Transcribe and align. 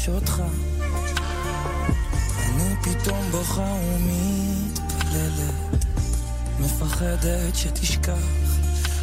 כשיש 0.00 0.08
אותך. 0.08 0.42
אני 2.38 2.74
פתאום 2.82 3.30
בוכה 3.30 3.76
ומתפללת. 3.84 5.54
מפחדת 6.60 7.56
שתשכח. 7.56 8.12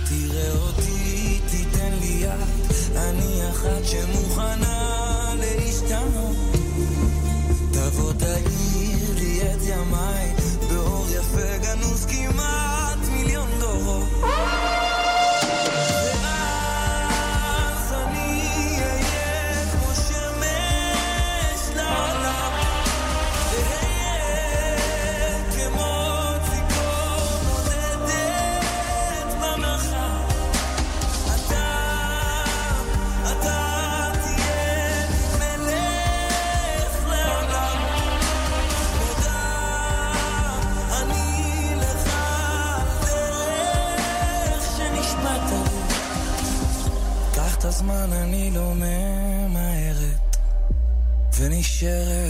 תראה 0.10 0.52
אותי, 0.52 1.40
תיתן 1.52 1.92
לי 2.00 2.08
יד. 2.08 2.96
אני 2.96 3.50
אחת 3.50 3.84
שמוכנה 3.84 5.34
להשתנות. 5.40 6.36
תבוא 7.72 8.14
תאיר 8.14 9.14
לי 9.16 9.42
את 9.42 9.62
ימיי. 9.64 10.36
באור 10.70 11.06
יפה 11.10 11.58
גנוז 11.58 12.06
כמעט 12.06 12.67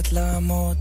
ונשארת 0.07 0.11
לעמוד. 0.11 0.77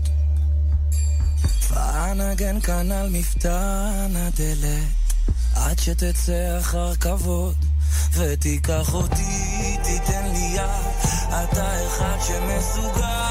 ואנגן 1.69 2.59
כאן 2.61 2.91
על 2.91 3.09
מפתן 3.09 4.13
הדלת, 4.15 5.13
עד 5.55 5.79
שתצא 5.79 6.57
אחר 6.59 6.95
כבוד, 6.95 7.55
ותיקח 8.13 8.93
אותי, 8.93 9.77
תיתן 9.83 10.29
לי 10.33 10.55
יד, 10.55 10.69
אתה 11.29 11.87
אחד 11.87 12.17
שמסוגל 12.27 13.26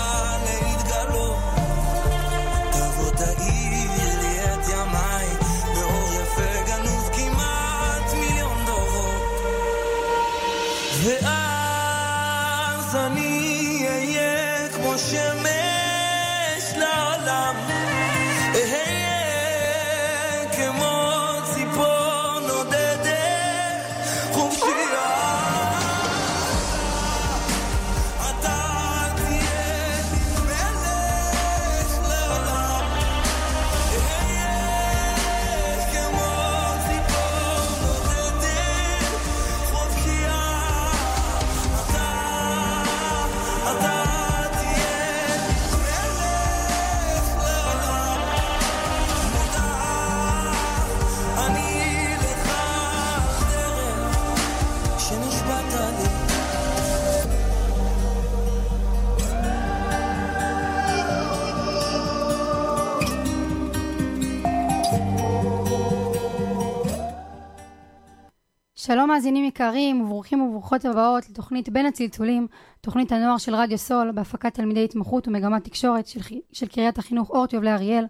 מאזינים 69.16 69.44
יקרים 69.44 70.00
וברוכים 70.00 70.40
וברוכות 70.40 70.84
הבאות 70.84 71.30
לתוכנית 71.30 71.68
בין 71.68 71.86
הצלצולים, 71.86 72.46
תוכנית 72.80 73.12
הנוער 73.12 73.38
של 73.38 73.54
רדיו 73.54 73.78
סול 73.78 74.12
בהפקת 74.12 74.54
תלמידי 74.54 74.84
התמחות 74.84 75.28
ומגמת 75.28 75.64
תקשורת 75.64 76.06
של, 76.06 76.20
של 76.52 76.66
קריית 76.66 76.98
החינוך 76.98 77.30
אורט 77.30 77.52
יובלי 77.52 77.72
אריאל. 77.72 78.04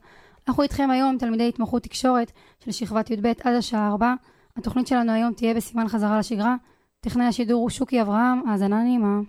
אנחנו 0.49 0.63
איתכם 0.63 0.91
היום 0.91 1.19
תלמידי 1.19 1.49
התמחות 1.49 1.83
תקשורת 1.83 2.33
של 2.65 2.73
שכבת 2.73 3.11
י"ב 3.11 3.27
עד 3.27 3.55
השעה 3.55 3.89
4. 3.89 4.15
התוכנית 4.57 4.87
שלנו 4.87 5.13
היום 5.13 5.33
תהיה 5.33 5.55
בסימן 5.55 5.89
חזרה 5.89 6.19
לשגרה. 6.19 6.57
טכנאי 7.01 7.27
השידור 7.27 7.61
הוא 7.63 7.71
שוקי 7.71 8.03
אברהם, 8.03 8.49
האזנה 8.49 8.83
נעימה. 8.83 9.21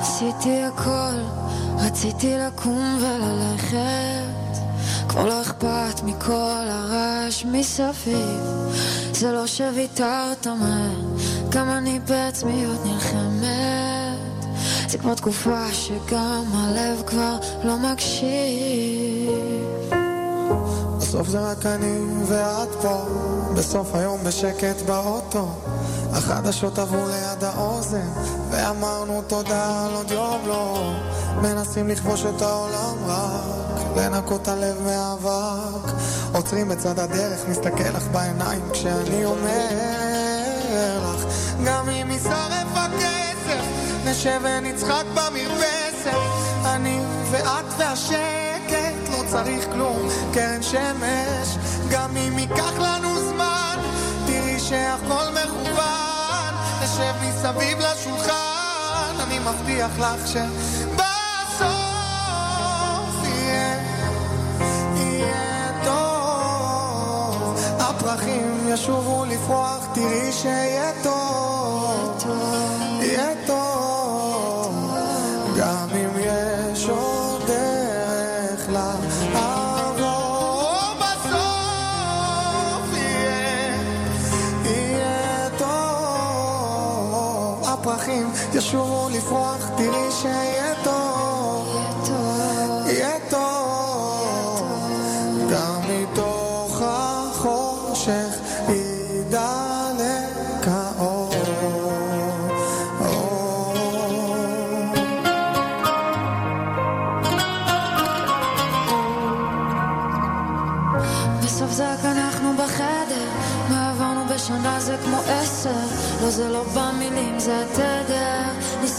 עשיתי 0.00 0.62
הכל, 0.62 1.09
רציתי 1.90 2.36
לקום 2.38 2.98
וללכת 3.00 4.60
כבר 5.08 5.26
לא 5.26 5.42
אכפת 5.42 6.02
מכל 6.04 6.66
הרעש 6.68 7.44
מסביב. 7.44 8.40
זה 9.12 9.32
לא 9.32 9.46
שוויתרת 9.46 10.46
מהר, 10.46 11.00
גם 11.48 11.70
אני 11.70 12.00
בעצמי 12.00 12.64
עוד 12.64 12.86
נלחמת. 12.86 14.46
זה 14.88 14.98
כבר 14.98 15.14
תקופה 15.14 15.72
שגם 15.72 16.44
הלב 16.54 17.02
כבר 17.06 17.36
לא 17.64 17.76
מקשיב. 17.76 19.30
בסוף 20.98 21.28
זה 21.28 21.40
רק 21.40 21.66
אני 21.66 21.98
ואת 22.26 22.68
פה, 22.82 23.04
בסוף 23.54 23.94
היום 23.94 24.24
בשקט 24.24 24.82
באוטו. 24.86 25.48
החדשות 26.12 26.78
עברו 26.78 27.08
ליד 27.08 27.44
האוזן, 27.44 28.08
ואמרנו 28.50 29.22
תודה 29.26 29.86
על 29.86 29.94
עוד 29.94 30.10
יום 30.10 30.40
לא. 30.46 30.92
מנסים 31.42 31.88
לכבוש 31.88 32.24
את 32.24 32.42
העולם 32.42 32.96
רק, 33.06 33.80
לנקות 33.96 34.48
הלב 34.48 34.76
מאבק. 34.84 35.92
עוצרים 36.32 36.68
בצד 36.68 36.98
הדרך, 36.98 37.48
מסתכל 37.48 37.88
לך 37.96 38.06
בעיניים 38.12 38.62
כשאני 38.72 39.24
אומר 39.24 40.98
לך, 41.14 41.24
גם 41.64 41.88
אם 41.88 42.10
יישרף 42.10 42.68
הכסף, 42.74 43.64
נשב 44.06 44.40
ונצחק 44.44 45.04
במרפסת. 45.14 46.16
אני 46.64 47.00
ואת 47.30 47.64
והשקט, 47.78 49.10
לא 49.10 49.22
צריך 49.26 49.64
כלום, 49.72 50.08
קרן 50.32 50.62
שמש. 50.62 51.56
גם 51.90 52.16
אם 52.16 52.38
ייקח 52.38 52.78
לנו 52.78 53.09
שהכל 54.70 55.24
מכוון. 55.32 56.54
נשב 56.82 57.14
מסביב 57.22 57.78
לשולחן, 57.78 59.14
אני 59.20 59.38
מבטיח 59.38 59.98
לך. 59.98 60.38
הפרחים 67.80 68.68
ישובו 68.68 69.24
לפרוח, 69.24 69.86
תראי 69.94 70.32
שיהיה 70.32 70.92
טוב. 71.02 72.69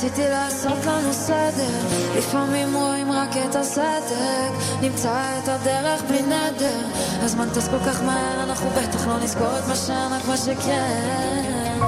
ניסיתי 0.03 0.29
לעשות 0.29 0.85
לנו 0.85 1.13
סדר, 1.13 1.79
לפעמים 2.17 2.75
רואים 2.75 3.11
רק 3.11 3.29
את 3.49 3.55
הסדק, 3.55 4.51
נמצא 4.81 5.39
את 5.43 5.47
הדרך 5.47 6.01
בלי 6.07 6.21
נדר, 6.21 6.87
הזמן 7.21 7.49
טס 7.49 7.67
כל 7.67 7.79
כך 7.85 8.01
מהר, 8.03 8.43
אנחנו 8.43 8.69
בטח 8.69 9.07
לא 9.07 9.19
נזכור 9.19 9.59
את 9.59 9.67
מה 9.67 9.75
שאנחנו 9.75 10.31
מה 10.31 10.37
שכן, 10.37 11.79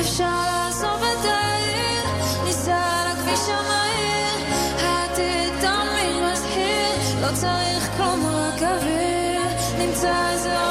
אפשר 0.00 0.40
לעזוב 0.46 1.02
את 1.02 1.24
העיר, 1.24 2.04
ניסע 2.44 2.76
על 2.76 3.06
הכביש 3.06 3.40
המהיר, 3.48 4.56
העתיד 4.82 5.52
תמיד 5.60 6.32
מזהיר, 6.32 7.20
לא 7.20 7.28
צריך 7.34 7.90
כלום 7.96 8.26
רק 8.26 8.62
אוויר, 8.62 9.42
נמצא 9.78 10.30
איזה 10.32 10.61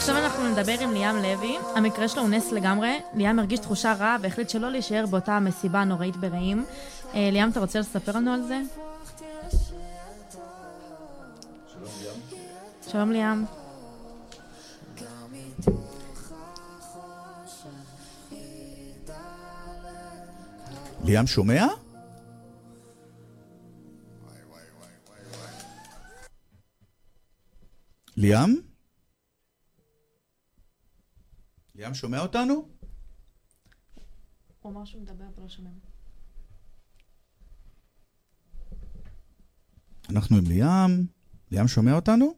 עכשיו 0.00 0.16
אנחנו 0.16 0.48
נדבר 0.48 0.80
עם 0.80 0.92
ליאם 0.92 1.16
לוי, 1.16 1.56
המקרה 1.74 2.08
שלו 2.08 2.22
הוא 2.22 2.30
נס 2.30 2.52
לגמרי. 2.52 3.00
ליאם 3.14 3.38
הרגיש 3.38 3.58
תחושה 3.58 3.92
רעה 3.92 4.16
והחליט 4.22 4.48
שלא 4.48 4.70
להישאר 4.70 5.06
באותה 5.06 5.32
המסיבה 5.32 5.80
הנוראית 5.80 6.16
ברעים. 6.16 6.64
אה, 7.14 7.28
ליאם, 7.32 7.50
אתה 7.50 7.60
רוצה 7.60 7.80
לספר 7.80 8.12
לנו 8.16 8.32
על 8.32 8.42
זה? 8.42 8.60
שלום 12.90 13.12
ליאם. 13.12 13.44
ליאם 21.04 21.26
שומע? 21.26 21.66
ליאם? 28.16 28.69
ליאם 31.80 31.94
שומע 31.94 32.20
אותנו? 32.20 32.68
הוא 34.60 34.72
אמר 34.72 34.84
שהוא 34.84 35.02
מדבר 35.02 35.24
ולא 35.36 35.48
שומעים. 35.48 35.78
אנחנו 40.10 40.36
עם 40.36 40.44
ליאם. 40.46 41.06
ליאם 41.50 41.68
שומע 41.68 41.92
אותנו? 41.92 42.34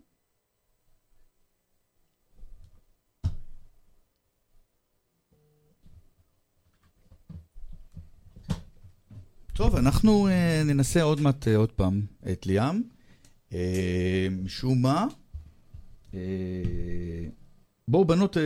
טוב, 9.52 9.76
אנחנו 9.76 10.28
uh, 10.28 10.64
ננסה 10.64 11.02
עוד 11.02 11.20
מעט 11.20 11.48
uh, 11.48 11.50
עוד 11.56 11.72
פעם 11.72 12.06
את 12.32 12.46
ליאם. 12.46 12.82
Uh, 13.50 13.54
משום 14.44 14.82
מה, 14.82 15.06
uh, 16.10 16.14
בואו 17.88 18.04
בנות, 18.04 18.36
uh, 18.36 18.40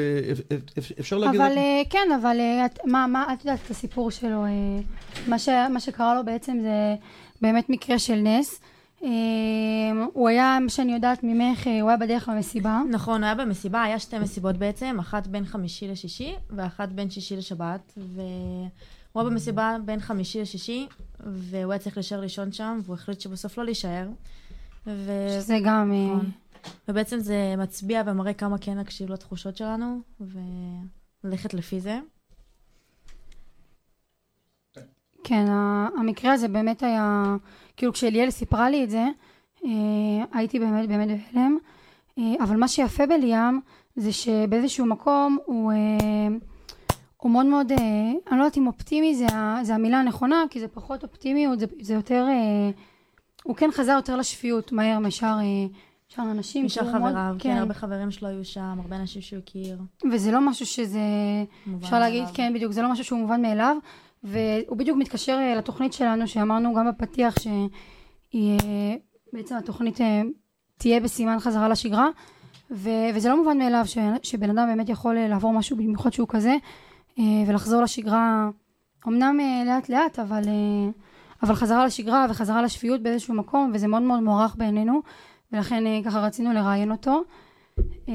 אפשר 1.00 1.18
להגיד... 1.18 1.40
אבל 1.40 1.52
אה, 1.58 1.82
כן, 1.90 2.08
אבל 2.20 2.36
אה, 2.40 2.66
את- 2.66 2.78
מה, 2.84 3.06
מה, 3.06 3.26
את 3.32 3.44
יודעת 3.44 3.58
את 3.66 3.70
הסיפור 3.70 4.10
שלו, 4.10 4.44
אה, 4.44 4.50
מה, 5.28 5.38
ש, 5.38 5.48
מה 5.70 5.80
שקרה 5.80 6.14
לו 6.14 6.24
בעצם 6.24 6.58
זה 6.62 6.94
באמת 7.42 7.70
מקרה 7.70 7.98
של 7.98 8.14
נס. 8.16 8.60
אה, 9.04 9.08
הוא 10.12 10.28
היה, 10.28 10.58
מה 10.62 10.68
שאני 10.68 10.92
יודעת 10.92 11.20
ממך, 11.22 11.66
אה, 11.66 11.80
הוא 11.80 11.88
היה 11.90 11.96
בדרך 11.96 12.28
למסיבה. 12.28 12.80
נכון, 12.90 13.20
הוא 13.22 13.26
היה 13.26 13.34
במסיבה, 13.34 13.82
היה 13.82 13.98
שתי 13.98 14.18
מסיבות 14.18 14.56
בעצם, 14.56 14.96
אחת 15.00 15.26
בין 15.26 15.44
חמישי 15.44 15.88
לשישי, 15.88 16.34
ואחת 16.50 16.88
בין 16.88 17.10
שישי 17.10 17.36
לשבת, 17.36 17.92
והוא 17.96 18.68
היה 19.22 19.24
במסיבה 19.30 19.76
בין 19.84 20.00
חמישי 20.00 20.40
לשישי, 20.40 20.86
והוא 21.20 21.72
היה 21.72 21.78
צריך 21.78 21.96
להישאר 21.96 22.20
לישון 22.20 22.52
שם, 22.52 22.78
והוא 22.84 22.94
החליט 22.94 23.20
שבסוף 23.20 23.58
לא 23.58 23.64
להישאר. 23.64 24.06
ו... 24.86 25.10
שזה 25.40 25.58
גם... 25.64 25.92
אה, 25.92 26.04
נכון. 26.14 26.30
ובעצם 26.88 27.18
זה 27.18 27.54
מצביע 27.58 28.02
ומראה 28.06 28.34
כמה 28.34 28.58
כן 28.58 28.76
להקשיב 28.76 29.10
לתחושות 29.10 29.56
שלנו, 29.56 30.00
וללכת 30.20 31.54
לפי 31.54 31.80
זה. 31.80 31.98
כן, 35.24 35.46
המקרה 35.98 36.32
הזה 36.32 36.48
באמת 36.48 36.82
היה, 36.82 37.36
כאילו 37.76 37.92
כשליאל 37.92 38.30
סיפרה 38.30 38.70
לי 38.70 38.84
את 38.84 38.90
זה, 38.90 39.04
אה, 39.64 39.70
הייתי 40.32 40.58
באמת 40.58 40.88
באמת 40.88 41.08
בהלם. 41.08 41.58
אה, 42.18 42.44
אבל 42.44 42.56
מה 42.56 42.68
שיפה 42.68 43.06
בליאם 43.06 43.60
זה 43.96 44.12
שבאיזשהו 44.12 44.86
מקום 44.86 45.38
הוא, 45.44 45.72
אה, 45.72 46.36
הוא 47.16 47.32
מאוד 47.32 47.46
מאוד, 47.46 47.72
אני 47.72 48.38
לא 48.38 48.44
יודעת 48.44 48.56
אם 48.56 48.66
אופטימי 48.66 49.14
זה, 49.14 49.26
זה 49.62 49.74
המילה 49.74 50.00
הנכונה, 50.00 50.44
כי 50.50 50.60
זה 50.60 50.68
פחות 50.68 51.02
אופטימיות, 51.02 51.58
זה, 51.58 51.66
זה 51.80 51.94
יותר, 51.94 52.26
הוא 53.42 53.56
כן 53.56 53.70
חזר 53.72 53.92
יותר 53.92 54.16
לשפיות 54.16 54.72
מהר 54.72 54.98
משאר 54.98 55.38
שאר 56.08 56.24
האנשים. 56.24 56.64
משאר 56.64 56.82
הוא 56.82 56.92
מאוד- 56.98 57.12
חבריו, 57.12 57.36
כן, 57.38 57.56
הרבה 57.56 57.74
חברים 57.74 58.10
שלו 58.10 58.28
היו 58.28 58.44
שם, 58.44 58.78
הרבה 58.82 58.96
אנשים 58.96 59.22
שהוא 59.22 59.38
הכיר. 59.38 59.78
וזה 60.12 60.32
לא 60.32 60.40
משהו 60.40 60.66
שזה, 60.66 61.00
אפשר 61.82 61.98
להגיד, 61.98 62.20
מאליו. 62.20 62.34
כן, 62.34 62.52
בדיוק, 62.54 62.72
זה 62.72 62.82
לא 62.82 62.92
משהו 62.92 63.04
שהוא 63.04 63.18
מובן 63.18 63.42
מאליו, 63.42 63.76
והוא 64.24 64.76
בדיוק 64.76 64.98
מתקשר 64.98 65.32
אה, 65.32 65.54
לתוכנית 65.54 65.92
שלנו, 65.92 66.28
שאמרנו 66.28 66.74
גם 66.74 66.88
בפתיח 66.88 67.34
שהיא, 67.38 67.68
אה, 68.34 68.94
בעצם 69.32 69.56
התוכנית 69.56 70.00
אה, 70.00 70.22
תהיה 70.78 71.00
בסימן 71.00 71.38
חזרה 71.40 71.68
לשגרה, 71.68 72.08
ו, 72.70 72.90
וזה 73.14 73.28
לא 73.28 73.36
מובן 73.36 73.58
מאליו 73.58 73.82
ש, 73.86 73.98
שבן 74.22 74.50
אדם 74.50 74.66
באמת 74.68 74.88
יכול 74.88 75.14
לעבור 75.14 75.52
משהו, 75.52 75.76
במיוחד 75.76 76.12
שהוא 76.12 76.28
כזה, 76.28 76.56
ולחזור 77.46 77.82
לשגרה, 77.82 78.48
אמנם 79.08 79.38
לאט 79.66 79.88
לאט, 79.88 80.18
אבל, 80.18 80.42
אבל 81.42 81.54
חזרה 81.54 81.86
לשגרה 81.86 82.26
וחזרה 82.30 82.62
לשפיות 82.62 83.02
באיזשהו 83.02 83.34
מקום, 83.34 83.70
וזה 83.74 83.86
מאוד 83.88 84.02
מאוד 84.02 84.20
מוערך 84.20 84.56
בעינינו, 84.56 85.02
ולכן 85.52 85.86
אה, 85.86 86.00
ככה 86.04 86.20
רצינו 86.20 86.52
לראיין 86.52 86.90
אותו. 86.90 87.22
אה, 88.08 88.14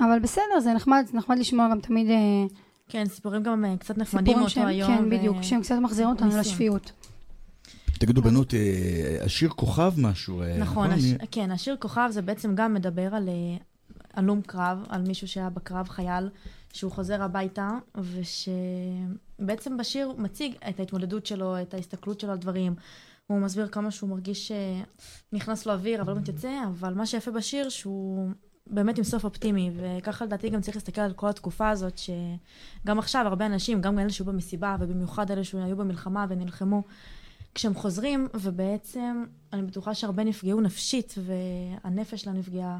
אבל 0.00 0.18
בסדר, 0.18 0.60
זה 0.62 0.72
נחמד, 0.74 1.04
זה 1.10 1.18
נחמד 1.18 1.38
לשמוע 1.38 1.68
גם 1.70 1.80
תמיד 1.80 2.10
אה, 2.10 2.16
כן, 2.88 3.06
סיפורים 3.06 3.42
גם 3.42 3.64
קצת 3.80 3.98
נחמדים 3.98 4.36
מאותו 4.38 4.50
שהם, 4.50 4.66
היום. 4.66 4.96
כן, 4.96 5.04
ו- 5.04 5.10
בדיוק, 5.10 5.36
שהם 5.42 5.62
קצת 5.62 5.74
מחזירים 5.82 6.10
אותנו 6.10 6.26
ניסים. 6.26 6.40
לשפיות. 6.40 6.92
תגידו, 7.98 8.22
בנות, 8.22 8.54
השיר 9.20 9.48
כוכב 9.48 9.92
משהו. 9.98 10.42
אה, 10.42 10.58
נכון, 10.58 10.90
הש... 10.90 11.04
אני- 11.04 11.26
כן, 11.30 11.50
השיר 11.50 11.76
כוכב 11.80 12.08
זה 12.10 12.22
בעצם 12.22 12.54
גם 12.54 12.74
מדבר 12.74 13.14
על 13.14 13.28
הלום 14.14 14.42
קרב, 14.42 14.84
על 14.88 15.02
מישהו 15.02 15.28
שהיה 15.28 15.50
בקרב, 15.50 15.88
חייל, 15.88 16.28
שהוא 16.72 16.92
חוזר 16.92 17.22
הביתה, 17.22 17.70
ושבעצם 19.38 19.76
בשיר 19.76 20.12
מציג 20.18 20.54
את 20.68 20.80
ההתמודדות 20.80 21.26
שלו, 21.26 21.62
את 21.62 21.74
ההסתכלות 21.74 22.20
שלו 22.20 22.32
על 22.32 22.38
דברים. 22.38 22.74
הוא 23.26 23.40
מסביר 23.40 23.68
כמה 23.68 23.90
שהוא 23.90 24.10
מרגיש 24.10 24.52
שנכנס 25.32 25.66
לו 25.66 25.72
אוויר, 25.72 26.02
אבל 26.02 26.12
לא 26.12 26.18
מתייצא, 26.18 26.52
אבל 26.68 26.94
מה 26.94 27.06
שיפה 27.06 27.30
בשיר 27.30 27.68
שהוא 27.68 28.30
באמת 28.66 28.98
עם 28.98 29.04
סוף 29.04 29.24
אופטימי, 29.24 29.70
וככה 29.76 30.24
לדעתי 30.24 30.48
גם 30.48 30.60
צריך 30.60 30.76
להסתכל 30.76 31.00
על 31.00 31.12
כל 31.12 31.28
התקופה 31.28 31.68
הזאת, 31.68 31.98
שגם 31.98 32.98
עכשיו 32.98 33.26
הרבה 33.26 33.46
אנשים, 33.46 33.80
גם 33.80 33.98
אלה 33.98 34.10
שהיו 34.10 34.26
במסיבה, 34.26 34.76
ובמיוחד 34.80 35.30
אלה 35.30 35.44
שהיו 35.44 35.76
במלחמה 35.76 36.26
ונלחמו, 36.28 36.82
כשהם 37.54 37.74
חוזרים, 37.74 38.28
ובעצם 38.34 39.24
אני 39.52 39.62
בטוחה 39.62 39.94
שהרבה 39.94 40.24
נפגעו 40.24 40.60
נפשית, 40.60 41.14
והנפש 41.18 42.22
שלה 42.22 42.32
נפגעה, 42.32 42.78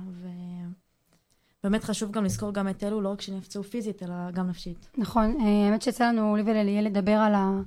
ובאמת 1.62 1.84
חשוב 1.84 2.10
גם 2.10 2.24
לזכור 2.24 2.52
גם 2.52 2.68
את 2.68 2.84
אלו, 2.84 3.00
לא 3.00 3.08
רק 3.08 3.20
שנפצעו 3.20 3.62
פיזית, 3.62 4.02
אלא 4.02 4.30
גם 4.30 4.48
נפשית. 4.48 4.90
נכון, 4.98 5.36
אה, 5.40 5.66
האמת 5.66 5.82
שיצא 5.82 6.08
לנו, 6.08 6.36
לי 6.36 6.42
ולליאל, 6.42 6.84
לדבר 6.84 7.12
על, 7.12 7.34
ה, 7.34 7.60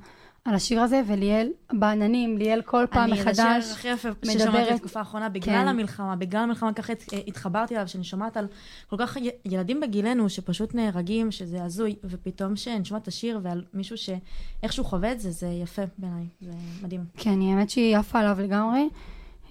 על 0.49 0.55
השיר 0.55 0.81
הזה, 0.81 1.01
וליאל 1.07 1.49
בעננים, 1.73 2.37
ליאל 2.37 2.61
כל 2.61 2.85
פעם 2.91 3.03
אני, 3.13 3.21
מחדש 3.21 3.35
זה 3.35 3.43
השיר 3.57 3.73
הכי 3.73 3.87
יפה 3.87 4.09
ששמעתי 4.25 4.43
מדברת- 4.45 4.73
בתקופה 4.73 4.99
האחרונה, 4.99 5.29
בגלל 5.29 5.55
כן. 5.61 5.67
המלחמה, 5.67 6.15
בגלל 6.15 6.41
המלחמה 6.43 6.73
ככה 6.73 6.93
הת- 6.93 7.03
התחברתי 7.27 7.75
אליו, 7.75 7.87
שאני 7.87 8.03
שומעת 8.03 8.37
על 8.37 8.47
כל 8.89 8.95
כך 8.99 9.17
י- 9.17 9.29
ילדים 9.45 9.79
בגילנו 9.79 10.29
שפשוט 10.29 10.75
נהרגים, 10.75 11.31
שזה 11.31 11.63
הזוי, 11.63 11.95
ופתאום 12.03 12.55
שאני 12.55 12.85
שומעת 12.85 13.01
את 13.03 13.07
השיר 13.07 13.39
ועל 13.43 13.63
מישהו 13.73 13.95
שאיכשהו 13.97 14.83
חווה 14.83 15.11
את 15.11 15.19
זה, 15.19 15.31
זה 15.31 15.47
יפה 15.47 15.81
בעיניי, 15.97 16.25
זה 16.41 16.51
מדהים. 16.83 17.03
כן, 17.17 17.41
האמת 17.41 17.69
שהיא 17.69 17.97
עפה 17.97 18.19
עליו 18.19 18.37
לגמרי. 18.41 18.89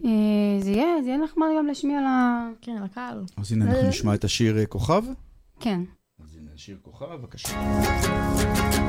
אה, 0.04 0.10
זה 0.60 0.70
יהיה, 0.70 1.02
זה 1.02 1.08
יהיה 1.08 1.18
נחמד 1.18 1.46
גם 1.58 1.66
להשמיע 1.66 2.00
לה... 2.00 2.48
כן, 2.62 2.76
לקהל. 2.84 3.24
אז 3.36 3.52
הנה, 3.52 3.64
אנחנו 3.64 3.88
נשמע 3.88 4.14
את 4.14 4.24
השיר 4.24 4.58
אה, 4.58 4.66
כוכב. 4.66 5.02
כן. 5.60 5.80
אז 6.24 6.36
הנה, 6.36 6.50
השיר 6.54 6.76
כוכב, 6.82 7.06
בבקשה. 7.14 8.87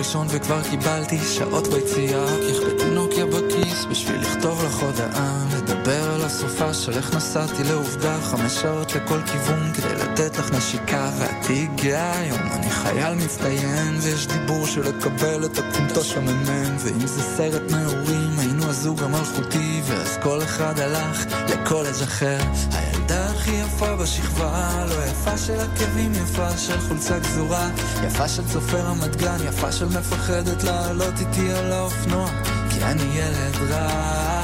ראשון 0.00 0.26
וכבר 0.30 0.62
קיבלתי 0.70 1.18
שעות 1.18 1.66
ביציאה. 1.66 2.26
ככבי 2.26 2.90
נוקיה 2.90 3.26
בכיס 3.26 3.84
בשביל 3.90 4.20
לכתוב 4.20 4.64
לך 4.64 4.74
הודעה. 4.78 5.44
לדבר 5.56 6.10
על 6.14 6.24
הסופה 6.24 6.74
של 6.74 6.92
איך 6.92 7.14
נסעתי 7.14 7.64
לעובדה. 7.64 8.20
חמש 8.20 8.52
שעות 8.52 8.94
לכל 8.94 9.22
כיוון 9.22 9.72
כדי 9.74 9.94
לתת 9.94 10.38
לך 10.38 10.52
נשיקה. 10.52 11.10
ואת 11.18 11.46
תיגע 11.46 12.12
היום 12.12 12.40
אני 12.52 12.70
חייל 12.70 13.14
מצטיין. 13.14 13.98
ויש 14.00 14.26
דיבור 14.26 14.66
של 14.66 14.80
לקבל 14.88 15.44
את 15.44 15.58
הקומטוש 15.58 16.16
המ"מ. 16.16 16.76
ואם 16.78 17.06
זה 17.06 17.22
סרט 17.22 17.62
נעורים 17.70 18.38
היינו 18.38 18.59
הזוג 18.70 19.02
המלכותי 19.02 19.82
ואז 19.84 20.18
כל 20.22 20.42
אחד 20.42 20.80
הלך 20.80 21.24
לקולג' 21.48 22.02
אחר. 22.04 22.38
הילדה 22.72 23.30
הכי 23.30 23.50
יפה 23.50 23.96
בשכבה 23.96 24.84
לא 24.88 25.04
יפה 25.04 25.38
של 25.38 25.60
עקבים 25.60 26.12
יפה 26.14 26.58
של 26.58 26.80
חולצה 26.80 27.18
גזורה 27.18 27.70
יפה 28.06 28.28
של 28.28 28.42
צופר 28.52 28.80
רמת 28.80 29.16
גן 29.16 29.36
יפה 29.48 29.72
של 29.72 29.86
מפחדת 29.86 30.64
לעלות 30.64 31.14
איתי 31.20 31.52
על 31.52 31.72
האופנוע 31.72 32.30
כי 32.70 32.84
אני 32.84 33.02
ילד 33.02 33.70
רע. 33.70 34.42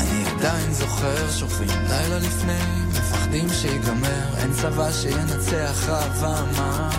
אני 0.00 0.24
עדיין 0.36 0.72
זוכר 0.72 1.30
שוכבים 1.30 1.68
לילה 1.88 2.18
לפני 2.18 2.60
מפחדים 2.88 3.48
שיגמר 3.52 4.36
אין 4.36 4.52
צבא 4.52 4.92
שינצח 4.92 5.88
אהבה 5.88 6.40
אמרת 6.40 6.94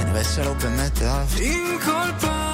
כנראה 0.00 0.24
שלא 0.24 0.54
באמת 0.54 1.02
אהבת 1.02 1.40
אם 1.40 1.78
כל 1.84 2.10
פעם 2.20 2.53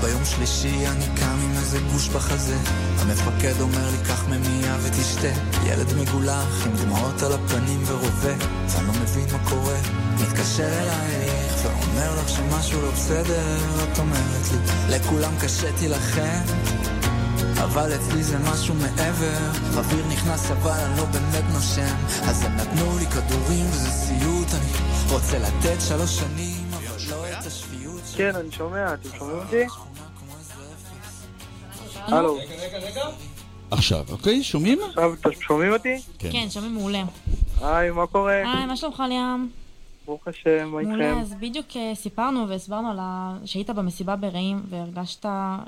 ביום 0.00 0.24
שלישי 0.24 0.86
אני 0.86 1.04
קם 1.16 1.38
עם 1.44 1.50
איזה 1.50 1.78
גוש 1.92 2.08
בחזה. 2.08 2.56
המפקד 2.98 3.60
אומר 3.60 3.90
לי 3.90 3.96
קח 4.08 4.24
ממייה 4.28 4.76
ותשתה. 4.82 5.40
ילד 5.64 5.94
מגולח 5.98 6.66
עם 6.66 6.76
דמעות 6.76 7.22
על 7.22 7.32
הפנים 7.32 7.82
ורובה. 7.86 8.34
ואני 8.68 8.86
לא 8.86 8.92
מבין 8.92 9.26
מה 9.32 9.48
קורה. 9.48 9.78
מתקשר 10.14 10.68
אלייך 10.82 11.54
ואומר 11.64 12.20
לך 12.20 12.28
שמשהו 12.28 12.82
לא 12.82 12.90
בסדר. 12.90 13.58
את 13.92 13.98
אומרת 13.98 14.46
לי 14.52 14.96
לכולם 14.96 15.32
קשה 15.40 15.72
תילחם. 15.72 16.99
אבל 17.64 17.94
אצלי 17.94 18.22
זה 18.22 18.38
משהו 18.38 18.74
מעבר 18.74 19.38
אוויר 19.76 20.06
נכנס 20.06 20.50
אבל 20.50 20.70
אני 20.70 20.98
לא 20.98 21.04
באמת 21.04 21.44
נושם 21.52 21.96
אז 22.22 22.44
הם 22.44 22.56
נתנו 22.56 22.98
לי 22.98 23.06
כדורים 23.06 23.66
וזה 23.66 23.90
סיוט 23.90 24.48
אני 24.54 24.72
רוצה 25.12 25.38
לתת 25.38 25.80
שלוש 25.88 26.18
שנים 26.18 26.66
אבל 26.72 26.96
לא 27.10 27.24
את 27.28 27.46
השפיות 27.46 28.00
כן, 28.16 28.36
אני 28.36 28.50
שומע, 28.52 28.94
אתם 28.94 29.08
שומעים 29.18 29.38
אותי? 29.38 29.64
הלו, 31.96 32.38
עכשיו, 33.70 34.04
אוקיי? 34.10 34.42
שומעים? 34.44 34.78
עכשיו 34.88 35.14
אתם 35.14 35.30
שומעים 35.40 35.72
אותי? 35.72 36.02
כן, 36.18 36.46
שומעים 36.50 36.74
מעולה. 36.74 37.02
היי, 37.62 37.90
מה 37.90 38.06
קורה? 38.06 38.32
היי, 38.32 38.66
מה 38.66 38.76
שלומך 38.76 39.02
ליאם? 39.08 39.48
ברוך 40.10 40.28
השם, 40.28 40.68
מה 40.68 40.82
מעולה, 40.82 41.04
איתכם? 41.04 41.20
אז 41.20 41.34
בדיוק 41.40 41.66
אה, 41.76 41.94
סיפרנו 41.94 42.48
והסברנו 42.48 42.90
על 42.90 42.98
ה... 43.00 43.36
שהיית 43.44 43.70
במסיבה 43.70 44.16
ברעים 44.16 44.56
והרגשת 44.68 45.26
אה, 45.26 45.58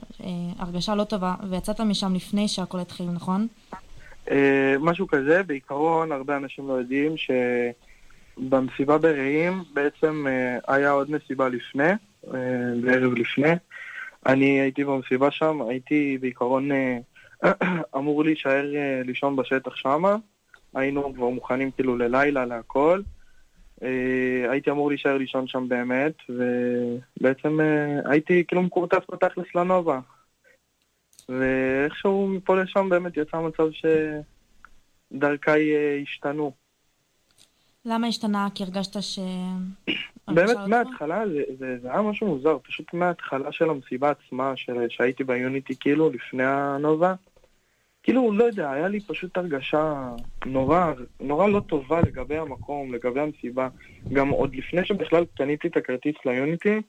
הרגשה 0.59 0.95
לא 0.95 1.05
טובה 1.05 1.35
ויצאת 1.51 1.81
משם 1.81 2.15
לפני 2.15 2.49
שהכל 2.49 2.79
התחיל, 2.81 3.07
נכון? 3.07 3.47
אה, 4.31 4.75
משהו 4.81 5.07
כזה, 5.07 5.43
בעיקרון 5.43 6.13
הרבה 6.13 6.37
אנשים 6.37 6.69
לא 6.69 6.73
יודעים 6.73 7.15
שבמסיבה 8.39 8.99
ברעים 8.99 9.63
בעצם 9.73 10.27
אה, 10.27 10.75
היה 10.75 10.91
עוד 10.91 11.11
מסיבה 11.11 11.49
לפני, 11.49 11.91
אה, 12.35 12.39
בערב 12.83 13.13
לפני. 13.13 13.53
אני 14.27 14.61
הייתי 14.61 14.85
במסיבה 14.85 15.31
שם, 15.31 15.63
הייתי 15.69 16.19
בעיקרון 16.21 16.73
אה, 16.73 16.99
אמור 17.97 18.25
להישאר 18.25 18.77
אה, 18.77 19.03
לישון 19.05 19.37
בשטח 19.37 19.77
שמה. 19.77 20.17
היינו 20.75 21.15
כבר 21.15 21.29
מוכנים 21.29 21.71
כאילו 21.71 21.97
ללילה, 21.97 22.45
להכל. 22.47 23.03
אה, 23.83 24.51
הייתי 24.51 24.71
אמור 24.71 24.89
להישאר 24.89 25.19
לישון 25.19 25.47
שם 25.47 25.69
באמת, 25.69 26.15
ובעצם 26.29 27.61
אה, 27.61 28.11
הייתי 28.11 28.45
כאילו 28.49 28.62
מקורטס 28.62 29.03
בתכלס 29.12 29.47
לנובה. 29.55 30.01
ואיכשהו 31.29 32.29
מפה 32.29 32.62
לשם 32.62 32.89
באמת 32.89 33.17
יצא 33.17 33.37
מצב 33.37 33.65
שדרכיי 35.12 35.75
אה, 35.75 35.99
השתנו. 36.03 36.53
למה 37.85 38.07
השתנה? 38.07 38.49
כי 38.55 38.65
הרגשת 38.65 39.03
ש... 39.03 39.19
באמת 40.35 40.57
מההתחלה 40.69 41.29
זה, 41.29 41.43
זה, 41.59 41.79
זה 41.83 41.93
היה 41.93 42.03
משהו 42.03 42.27
מוזר, 42.27 42.59
פשוט 42.62 42.95
מההתחלה 42.95 43.53
של 43.53 43.71
המסיבה 43.71 44.11
עצמה, 44.11 44.53
של, 44.57 44.73
שהייתי 44.89 45.25
ביוניטי 45.25 45.75
כאילו 45.81 46.11
לפני 46.11 46.45
הנובה, 46.45 47.15
כאילו 48.02 48.32
לא 48.32 48.44
יודע, 48.44 48.71
היה 48.71 48.88
לי 48.88 49.00
פשוט 49.00 49.37
הרגשה 49.37 50.11
נורא, 50.47 50.92
נורא 51.21 51.49
לא 51.49 51.61
טובה 51.61 52.00
לגבי 52.00 52.37
המקום, 52.37 52.94
לגבי 52.94 53.21
המסיבה. 53.21 53.68
גם 54.12 54.28
עוד 54.28 54.56
לפני 54.56 54.85
שבכלל 54.85 55.25
קניתי 55.37 55.68
את 55.68 55.76
הכרטיס 55.76 56.14
ליוניטי, 56.26 56.80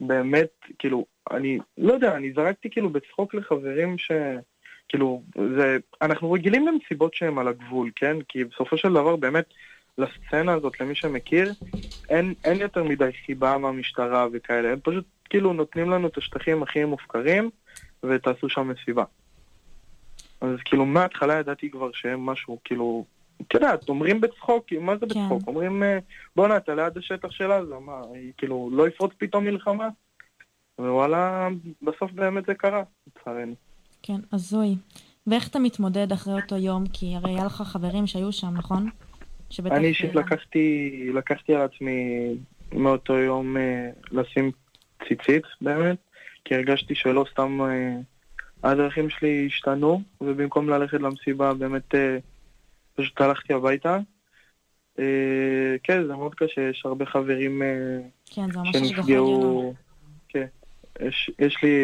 באמת, 0.00 0.50
כאילו, 0.78 1.04
אני 1.30 1.58
לא 1.78 1.92
יודע, 1.92 2.16
אני 2.16 2.32
זרקתי 2.32 2.70
כאילו 2.70 2.90
בצחוק 2.90 3.34
לחברים 3.34 3.98
ש... 3.98 4.12
כאילו, 4.88 5.22
זה, 5.56 5.78
אנחנו 6.02 6.32
רגילים 6.32 6.66
למסיבות 6.66 7.14
שהן 7.14 7.38
על 7.38 7.48
הגבול, 7.48 7.90
כן? 7.96 8.16
כי 8.28 8.44
בסופו 8.44 8.76
של 8.76 8.88
דבר 8.88 9.16
באמת, 9.16 9.44
לסצנה 9.98 10.52
הזאת, 10.52 10.80
למי 10.80 10.94
שמכיר, 10.94 11.52
אין, 12.08 12.34
אין 12.44 12.60
יותר 12.60 12.84
מדי 12.84 13.10
חיבה 13.26 13.58
מהמשטרה 13.58 14.26
וכאלה, 14.32 14.72
הם 14.72 14.78
פשוט 14.82 15.04
כאילו 15.30 15.52
נותנים 15.52 15.90
לנו 15.90 16.08
את 16.08 16.18
השטחים 16.18 16.62
הכי 16.62 16.84
מופקרים 16.84 17.50
ותעשו 18.02 18.48
שם 18.48 18.68
מסיבה. 18.68 19.04
אז 20.42 20.56
כאילו 20.64 20.86
מההתחלה 20.86 21.34
ידעתי 21.34 21.70
כבר 21.70 21.90
שהם 21.92 22.26
משהו, 22.26 22.58
כאילו, 22.64 23.04
את 23.42 23.54
יודעת, 23.54 23.88
אומרים 23.88 24.20
בצחוק, 24.20 24.66
מה 24.80 24.96
זה 24.96 25.06
בצחוק? 25.06 25.42
אומרים, 25.46 25.82
אה, 25.82 25.98
בואנה, 26.36 26.56
אתה 26.56 26.74
ליד 26.74 26.98
השטח 26.98 27.30
של 27.30 27.52
עזה, 27.52 27.74
מה, 27.80 28.00
היא 28.14 28.32
כאילו, 28.36 28.70
לא 28.72 28.88
יפרוץ 28.88 29.12
פתאום 29.18 29.44
מלחמה? 29.44 29.88
ווואלה, 30.78 31.48
בסוף 31.82 32.12
באמת 32.12 32.44
זה 32.46 32.54
קרה, 32.54 32.82
לצערנו. 33.06 33.54
כן, 34.02 34.20
הזוי. 34.32 34.76
ואיך 35.26 35.48
אתה 35.48 35.58
מתמודד 35.58 36.12
אחרי 36.12 36.34
אותו 36.34 36.56
יום? 36.56 36.84
כי 36.92 37.16
הרי 37.16 37.30
היה 37.30 37.44
לך 37.44 37.62
חברים 37.62 38.06
שהיו 38.06 38.32
שם, 38.32 38.54
נכון? 38.54 38.90
אני 39.70 39.86
אישית 39.86 40.14
לקחתי, 40.14 40.90
לקחתי 41.14 41.54
על 41.54 41.60
עצמי 41.60 42.28
מאותו 42.72 43.14
יום 43.14 43.56
אה, 43.56 43.90
לשים 44.10 44.50
ציצית 45.08 45.42
באמת, 45.60 45.96
כי 46.44 46.54
הרגשתי 46.54 46.94
שלא 46.94 47.24
סתם 47.32 47.60
אה, 47.60 47.96
הדרכים 48.62 49.10
שלי 49.10 49.46
השתנו, 49.46 50.02
ובמקום 50.20 50.70
ללכת 50.70 51.00
למסיבה 51.00 51.54
באמת 51.54 51.94
אה, 51.94 52.18
פשוט 52.94 53.20
הלכתי 53.20 53.52
הביתה. 53.52 53.98
אה, 54.98 55.76
כן, 55.82 56.06
זה 56.06 56.16
מאוד 56.16 56.34
קשה, 56.34 56.60
יש 56.60 56.82
הרבה 56.84 57.06
חברים 57.06 57.62
אה, 57.62 57.68
כן. 58.26 58.46
שנפגעו, 58.72 59.74
כן, 60.28 60.46
יש, 61.00 61.30
יש 61.38 61.62
לי 61.62 61.76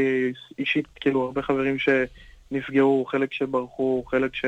אישית 0.58 0.86
כאילו 1.00 1.24
הרבה 1.24 1.42
חברים 1.42 1.76
שנפגעו, 1.78 3.04
חלק 3.08 3.32
שברחו, 3.32 4.04
חלק 4.06 4.34
ש, 4.34 4.44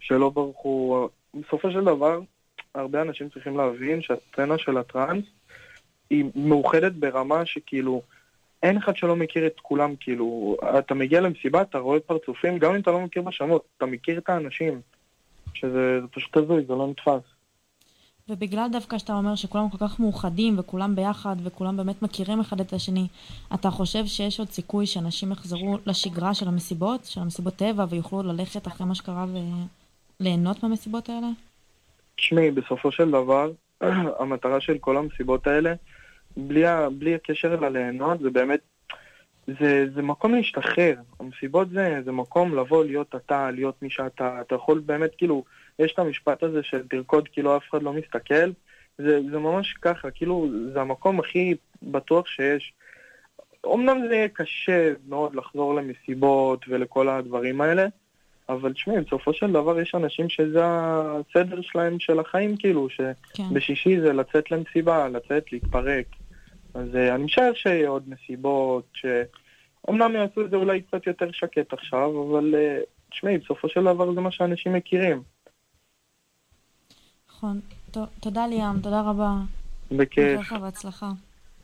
שלא 0.00 0.30
ברחו. 0.30 1.08
בסופו 1.34 1.70
של 1.70 1.84
דבר, 1.84 2.20
הרבה 2.74 3.02
אנשים 3.02 3.28
צריכים 3.28 3.56
להבין 3.56 4.02
שהסצנה 4.02 4.58
של 4.58 4.78
הטראנס 4.78 5.24
היא 6.10 6.24
מאוחדת 6.34 6.92
ברמה 6.92 7.46
שכאילו 7.46 8.02
אין 8.62 8.76
אחד 8.76 8.96
שלא 8.96 9.16
מכיר 9.16 9.46
את 9.46 9.60
כולם, 9.62 9.94
כאילו, 10.00 10.56
אתה 10.78 10.94
מגיע 10.94 11.20
למסיבה, 11.20 11.62
אתה 11.62 11.78
רואה 11.78 12.00
פרצופים, 12.00 12.58
גם 12.58 12.74
אם 12.74 12.80
אתה 12.80 12.90
לא 12.90 13.00
מכיר 13.00 13.22
בשמות, 13.22 13.64
אתה 13.76 13.86
מכיר 13.86 14.18
את 14.18 14.28
האנשים, 14.28 14.80
שזה 15.54 16.00
זה 16.00 16.06
פשוט 16.10 16.36
הזוי, 16.36 16.64
זה 16.68 16.72
לא 16.74 16.86
נתפס. 16.86 17.22
ובגלל 18.28 18.68
דווקא 18.72 18.98
שאתה 18.98 19.12
אומר 19.12 19.34
שכולם 19.34 19.68
כל 19.70 19.78
כך 19.78 20.00
מאוחדים 20.00 20.58
וכולם 20.58 20.94
ביחד 20.94 21.36
וכולם 21.44 21.76
באמת 21.76 22.02
מכירים 22.02 22.40
אחד 22.40 22.60
את 22.60 22.72
השני, 22.72 23.06
אתה 23.54 23.70
חושב 23.70 24.06
שיש 24.06 24.38
עוד 24.38 24.48
סיכוי 24.48 24.86
שאנשים 24.86 25.32
יחזרו 25.32 25.78
לשגרה 25.86 26.34
של 26.34 26.48
המסיבות, 26.48 27.04
של 27.04 27.20
המסיבות 27.20 27.56
טבע, 27.56 27.84
ויוכלו 27.88 28.22
ללכת 28.22 28.66
אחרי 28.66 28.86
מה 28.86 28.94
שקרה 28.94 29.26
וליהנות 30.20 30.62
מהמסיבות 30.62 31.08
האלה? 31.08 31.26
תשמעי, 32.16 32.50
בסופו 32.50 32.92
של 32.92 33.10
דבר, 33.10 33.50
המטרה 34.20 34.60
של 34.60 34.78
כל 34.78 34.96
המסיבות 34.96 35.46
האלה, 35.46 35.74
בלי, 36.38 36.64
בלי 36.98 37.14
הקשר 37.14 37.54
אל 37.54 37.64
הליהנות, 37.64 38.20
זה 38.20 38.30
באמת, 38.30 38.60
זה, 39.46 39.86
זה 39.94 40.02
מקום 40.02 40.34
להשתחרר. 40.34 40.94
המסיבות 41.20 41.70
זה, 41.70 42.00
זה 42.04 42.12
מקום 42.12 42.58
לבוא, 42.58 42.84
להיות 42.84 43.14
אתה, 43.14 43.50
להיות 43.50 43.82
מי 43.82 43.90
שאתה. 43.90 44.40
אתה 44.40 44.54
יכול 44.54 44.78
באמת, 44.78 45.10
כאילו, 45.18 45.44
יש 45.78 45.92
את 45.92 45.98
המשפט 45.98 46.42
הזה 46.42 46.62
של 46.62 46.88
תרקוד 46.88 47.28
כאילו 47.28 47.56
אף 47.56 47.62
אחד 47.70 47.82
לא 47.82 47.92
מסתכל. 47.92 48.50
זה, 48.98 49.20
זה 49.30 49.38
ממש 49.38 49.72
ככה, 49.82 50.10
כאילו, 50.10 50.48
זה 50.72 50.80
המקום 50.80 51.20
הכי 51.20 51.54
בטוח 51.82 52.26
שיש. 52.26 52.72
אמנם 53.66 54.06
זה 54.08 54.14
יהיה 54.14 54.28
קשה 54.28 54.92
מאוד 55.08 55.34
לחזור 55.34 55.74
למסיבות 55.74 56.64
ולכל 56.68 57.08
הדברים 57.08 57.60
האלה, 57.60 57.86
אבל 58.48 58.72
תשמעי, 58.72 59.00
בסופו 59.00 59.32
של 59.32 59.52
דבר 59.52 59.80
יש 59.80 59.94
אנשים 59.94 60.28
שזה 60.28 60.60
הסדר 60.64 61.60
שלהם 61.60 62.00
של 62.00 62.20
החיים, 62.20 62.56
כאילו, 62.56 62.88
שבשישי 62.90 64.00
זה 64.00 64.12
לצאת 64.12 64.50
למסיבה, 64.50 65.08
לצאת, 65.08 65.52
להתפרק. 65.52 66.06
אז 66.78 66.96
אה, 66.96 67.14
אני 67.14 67.24
משער 67.24 67.52
שיהיה 67.54 67.88
עוד 67.88 68.08
מסיבות, 68.08 68.84
שאומנם 68.92 70.14
יעשו 70.14 70.44
את 70.44 70.50
זה 70.50 70.56
אולי 70.56 70.82
קצת 70.82 71.06
יותר 71.06 71.32
שקט 71.32 71.72
עכשיו, 71.72 72.30
אבל 72.30 72.54
אה, 72.54 72.80
תשמעי, 73.10 73.38
בסופו 73.38 73.68
של 73.68 73.80
דבר 73.80 74.14
זה 74.14 74.20
מה 74.20 74.30
שאנשים 74.30 74.72
מכירים. 74.72 75.22
נכון. 77.28 77.60
תודה 78.20 78.46
ליאם, 78.46 78.80
תודה 78.80 79.00
רבה. 79.00 79.32
בכיף, 79.90 80.40
לך 80.40 80.52
בהצלחה. 80.52 81.10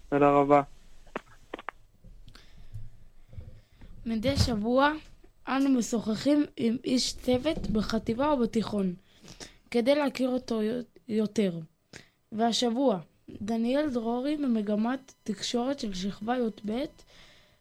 תודה 0.09 0.31
רבה. 0.31 0.63
מדי 4.07 4.37
שבוע 4.37 4.93
אנו 5.49 5.71
משוחחים 5.71 6.45
עם 6.57 6.77
איש 6.85 7.17
צוות 7.17 7.71
בחטיבה 7.71 8.31
או 8.31 8.39
בתיכון, 8.39 8.95
כדי 9.71 9.95
להכיר 9.95 10.29
אותו 10.29 10.61
יותר. 11.09 11.53
והשבוע, 12.33 12.99
דניאל 13.43 13.91
דרורי 13.91 14.37
ממגמת 14.37 15.13
תקשורת 15.25 15.81
של 15.81 15.95
שכבה 15.95 16.37
י"ב 16.37 16.73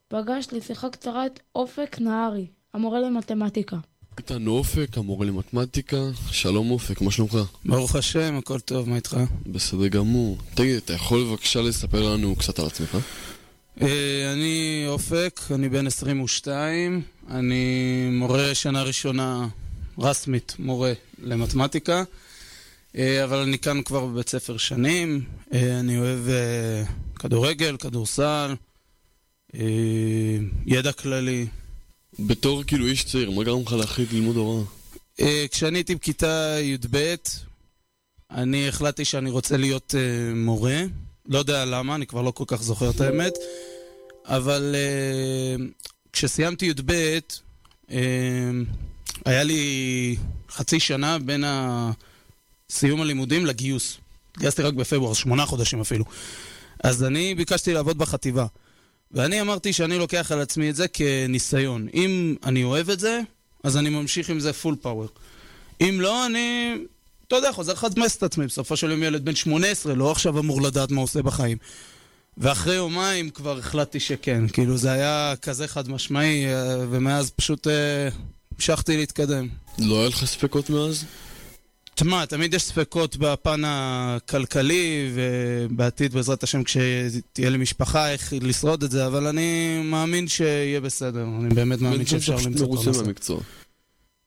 פגש 0.08 0.48
לשיחה 0.52 0.90
קצרה 0.90 1.26
את 1.26 1.40
אופק 1.56 1.98
נהרי, 2.00 2.48
המורה 2.74 3.00
למתמטיקה. 3.00 3.78
איתנו 4.18 4.52
אופק, 4.52 4.98
המורה 4.98 5.26
למתמטיקה. 5.26 5.98
שלום 6.32 6.72
אופק, 6.72 7.02
מה 7.02 7.12
שלומך? 7.12 7.38
ברוך 7.66 7.96
השם, 7.96 8.36
הכל 8.38 8.60
טוב, 8.60 8.90
מה 8.90 8.96
איתך? 8.96 9.18
בסדר 9.48 9.88
גמור. 9.88 10.38
תגיד, 10.54 10.76
אתה 10.76 10.94
יכול 10.94 11.24
בבקשה 11.24 11.62
לספר 11.62 12.14
לנו 12.14 12.36
קצת 12.36 12.60
על 12.60 12.66
עצמך? 12.66 12.98
אה, 13.82 14.34
אני 14.34 14.86
אופק, 14.88 15.40
אני 15.52 15.70
בן 15.70 15.88
22, 15.88 17.02
אני 17.30 18.10
מורה 18.12 18.56
שנה 18.56 18.84
ראשונה 18.84 19.48
רסמית, 20.00 20.56
מורה 20.60 20.94
למתמטיקה, 21.24 22.04
אבל 22.98 23.38
אני 23.38 23.60
כאן 23.60 23.82
כבר 23.82 24.06
בבית 24.06 24.30
ספר 24.30 24.58
שנים, 24.58 25.24
אה, 25.54 25.80
אני 25.80 25.98
אוהב 25.98 26.30
אה, 26.30 26.84
כדורגל, 27.16 27.78
כדורסל, 27.78 28.56
אה, 29.56 29.60
ידע 30.66 30.92
כללי. 30.92 31.48
בתור 32.20 32.64
כאילו 32.64 32.86
איש 32.88 33.04
צעיר, 33.04 33.32
מה 33.32 33.44
גרם 33.44 33.62
לך 33.62 33.72
להחליט 33.74 34.14
ללמוד 34.14 34.36
הוראה? 34.36 34.64
אה, 35.20 35.46
כשאני 35.52 35.78
הייתי 35.78 35.96
בכיתה 35.96 36.56
י"ב, 36.62 37.16
אני 38.32 38.68
החלטתי 38.70 39.06
שאני 39.06 39.30
רוצה 39.30 39.58
להיות 39.58 39.96
אה, 39.98 40.34
מורה. 40.36 40.82
לא 41.28 41.38
יודע 41.40 41.66
למה, 41.66 41.96
אני 41.96 42.06
כבר 42.06 42.22
לא 42.22 42.32
כל 42.32 42.44
כך 42.48 42.64
זוכר 42.64 42.90
את 42.90 43.02
האמת. 43.02 43.34
אבל 44.26 44.76
אה, 44.76 45.66
כשסיימתי 46.14 46.66
י"ב, 46.66 46.92
אה, 47.92 48.00
היה 49.26 49.44
לי 49.44 50.16
חצי 50.50 50.80
שנה 50.80 51.20
בין 51.20 51.44
ה- 51.44 51.92
סיום 52.74 53.02
הלימודים 53.02 53.46
לגיוס. 53.46 53.98
התגייסתי 54.32 54.62
רק 54.62 54.74
בפברואר, 54.74 55.14
שמונה 55.14 55.46
חודשים 55.46 55.82
אפילו. 55.82 56.06
אז 56.84 57.04
אני 57.04 57.36
ביקשתי 57.36 57.74
לעבוד 57.74 57.98
בחטיבה. 57.98 58.46
ואני 59.12 59.42
אמרתי 59.42 59.74
שאני 59.74 59.98
לוקח 59.98 60.32
על 60.32 60.42
עצמי 60.42 60.70
את 60.70 60.76
זה 60.76 60.88
כניסיון. 60.88 61.88
אם 61.94 62.36
אני 62.44 62.64
אוהב 62.64 62.90
את 62.90 63.00
זה, 63.00 63.20
אז 63.64 63.78
אני 63.78 63.90
ממשיך 63.90 64.30
עם 64.30 64.40
זה 64.40 64.54
פול 64.54 64.76
פאוור. 64.82 65.08
אם 65.82 65.98
לא, 66.02 66.26
אני, 66.26 66.76
אתה 67.28 67.36
יודע, 67.36 67.52
חוזר 67.52 67.74
לחדמס 67.74 68.18
את 68.18 68.24
עצמי. 68.24 68.46
בסופו 68.46 68.78
של 68.78 68.92
יום 68.92 69.04
ילד 69.04 69.26
בן 69.26 69.36
18, 69.36 69.94
לא 69.96 70.12
עכשיו 70.12 70.40
אמור 70.40 70.62
לדעת 70.62 70.92
מה 70.92 71.02
עושה 71.02 71.22
בחיים. 71.22 71.58
ואחרי 72.38 72.76
יומיים 72.76 73.30
כבר 73.30 73.58
החלטתי 73.58 74.00
שכן. 74.00 74.48
כאילו, 74.48 74.78
זה 74.78 74.92
היה 74.92 75.34
כזה 75.42 75.68
חד 75.68 75.90
משמעי, 75.90 76.46
אה, 76.46 76.78
ומאז 76.90 77.30
פשוט 77.30 77.68
אה, 77.68 78.10
המשכתי 78.56 78.98
להתקדם. 78.98 79.48
לא 79.80 80.00
היה 80.00 80.10
לך 80.10 80.26
ספקות 80.26 80.70
מאז? 80.70 81.06
תשמע, 81.96 82.26
תמיד 82.26 82.54
יש 82.54 82.64
ספקות 82.64 83.18
בפן 83.18 83.62
הכלכלי, 83.66 85.12
ובעתיד, 85.14 86.14
בעזרת 86.14 86.44
השם, 86.44 86.64
כשתהיה 86.64 87.50
לי 87.50 87.58
משפחה, 87.58 88.12
איך 88.12 88.34
לשרוד 88.42 88.84
את 88.84 88.92
זה, 88.92 89.08
אבל 89.08 89.28
אני 89.28 89.82
מאמין 89.84 90.28
שיהיה 90.28 90.82
בסדר. 90.82 91.24
אני 91.24 91.54
באמת 91.54 91.82
מאמין 91.82 92.06
שאפשר 92.06 92.36
למצוא 92.46 92.68
מרוצה 92.68 92.84
פרנסה. 92.84 93.02
מהמקצוע. 93.02 93.40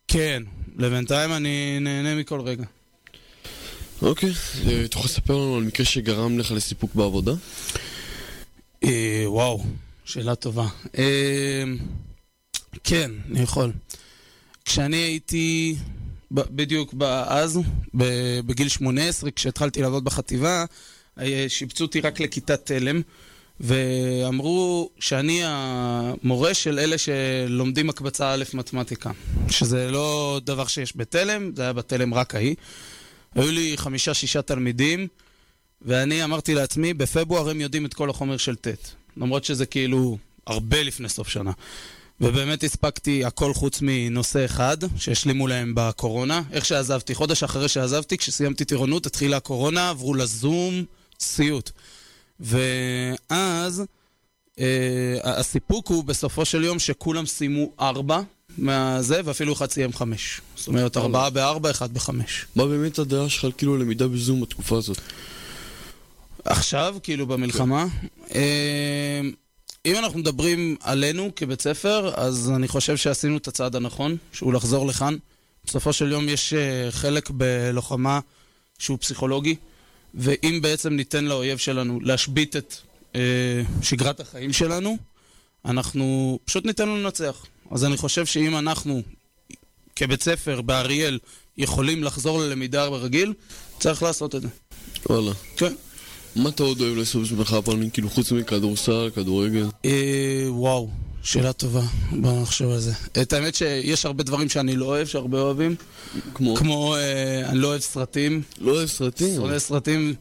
כן, 0.09 0.43
לבינתיים 0.77 1.33
אני 1.33 1.81
נהנה 1.81 2.15
מכל 2.15 2.41
רגע. 2.41 2.65
אוקיי, 4.03 4.31
אה, 4.67 4.85
אתה 4.85 4.97
יכול 4.97 5.05
לספר 5.05 5.35
לנו 5.37 5.57
על 5.57 5.63
מקרה 5.63 5.87
שגרם 5.87 6.39
לך 6.39 6.51
לסיפוק 6.51 6.95
בעבודה? 6.95 7.33
אה, 8.85 9.25
וואו, 9.27 9.65
שאלה 10.05 10.35
טובה. 10.35 10.67
אה, 10.99 11.65
כן, 12.85 13.11
אני 13.31 13.41
יכול. 13.41 13.73
כשאני 14.65 14.97
הייתי 14.97 15.77
בדיוק 16.31 16.95
אז, 17.27 17.61
בגיל 18.47 18.69
18, 18.69 19.31
כשהתחלתי 19.31 19.83
לעבוד 19.83 20.05
בחטיבה, 20.05 20.65
אה, 21.21 21.45
שיבצו 21.49 21.85
אותי 21.85 22.01
רק 22.01 22.21
לכיתת 22.21 22.67
תלם, 22.67 23.01
ואמרו 23.61 24.91
שאני 24.99 25.41
המורה 25.45 26.55
של 26.55 26.79
אלה 26.79 26.97
שלומדים 26.99 27.91
הקבצה 27.91 28.33
א' 28.33 28.45
מתמטיקה, 28.55 29.11
שזה 29.51 29.91
לא 29.91 30.41
דבר 30.45 30.67
שיש 30.67 30.97
בתלם, 30.97 31.51
זה 31.57 31.62
היה 31.62 31.73
בתלם 31.73 32.15
רק 32.15 32.35
ההיא. 32.35 32.55
היו 33.35 33.51
לי 33.53 33.73
חמישה-שישה 33.77 34.43
תלמידים, 34.43 35.09
ואני 35.83 36.25
אמרתי 36.25 36.55
לעצמי, 36.55 36.95
בפברואר 36.95 37.51
הם 37.51 37.61
יודעים 37.61 37.87
את 37.87 37.95
כל 37.95 38.11
החומר 38.11 38.37
של 38.37 38.57
ט', 38.57 38.69
למרות 39.17 39.45
שזה 39.45 39.67
כאילו 39.67 40.19
הרבה 40.47 40.83
לפני 40.83 41.09
סוף 41.09 41.29
שנה. 41.29 41.53
ובאמת 42.21 42.65
הספקתי 42.65 43.25
הכל 43.25 43.55
חוץ 43.55 43.79
מנושא 43.83 44.45
אחד, 44.45 44.77
שהשלימו 44.97 45.47
להם 45.47 45.73
בקורונה. 45.77 46.43
איך 46.53 46.65
שעזבתי, 46.65 47.15
חודש 47.15 47.43
אחרי 47.43 47.69
שעזבתי, 47.69 48.19
כשסיימתי 48.19 48.65
טירונות, 48.65 49.07
התחילה 49.07 49.37
הקורונה, 49.37 49.91
עברו 49.91 50.15
לזום, 50.15 50.85
סיוט. 51.21 51.71
ואז 52.41 53.85
אה, 54.61 55.19
הסיפוק 55.23 55.89
הוא 55.89 56.05
בסופו 56.05 56.45
של 56.45 56.65
יום 56.65 56.79
שכולם 56.79 57.27
סיימו 57.27 57.71
ארבע 57.81 58.21
מהזה, 58.59 59.21
ואפילו 59.25 59.53
אחד 59.53 59.71
סיים 59.71 59.93
חמש. 59.93 60.41
זאת 60.57 60.69
אומרת, 60.69 60.97
ארבעה 60.97 61.31
בארבע, 61.31 61.71
אחד 61.71 61.95
בחמש. 61.95 62.47
מה 62.57 62.67
באמת 62.67 62.99
הדעה 62.99 63.29
שלך 63.29 63.45
על 63.45 63.53
כאילו 63.59 63.77
למידה 63.77 64.09
בזום 64.09 64.41
בתקופה 64.41 64.79
הזאת? 64.79 64.99
עכשיו, 66.45 66.97
כאילו 67.03 67.27
במלחמה. 67.27 67.87
אה, 68.35 69.21
אם 69.87 69.96
אנחנו 69.96 70.18
מדברים 70.18 70.77
עלינו 70.81 71.31
כבית 71.37 71.61
ספר, 71.61 72.12
אז 72.16 72.53
אני 72.57 72.68
חושב 72.68 72.96
שעשינו 72.96 73.37
את 73.37 73.49
הצעד 73.49 73.77
הנכון, 73.77 74.16
שהוא 74.33 74.53
לחזור 74.53 74.87
לכאן. 74.87 75.16
בסופו 75.64 75.92
של 75.92 76.12
יום 76.12 76.29
יש 76.29 76.53
אה, 76.53 76.90
חלק 76.90 77.31
בלוחמה 77.31 78.20
שהוא 78.79 78.99
פסיכולוגי, 78.99 79.57
ואם 80.14 80.59
בעצם 80.62 80.92
ניתן 80.92 81.25
לאויב 81.25 81.59
שלנו 81.59 82.01
להשבית 82.01 82.57
את 82.57 82.75
אה, 83.14 83.20
שגרת 83.83 84.20
החיים 84.20 84.53
שלנו, 84.53 84.96
אנחנו 85.64 86.38
פשוט 86.44 86.64
ניתן 86.64 86.88
לו 86.88 86.96
לנצח. 86.96 87.46
אז 87.70 87.85
אני 87.85 87.96
חושב 87.96 88.27
שאם 88.27 88.57
אנחנו 88.57 89.03
כבית 89.96 90.22
ספר 90.22 90.61
באריאל 90.61 91.18
יכולים 91.59 92.05
לחזור 92.05 92.40
ללמידה 92.40 92.90
ברגיל, 92.90 93.33
צריך 93.81 94.03
לעשות 94.03 94.35
את 94.35 94.42
זה. 94.42 94.49
וואלה. 95.11 95.33
כן. 95.57 95.75
מה 96.37 96.49
אתה 96.49 96.62
עוד 96.62 96.81
אוהב 96.81 96.96
לעשות 96.96 97.22
בשבילך 97.22 97.53
הפעמים, 97.53 97.90
כאילו 97.90 98.11
חוץ 98.11 98.33
מכדורסל, 98.33 99.11
כדורגל? 99.14 99.66
אה, 99.85 100.44
וואו, 100.49 100.88
שאלה 101.22 101.53
טובה, 101.53 101.83
בוא 102.12 102.42
נחשוב 102.42 102.72
על 102.72 102.79
זה. 102.79 102.92
את 103.22 103.33
האמת 103.33 103.55
שיש 103.55 104.07
הרבה 104.07 104.25
דברים 104.25 104.49
שאני 104.49 104.77
לא 104.77 104.85
אוהב, 104.85 105.07
שהרבה 105.07 105.40
אוהבים. 105.40 105.75
כמו? 106.35 106.57
כמו, 106.57 106.96
אה, 106.96 107.49
אני 107.49 107.59
לא 107.59 107.68
אוהב 107.68 107.81
סרטים. 107.81 108.42
לא 108.61 108.72
אוהב 108.72 108.88
סרטים? 108.88 109.35
שונא 109.35 109.59
סרטים. 109.59 110.14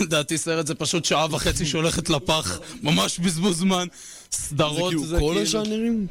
לדעתי 0.00 0.38
סרט 0.38 0.66
זה 0.66 0.74
פשוט 0.74 1.04
שעה 1.04 1.26
וחצי 1.30 1.66
שהולכת 1.66 2.10
לפח, 2.10 2.60
ממש 2.82 3.18
בזבוז 3.18 3.58
זמן. 3.58 3.86
סדרות 4.32 4.92
זה 4.92 4.98
זה 4.98 5.16
כאילו 5.16 5.18
כאילו... 5.18 5.34
כל 5.34 5.38
הז'אנרים? 5.38 6.06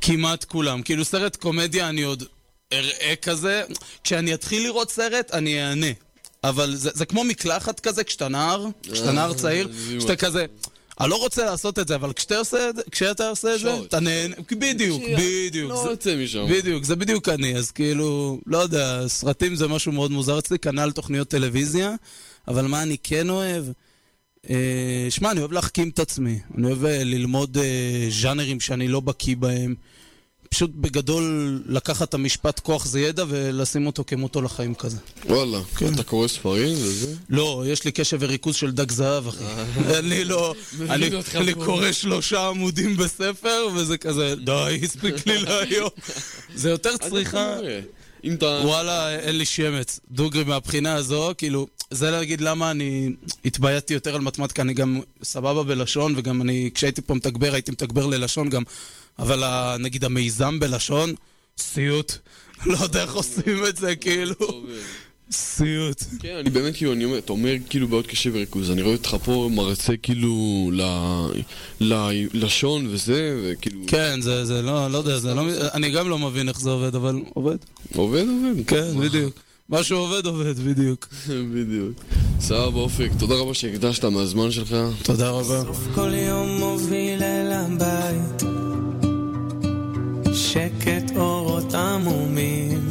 כמעט 0.00 0.44
כולם. 0.44 0.82
כאילו 0.82 1.04
סרט 1.04 1.36
קומדיה 1.36 1.88
אני 1.88 2.02
עוד 2.02 2.24
אראה 2.72 3.14
כזה. 3.22 3.62
כשאני 4.04 4.34
אתחיל 4.34 4.62
לראות 4.62 4.90
סרט, 4.90 5.30
אני 5.30 5.62
אענה. 5.62 6.05
אבל 6.48 6.74
זה, 6.74 6.90
זה 6.94 7.06
כמו 7.06 7.24
מקלחת 7.24 7.80
כזה 7.80 8.04
כשאתה 8.04 8.28
נער, 8.28 8.66
כשאתה 8.92 9.12
נער 9.12 9.34
צעיר, 9.34 9.68
זיוע. 9.72 9.98
כשאתה 10.00 10.16
כזה... 10.16 10.46
אני 11.00 11.10
לא 11.10 11.16
רוצה 11.16 11.44
לעשות 11.44 11.78
את 11.78 11.88
זה, 11.88 11.94
אבל 11.94 12.12
כשאתה 12.12 12.38
עושה 12.38 12.68
את 12.68 12.76
זה, 12.76 12.82
כשאתה 12.90 13.28
עושה 13.28 13.54
את 13.54 13.60
זה. 13.60 13.74
אתה 13.88 14.00
נהנה, 14.00 14.34
בדיוק, 14.52 15.02
בדיוק. 15.18 15.70
לא 15.70 15.88
יוצא 15.90 16.16
משם. 16.16 16.46
בדיוק, 16.50 16.84
זה 16.84 16.96
בדיוק 16.96 17.28
אני, 17.28 17.56
אז 17.56 17.70
כאילו, 17.70 18.40
לא 18.46 18.58
יודע, 18.58 19.08
סרטים 19.08 19.56
זה 19.56 19.68
משהו 19.68 19.92
מאוד 19.92 20.10
מוזר 20.10 20.38
אצלי, 20.38 20.58
כנ"ל 20.58 20.90
תוכניות 20.90 21.28
טלוויזיה, 21.28 21.94
אבל 22.48 22.66
מה 22.66 22.82
אני 22.82 22.96
כן 23.02 23.30
אוהב? 23.30 23.64
אה, 24.50 25.06
שמע, 25.10 25.30
אני 25.30 25.40
אוהב 25.40 25.52
להחכים 25.52 25.88
את 25.88 25.98
עצמי, 25.98 26.38
אני 26.58 26.66
אוהב 26.66 26.84
אה, 26.84 27.04
ללמוד 27.04 27.58
אה, 27.58 28.08
ז'אנרים 28.10 28.60
שאני 28.60 28.88
לא 28.88 29.00
בקיא 29.00 29.36
בהם. 29.36 29.74
פשוט 30.50 30.70
בגדול 30.74 31.62
לקחת 31.66 32.08
את 32.08 32.14
המשפט 32.14 32.60
כוח 32.60 32.86
זה 32.86 33.00
ידע 33.00 33.24
ולשים 33.28 33.86
אותו 33.86 34.04
כמוטו 34.06 34.42
לחיים 34.42 34.74
כזה. 34.74 34.96
וואלה. 35.24 35.58
אתה 35.94 36.02
קורא 36.02 36.28
ספרים 36.28 36.72
וזה? 36.72 37.14
לא, 37.28 37.64
יש 37.66 37.84
לי 37.84 37.92
קשב 37.92 38.16
וריכוז 38.20 38.56
של 38.56 38.70
דג 38.70 38.90
זהב, 38.90 39.28
אחי. 39.28 39.44
אני 39.98 40.24
לא... 40.24 40.54
אני 40.90 41.10
אני. 41.34 41.54
קורא 41.54 41.92
שלושה 41.92 42.48
עמודים 42.48 42.96
בספר, 42.96 43.68
וזה 43.74 43.98
כזה, 43.98 44.34
די, 44.44 44.80
הספיק 44.82 45.26
לי 45.26 45.38
להיום. 45.38 45.90
זה 46.54 46.70
יותר 46.70 46.96
צריכה... 46.96 47.56
אם 48.24 48.34
אתה... 48.34 48.60
וואלה, 48.64 49.18
אין 49.18 49.38
לי 49.38 49.44
שמץ. 49.44 50.00
דוגרי 50.10 50.44
מהבחינה 50.44 50.94
הזו, 50.94 51.32
כאילו, 51.38 51.66
זה 51.90 52.10
להגיד 52.10 52.40
למה 52.40 52.70
אני 52.70 53.10
התבייתתי 53.44 53.94
יותר 53.94 54.14
על 54.14 54.20
מתמטיקה, 54.20 54.62
אני 54.62 54.74
גם 54.74 55.00
סבבה 55.22 55.62
בלשון, 55.62 56.14
וגם 56.16 56.42
אני, 56.42 56.70
כשהייתי 56.74 57.02
פה 57.02 57.14
מתגבר, 57.14 57.54
הייתי 57.54 57.70
מתגבר 57.70 58.06
ללשון 58.06 58.50
גם, 58.50 58.62
אבל 59.18 59.76
נגיד 59.78 60.04
המיזם 60.04 60.60
בלשון, 60.60 61.14
סיוט. 61.58 62.12
לא 62.66 62.78
יודע 62.82 63.02
איך 63.02 63.14
עושים 63.14 63.66
את 63.68 63.76
זה, 63.76 63.96
כאילו. 63.96 64.64
סיוט. 65.30 66.02
כן, 66.20 66.36
אני 66.36 66.50
באמת 66.50 66.76
כאילו, 66.76 66.92
אני 66.92 67.04
אומר, 67.04 67.18
אתה 67.18 67.32
אומר 67.32 67.54
כאילו 67.70 67.88
בעיות 67.88 68.06
קשב 68.06 68.30
וריכוז, 68.34 68.70
אני 68.70 68.82
רואה 68.82 68.94
אותך 68.94 69.16
פה 69.24 69.50
מרצה 69.52 69.96
כאילו 69.96 70.70
ללשון 71.80 72.86
וזה, 72.90 73.40
וכאילו... 73.44 73.80
כן, 73.86 74.20
זה, 74.20 74.44
זה 74.44 74.62
לא, 74.62 74.90
לא 74.90 74.98
יודע, 74.98 75.18
זה 75.18 75.34
לא, 75.34 75.42
אני 75.74 75.90
גם 75.90 76.08
לא 76.08 76.18
מבין 76.18 76.48
איך 76.48 76.60
זה 76.60 76.70
עובד, 76.70 76.94
אבל 76.94 77.20
עובד. 77.34 77.56
עובד, 77.94 78.24
עובד. 78.28 78.66
כן, 78.66 79.00
בדיוק. 79.00 79.45
מה 79.68 79.82
שעובד, 79.82 80.26
עובד, 80.26 80.58
בדיוק. 80.58 81.08
בדיוק. 81.54 81.92
סבבה, 82.40 82.80
אופק, 82.80 83.10
תודה 83.18 83.34
רבה 83.34 83.54
שהקדשת 83.54 84.04
מהזמן 84.04 84.50
שלך. 84.50 84.76
תודה 85.02 85.30
רבה. 85.30 85.62
כל 85.94 86.14
יום 86.14 86.48
מוביל 86.58 87.22
אל 87.22 87.52
הבית 87.52 88.42
שקט 90.34 91.16
אורות 91.16 91.74
עמומים 91.74 92.88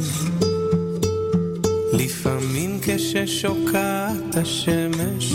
לפעמים 1.92 2.78
כששוקעת 2.82 4.36
השמש 4.36 5.32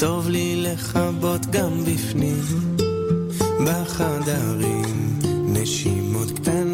טוב 0.00 0.28
לי 0.28 0.56
לכבות 0.56 1.46
גם 1.46 1.84
בפנים 1.84 2.42
בחדרים 3.66 5.18
נשימות 5.44 6.30
קטנות 6.30 6.73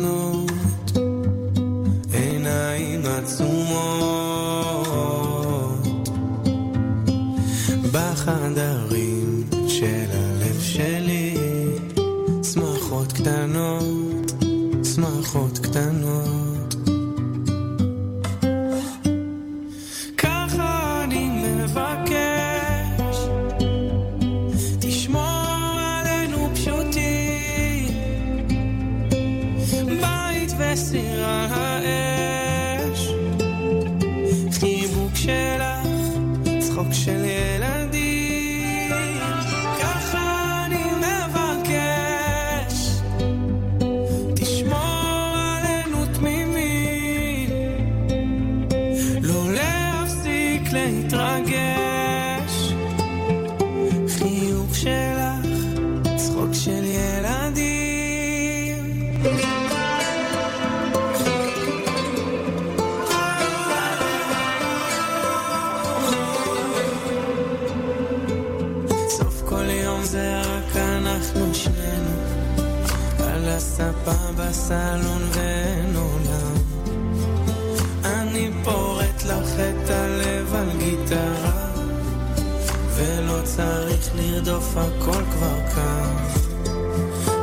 לרדוף 84.45 84.77
הכל 84.77 85.23
כבר 85.33 85.59
כאן 85.75 86.17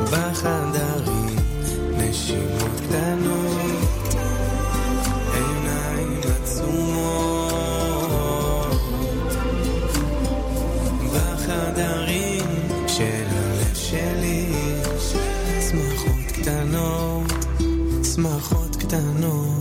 בחדרים 0.04 1.36
נשימות 1.98 2.72
קטנות 2.88 4.16
עיניים 5.34 6.22
עצומות. 6.42 6.72
בחדרים 11.14 12.46
של 12.88 13.26
הלב 13.30 13.76
שלי 13.76 14.54
שמחות 15.70 16.32
קטנות, 16.34 17.32
שמחות 18.16 18.76
קטנות 18.76 19.57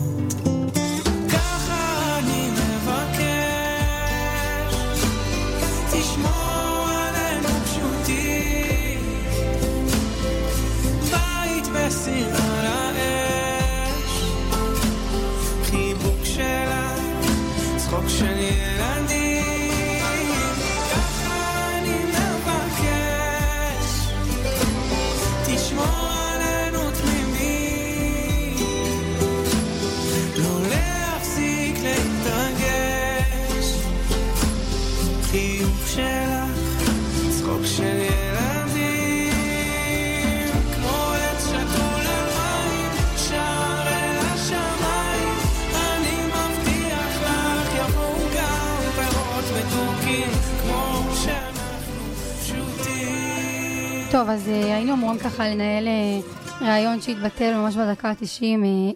טוב, 54.17 54.29
אז 54.29 54.49
אה, 54.49 54.75
היינו 54.75 54.93
אמורים 54.93 55.19
ככה 55.19 55.49
לנהל 55.49 55.89
אה, 55.89 56.21
ראיון 56.61 57.01
שהתבטל 57.01 57.55
ממש 57.57 57.77
בדקה 57.77 58.09
ה-90 58.09 58.43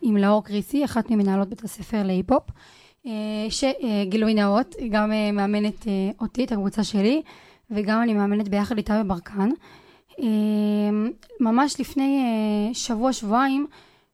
עם 0.02 0.16
לאור 0.16 0.44
קריסי, 0.44 0.84
אחת 0.84 1.10
ממנהלות 1.10 1.48
בית 1.48 1.64
הספר 1.64 2.02
להיפ-הופ, 2.02 2.42
אה, 3.06 3.12
שגילוי 3.50 4.34
נאות, 4.34 4.74
גם 4.90 5.12
אה, 5.12 5.32
מאמנת 5.32 5.88
אה, 5.88 5.92
אותי, 6.20 6.44
את 6.44 6.52
הקבוצה 6.52 6.84
שלי, 6.84 7.22
וגם 7.70 8.02
אני 8.02 8.14
מאמנת 8.14 8.48
ביחד 8.48 8.76
איתה 8.76 9.02
בברקן. 9.02 9.50
אה, 10.20 10.26
ממש 11.40 11.80
לפני 11.80 12.22
אה, 12.24 12.74
שבוע-שבועיים, 12.74 13.66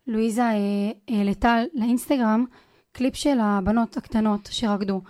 לואיזה 0.07 0.43
אה, 0.43 0.57
העלתה 1.09 1.59
לאינסטגרם 1.75 2.45
קליפ 2.93 3.15
של 3.15 3.39
הבנות 3.41 3.97
הקטנות 3.97 4.49
שרקדו. 4.53 5.01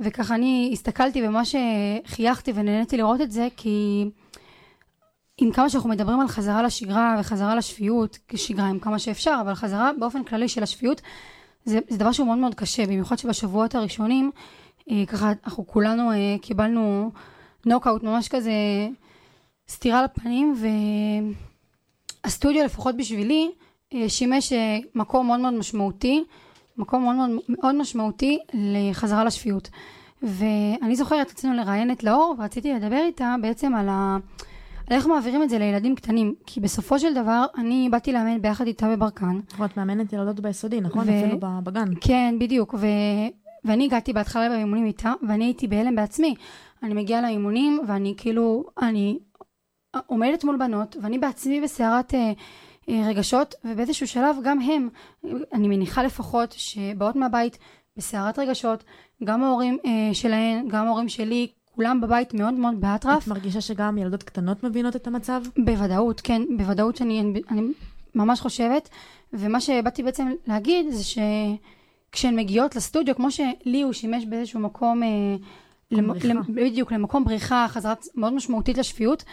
וככה 0.00 0.34
אני 0.34 0.70
הסתכלתי 0.72 1.22
וממש 1.26 1.54
אה, 1.54 1.60
חייכתי 2.06 2.52
ונהניתי 2.54 2.96
לראות 2.96 3.20
את 3.20 3.32
זה, 3.32 3.48
כי 3.56 4.04
עם 5.38 5.52
כמה 5.52 5.70
שאנחנו 5.70 5.90
מדברים 5.90 6.20
על 6.20 6.28
חזרה 6.28 6.62
לשגרה 6.62 7.16
וחזרה 7.20 7.54
לשפיות, 7.54 8.18
כשגרה 8.28 8.66
עם 8.66 8.78
כמה 8.78 8.98
שאפשר, 8.98 9.38
אבל 9.40 9.54
חזרה 9.54 9.90
באופן 9.98 10.24
כללי 10.24 10.48
של 10.48 10.62
השפיות, 10.62 11.00
זה, 11.64 11.78
זה 11.88 11.98
דבר 11.98 12.12
שהוא 12.12 12.26
מאוד 12.26 12.38
מאוד 12.38 12.54
קשה, 12.54 12.86
במיוחד 12.86 13.18
שבשבועות 13.18 13.74
הראשונים, 13.74 14.30
אה, 14.90 15.06
ככה 15.06 15.32
אנחנו 15.44 15.66
כולנו 15.66 16.12
אה, 16.12 16.16
קיבלנו 16.42 17.10
נוקאוט, 17.66 18.02
ממש 18.02 18.28
כזה 18.28 18.52
סטירה 19.68 20.02
לפנים, 20.02 20.54
והסטודיו 22.24 22.64
לפחות 22.64 22.96
בשבילי, 22.96 23.50
אה, 23.94 24.08
שימש 24.08 24.52
אה, 24.52 24.78
מקום 24.94 25.26
מאוד 25.26 25.40
מאוד 25.40 25.54
משמעותי, 25.54 26.24
מקום 26.76 27.02
מאוד 27.02 27.16
מאוד, 27.16 27.30
מאוד 27.48 27.74
משמעותי 27.74 28.38
לחזרה 28.54 29.24
לשפיות. 29.24 29.70
ואני 30.22 30.96
זוכרת, 30.96 31.30
רצינו 31.30 31.54
לראיין 31.54 31.90
את 31.90 32.04
לאור, 32.04 32.34
ורציתי 32.38 32.72
לדבר 32.72 33.02
איתה 33.06 33.34
בעצם 33.42 33.74
על 33.74 33.88
ה... 33.88 34.16
על 34.90 34.96
איך 34.96 35.06
מעבירים 35.06 35.42
את 35.42 35.50
זה 35.50 35.58
לילדים 35.58 35.94
קטנים. 35.94 36.34
כי 36.46 36.60
בסופו 36.60 36.98
של 36.98 37.14
דבר, 37.14 37.44
אני 37.58 37.88
באתי 37.90 38.12
לאמן 38.12 38.42
ביחד 38.42 38.66
איתה 38.66 38.88
בברקן. 38.88 39.40
את 39.64 39.76
מאמנת 39.76 40.12
ילדות 40.12 40.40
ביסודי, 40.40 40.80
נכון? 40.80 41.08
ו- 41.08 41.20
אפילו 41.20 41.38
בגן. 41.40 41.88
כן, 42.00 42.34
בדיוק. 42.40 42.74
ו... 42.74 42.86
ואני 43.64 43.84
הגעתי 43.84 44.12
בהתחלה 44.12 44.48
באימונים 44.48 44.86
איתה, 44.86 45.12
ואני 45.28 45.44
הייתי 45.44 45.66
בהלם 45.66 45.96
בעצמי. 45.96 46.34
אני 46.82 46.94
מגיעה 46.94 47.22
לאימונים, 47.22 47.80
ואני 47.86 48.14
כאילו, 48.16 48.64
אני 48.82 49.18
עומדת 50.06 50.44
מול 50.44 50.56
בנות, 50.56 50.96
ואני 51.02 51.18
בעצמי 51.18 51.60
בסערת 51.60 52.14
אה, 52.14 52.32
אה, 52.88 53.02
רגשות, 53.08 53.54
ובאיזשהו 53.64 54.06
שלב 54.06 54.36
גם 54.44 54.60
הם, 54.60 54.88
אני 55.52 55.68
מניחה 55.68 56.02
לפחות, 56.02 56.52
שבאות 56.58 57.16
מהבית 57.16 57.58
בסערת 57.96 58.38
רגשות, 58.38 58.84
גם 59.24 59.42
ההורים 59.42 59.78
אה, 59.84 60.14
שלהן, 60.14 60.68
גם 60.68 60.86
ההורים 60.86 61.08
שלי, 61.08 61.48
כולם 61.78 62.00
בבית 62.00 62.34
מאוד 62.34 62.54
מאוד 62.54 62.80
באטרף. 62.80 63.22
את 63.22 63.28
מרגישה 63.28 63.60
שגם 63.60 63.98
ילדות 63.98 64.22
קטנות 64.22 64.64
מבינות 64.64 64.96
את 64.96 65.06
המצב? 65.06 65.42
בוודאות, 65.64 66.20
כן, 66.20 66.42
בוודאות 66.56 66.96
שאני 66.96 67.20
אני, 67.20 67.42
אני 67.50 67.62
ממש 68.14 68.40
חושבת, 68.40 68.88
ומה 69.32 69.60
שבאתי 69.60 70.02
בעצם 70.02 70.28
להגיד 70.46 70.86
זה 70.90 71.04
שכשהן 71.04 72.36
מגיעות 72.36 72.76
לסטודיו, 72.76 73.14
כמו 73.14 73.30
שלי 73.30 73.82
הוא 73.82 73.92
שימש 73.92 74.24
באיזשהו 74.24 74.60
מקום, 74.60 75.02
אה, 75.02 75.08
למ. 75.90 76.12
למ, 76.24 76.42
בדיוק, 76.54 76.92
למקום 76.92 77.24
בריחה, 77.24 77.66
חזרה 77.68 77.94
מאוד 78.14 78.32
משמעותית 78.32 78.78
לשפיות, 78.78 79.24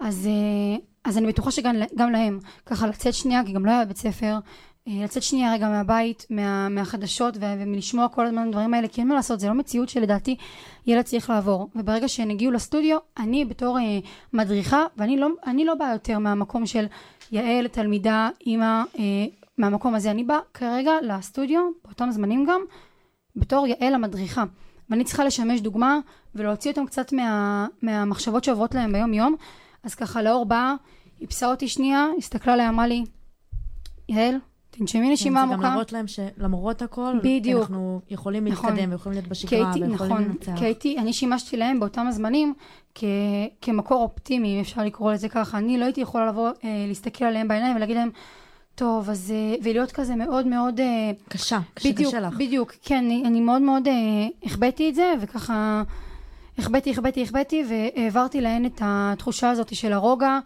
אז, 0.00 0.26
אה, 0.26 0.76
אז 1.04 1.18
אני 1.18 1.26
בטוחה 1.26 1.50
שגם 1.50 1.76
גם 1.94 2.10
להם, 2.10 2.38
ככה 2.66 2.86
לצאת 2.86 3.14
שנייה, 3.14 3.44
כי 3.44 3.52
גם 3.52 3.66
לא 3.66 3.70
היה 3.70 3.84
בית 3.84 3.96
ספר, 3.96 4.38
לצאת 4.86 5.22
שנייה 5.22 5.52
רגע 5.52 5.68
מהבית, 5.68 6.26
מה, 6.30 6.68
מהחדשות 6.68 7.36
ו- 7.36 7.54
ומלשמוע 7.58 8.08
כל 8.08 8.26
הזמן 8.26 8.50
דברים 8.50 8.74
האלה, 8.74 8.88
כי 8.88 9.00
אין 9.00 9.08
מה 9.08 9.14
לעשות, 9.14 9.40
זה 9.40 9.48
לא 9.48 9.54
מציאות 9.54 9.88
שלדעתי 9.88 10.36
ילד 10.86 11.04
צריך 11.04 11.30
לעבור. 11.30 11.68
וברגע 11.76 12.08
שהן 12.08 12.30
הגיעו 12.30 12.52
לסטודיו, 12.52 12.98
אני 13.18 13.44
בתור 13.44 13.78
אה, 13.78 13.98
מדריכה, 14.32 14.84
ואני 14.96 15.16
לא, 15.16 15.28
לא 15.64 15.74
באה 15.74 15.92
יותר 15.92 16.18
מהמקום 16.18 16.66
של 16.66 16.86
יעל, 17.32 17.68
תלמידה, 17.68 18.28
אימא, 18.46 18.82
אה, 18.98 19.02
מהמקום 19.58 19.94
הזה. 19.94 20.10
אני 20.10 20.24
באה 20.24 20.38
כרגע 20.54 20.92
לסטודיו, 21.02 21.60
באותם 21.84 22.10
זמנים 22.10 22.44
גם, 22.48 22.60
בתור 23.36 23.66
יעל 23.66 23.94
המדריכה. 23.94 24.44
ואני 24.90 25.04
צריכה 25.04 25.24
לשמש 25.24 25.60
דוגמה 25.60 25.98
ולהוציא 26.34 26.70
אותם 26.70 26.86
קצת 26.86 27.12
מה, 27.12 27.66
מהמחשבות 27.82 28.44
שעוברות 28.44 28.74
להם 28.74 28.92
ביום 28.92 29.14
יום. 29.14 29.36
אז 29.82 29.94
ככה 29.94 30.22
לאור 30.22 30.46
באה, 30.46 30.74
איפסה 31.20 31.50
אותי 31.50 31.68
שנייה, 31.68 32.06
הסתכלה 32.18 32.52
עליי, 32.52 32.68
אמרה 32.68 32.86
לי, 32.86 33.04
יעל, 34.08 34.36
תנשמי 34.78 35.10
נשימה 35.12 35.40
כן, 35.40 35.46
זה 35.46 35.52
גם 35.52 35.52
עמוקה. 35.52 35.68
להראות 35.68 35.92
להם 35.92 36.06
שלמרות 36.06 36.82
הכל, 36.82 37.14
בדיוק. 37.22 37.60
אנחנו 37.62 38.00
יכולים 38.10 38.48
נכון. 38.48 38.70
להתקדם, 38.70 38.90
ויכולים 38.92 39.18
להיות 39.18 39.28
בשגרה, 39.28 39.72
הייתי- 39.72 39.90
ויכולים 39.90 40.12
נכון, 40.12 40.24
לנצח. 40.24 40.52
כי 40.58 40.64
הייתי, 40.64 40.98
אני 40.98 41.12
שימשתי 41.12 41.56
להם 41.56 41.80
באותם 41.80 42.06
הזמנים 42.06 42.54
כ, 42.94 43.04
כמקור 43.62 44.02
אופטימי, 44.02 44.54
אם 44.56 44.60
אפשר 44.60 44.82
לקרוא 44.84 45.12
לזה 45.12 45.28
ככה. 45.28 45.58
אני 45.58 45.78
לא 45.78 45.84
הייתי 45.84 46.00
יכולה 46.00 46.26
לבוא, 46.26 46.48
אה, 46.48 46.84
להסתכל 46.88 47.24
עליהם 47.24 47.48
בעיניים 47.48 47.76
ולהגיד 47.76 47.96
להם, 47.96 48.10
טוב, 48.74 49.10
אז... 49.10 49.32
אה, 49.36 49.54
ולהיות 49.62 49.92
כזה 49.92 50.16
מאוד 50.16 50.46
מאוד... 50.46 50.80
אה, 50.80 51.10
קשה, 51.28 51.58
קשה, 51.74 51.88
בדיוק, 51.88 52.08
קשה 52.08 52.20
לך. 52.20 52.34
בדיוק, 52.34 52.72
כן, 52.82 52.96
אני, 53.04 53.22
אני 53.26 53.40
מאוד 53.40 53.62
מאוד 53.62 53.88
אה, 53.88 53.92
החבאתי 54.44 54.88
את 54.90 54.94
זה, 54.94 55.12
וככה... 55.20 55.82
החבאתי, 56.58 56.90
החבאתי, 56.90 57.22
החבאתי, 57.22 57.64
והעברתי 57.68 58.40
להן 58.40 58.66
את 58.66 58.80
התחושה 58.84 59.50
הזאת 59.50 59.74
של 59.74 59.92
הרוגע, 59.92 60.38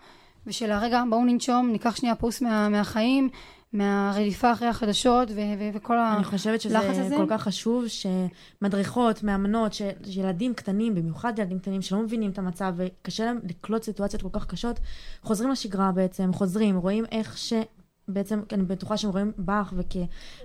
ושל 0.47 0.71
הרגע, 0.73 1.03
בואו 1.11 1.25
ננשום, 1.25 1.69
ניקח 1.73 1.97
שנייה 1.97 2.15
פוס 2.15 2.43
מה, 2.43 2.69
מהחיים, 2.69 3.29
מהרדיפה 3.73 4.53
אחרי 4.53 4.69
החדשות, 4.69 5.31
ו- 5.31 5.35
ו- 5.35 5.71
וכל 5.75 5.99
הלחץ 5.99 6.17
אני 6.17 6.25
חושבת 6.25 6.61
שזה 6.61 6.79
הזה. 6.79 7.17
כל 7.17 7.27
כך 7.29 7.43
חשוב 7.43 7.85
שמדריכות, 7.89 9.23
מאמנות, 9.23 9.73
שילדים 10.11 10.55
קטנים, 10.55 10.95
במיוחד 10.95 11.39
ילדים 11.39 11.59
קטנים 11.59 11.83
שלא 11.83 12.03
מבינים 12.03 12.31
את 12.31 12.39
המצב 12.39 12.75
וקשה 12.77 13.25
להם 13.25 13.39
לקלוט 13.49 13.83
סיטואציות 13.83 14.23
כל 14.23 14.29
כך 14.33 14.47
קשות, 14.47 14.81
חוזרים 15.23 15.51
לשגרה 15.51 15.93
בעצם, 15.93 16.33
חוזרים, 16.33 16.77
רואים 16.77 17.05
איך 17.13 17.39
ש... 17.39 17.53
בעצם, 18.09 18.41
אני 18.53 18.63
בטוחה 18.63 18.97
שהם 18.97 19.11
רואים 19.11 19.33
בך 19.39 19.73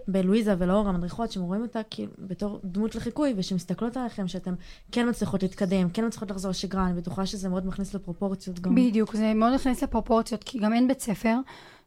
ובלואיזה 0.08 0.56
ולאור 0.58 0.90
המדריכות, 0.90 1.32
שהם 1.32 1.44
רואים 1.44 1.62
אותה 1.62 1.80
כאילו 1.90 2.12
בתור 2.20 2.60
דמות 2.64 2.96
לחיקוי, 2.96 3.34
ושמסתכלות 3.38 3.98
עליכם, 3.98 4.28
שאתם 4.28 4.54
כן 4.92 5.10
מצליחות 5.10 5.44
להתקדם, 5.44 5.90
כן 5.90 6.06
מצליחות 6.06 6.32
לחזור 6.32 6.50
לשגרה, 6.50 6.86
אני 6.86 6.94
בטוחה 6.94 7.26
שזה 7.26 7.50
מאוד 7.50 7.68
מכניס 7.68 7.94
לפרופורציות 7.94 8.60
גם. 8.60 8.76
בדיוק, 8.76 9.16
זה 9.16 9.34
מאוד 9.34 9.54
נכנס 9.54 9.84
לפרופורציות, 9.84 10.44
כי 10.44 10.60
גם 10.60 10.74
אין 10.74 10.88
בית 10.88 11.02
ספר. 11.02 11.36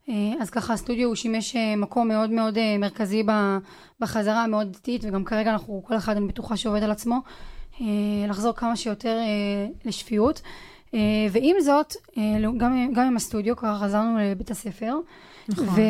אה, 0.09 0.15
אז 0.41 0.51
ככה 0.51 0.73
הסטודיו 0.73 1.09
הוא 1.09 1.15
שימש 1.15 1.57
אה, 1.57 1.77
מקום 1.77 2.09
מאוד 2.09 2.31
מאוד 2.31 2.59
אה, 2.59 2.79
מרכזי 2.79 3.23
בחזרה 4.01 4.45
המאוד 4.45 4.75
איטית, 4.75 5.05
וגם 5.05 5.25
כרגע 5.25 5.51
אנחנו, 5.51 5.83
כל 5.87 5.97
אחד 5.97 6.17
אני 6.17 6.27
בטוחה 6.27 6.57
שעובד 6.57 6.83
על 6.83 6.91
עצמו, 6.91 7.21
לחזור 8.29 8.53
כמה 8.53 8.77
שיותר 8.77 9.19
לשפיות. 9.85 10.43
ועם 11.31 11.57
זאת, 11.61 11.95
אה, 12.19 12.23
גם, 12.59 12.93
גם 12.93 13.07
עם 13.07 13.17
הסטודיו, 13.17 13.57
ככה 13.57 13.79
חזרנו 13.81 14.19
לבית 14.19 14.51
הספר. 14.51 14.97
נכון. 15.49 15.69
ו, 15.69 15.81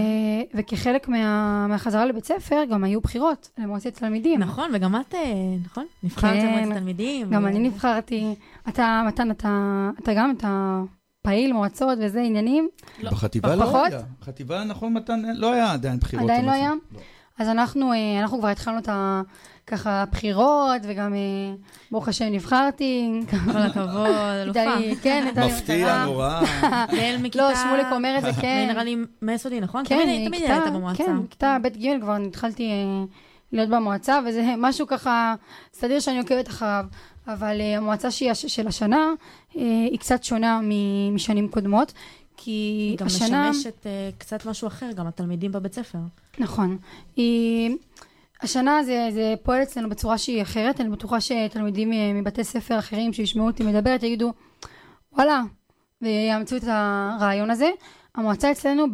וכחלק 0.55 1.09
מה, 1.09 1.67
מהחזרה 1.67 2.07
לבית 2.07 2.25
ספר 2.25 2.65
גם 2.71 2.85
היו 2.85 3.01
בחירות 3.01 3.51
למועצת 3.59 3.95
תלמידים. 3.95 4.41
נכון, 4.41 4.71
וגם 4.75 4.97
את, 4.97 5.15
נכון? 5.65 5.87
נבחרת 6.03 6.43
למועצת 6.43 6.73
תלמידים. 6.73 7.31
גם 7.31 7.45
ו- 7.45 7.47
אני 7.47 7.59
נבחרתי. 7.59 8.35
אתה, 8.69 9.03
מתן, 9.07 9.31
אתה, 9.31 9.91
אתה 10.03 10.15
גם, 10.15 10.35
אתה 10.37 10.83
פעיל 11.27 11.53
מועצות 11.53 11.99
וזה 12.03 12.21
עניינים? 12.21 12.69
בחטיבה 13.03 13.55
לא 13.57 13.65
פחות? 13.67 13.93
היה. 13.93 14.01
בחטיבה, 14.21 14.65
נכון, 14.65 14.93
מתן, 14.93 15.23
לא 15.35 15.53
היה 15.53 15.73
עדיין 15.73 15.99
בחירות. 15.99 16.25
עדיין 16.25 16.45
לא. 16.45 16.51
היה? 16.51 16.73
אז 17.39 17.49
אנחנו, 17.49 17.93
אה, 17.93 18.21
אנחנו 18.21 18.39
כבר 18.39 18.49
התחלנו 18.49 18.79
את 18.79 18.89
ה... 18.89 19.23
ככה 19.67 20.05
בחירות, 20.13 20.81
וגם 20.85 21.15
אה, 21.15 21.19
ברוך 21.91 22.09
השם 22.09 22.25
נבחרתי. 22.25 23.21
כל 23.53 23.59
הכבוד, 23.59 24.11
אלופה. 24.43 24.61
הייתה 24.61 25.01
כן, 25.03 25.23
הייתה 25.27 25.41
לי 25.41 25.53
מפתיע 25.53 25.87
מטרה. 25.87 26.05
נורא. 26.05 26.41
ואל 26.97 27.17
מכיתה... 27.23 27.49
לא, 27.49 27.55
שמוליק 27.55 27.87
אומר 27.93 28.15
את 28.19 28.23
זה, 28.23 28.33
כן. 28.43 28.67
ונראה 28.69 28.85
לי 28.85 28.97
מיסודי, 29.23 29.61
נכון? 29.61 29.85
כן, 29.87 30.03
תמיד 30.03 30.29
תמיד 30.29 30.43
מכיתה- 30.43 30.53
היית 30.63 30.75
במועצה. 30.75 31.05
כן, 31.05 31.13
מכיתה 31.17 31.57
ב' 31.63 31.69
ג' 31.69 32.01
כבר 32.01 32.17
התחלתי 32.27 32.63
אה, 32.71 33.05
להיות 33.53 33.69
במועצה, 33.69 34.21
וזה 34.27 34.55
משהו 34.59 34.87
ככה 34.87 35.35
סדיר 35.73 36.01
שאני 36.01 36.19
עוקבת 36.19 36.49
אחריו. 36.49 36.85
אבל 37.27 37.61
אה, 37.61 37.77
המועצה 37.77 38.11
שהיא 38.11 38.35
של 38.35 38.69
השנה 38.69 39.13
אה, 39.57 39.63
היא 39.91 39.99
קצת 39.99 40.25
שונה 40.25 40.61
משנים 41.13 41.49
קודמות, 41.49 41.93
כי 42.37 42.97
גם 42.99 43.07
השנה... 43.07 43.51
משמשת 43.51 43.87
אה, 43.87 44.11
קצת 44.19 44.47
משהו 44.47 44.69
אחר, 44.69 44.93
גם 44.95 45.07
התלמידים 45.07 45.53
בבית 45.53 45.75
ספר. 45.75 45.99
נכון. 46.39 46.79
היא... 47.17 47.77
השנה 48.43 48.85
זה, 48.85 49.09
זה 49.13 49.35
פועל 49.43 49.63
אצלנו 49.63 49.89
בצורה 49.89 50.19
שהיא 50.19 50.43
אחרת, 50.43 50.81
אני 50.81 50.89
בטוחה 50.89 51.21
שתלמידים 51.21 51.91
מבתי 52.15 52.45
ספר 52.45 52.79
אחרים 52.79 53.13
שישמעו 53.13 53.47
אותי 53.47 53.63
מדברת 53.63 54.03
יגידו, 54.03 54.33
וואלה, 55.13 55.43
ויאמצו 56.03 56.57
את 56.57 56.65
הרעיון 56.67 57.51
הזה. 57.51 57.71
המועצה 58.15 58.53
אצלנו 58.53 58.85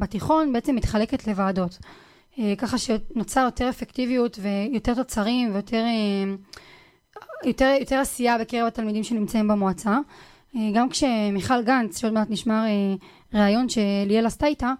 בתיכון 0.00 0.52
בעצם 0.52 0.76
מתחלקת 0.76 1.26
לוועדות. 1.26 1.78
ככה 2.58 2.78
שנוצר 2.78 3.40
יותר 3.40 3.68
אפקטיביות 3.68 4.38
ויותר 4.42 4.94
תוצרים 4.94 5.50
ויותר 5.52 5.84
יותר, 7.44 7.74
יותר 7.80 7.96
עשייה 7.96 8.38
בקרב 8.38 8.66
התלמידים 8.66 9.04
שנמצאים 9.04 9.48
במועצה. 9.48 9.98
אה, 10.56 10.70
גם 10.74 10.88
כשמיכל 10.88 11.62
גנץ, 11.62 12.00
שעוד 12.00 12.12
מעט 12.12 12.30
נשמע 12.30 12.64
אה, 12.66 12.94
ראיון 13.34 13.68
שליאל 13.68 14.26
עשתה 14.26 14.46
איתה, 14.46 14.72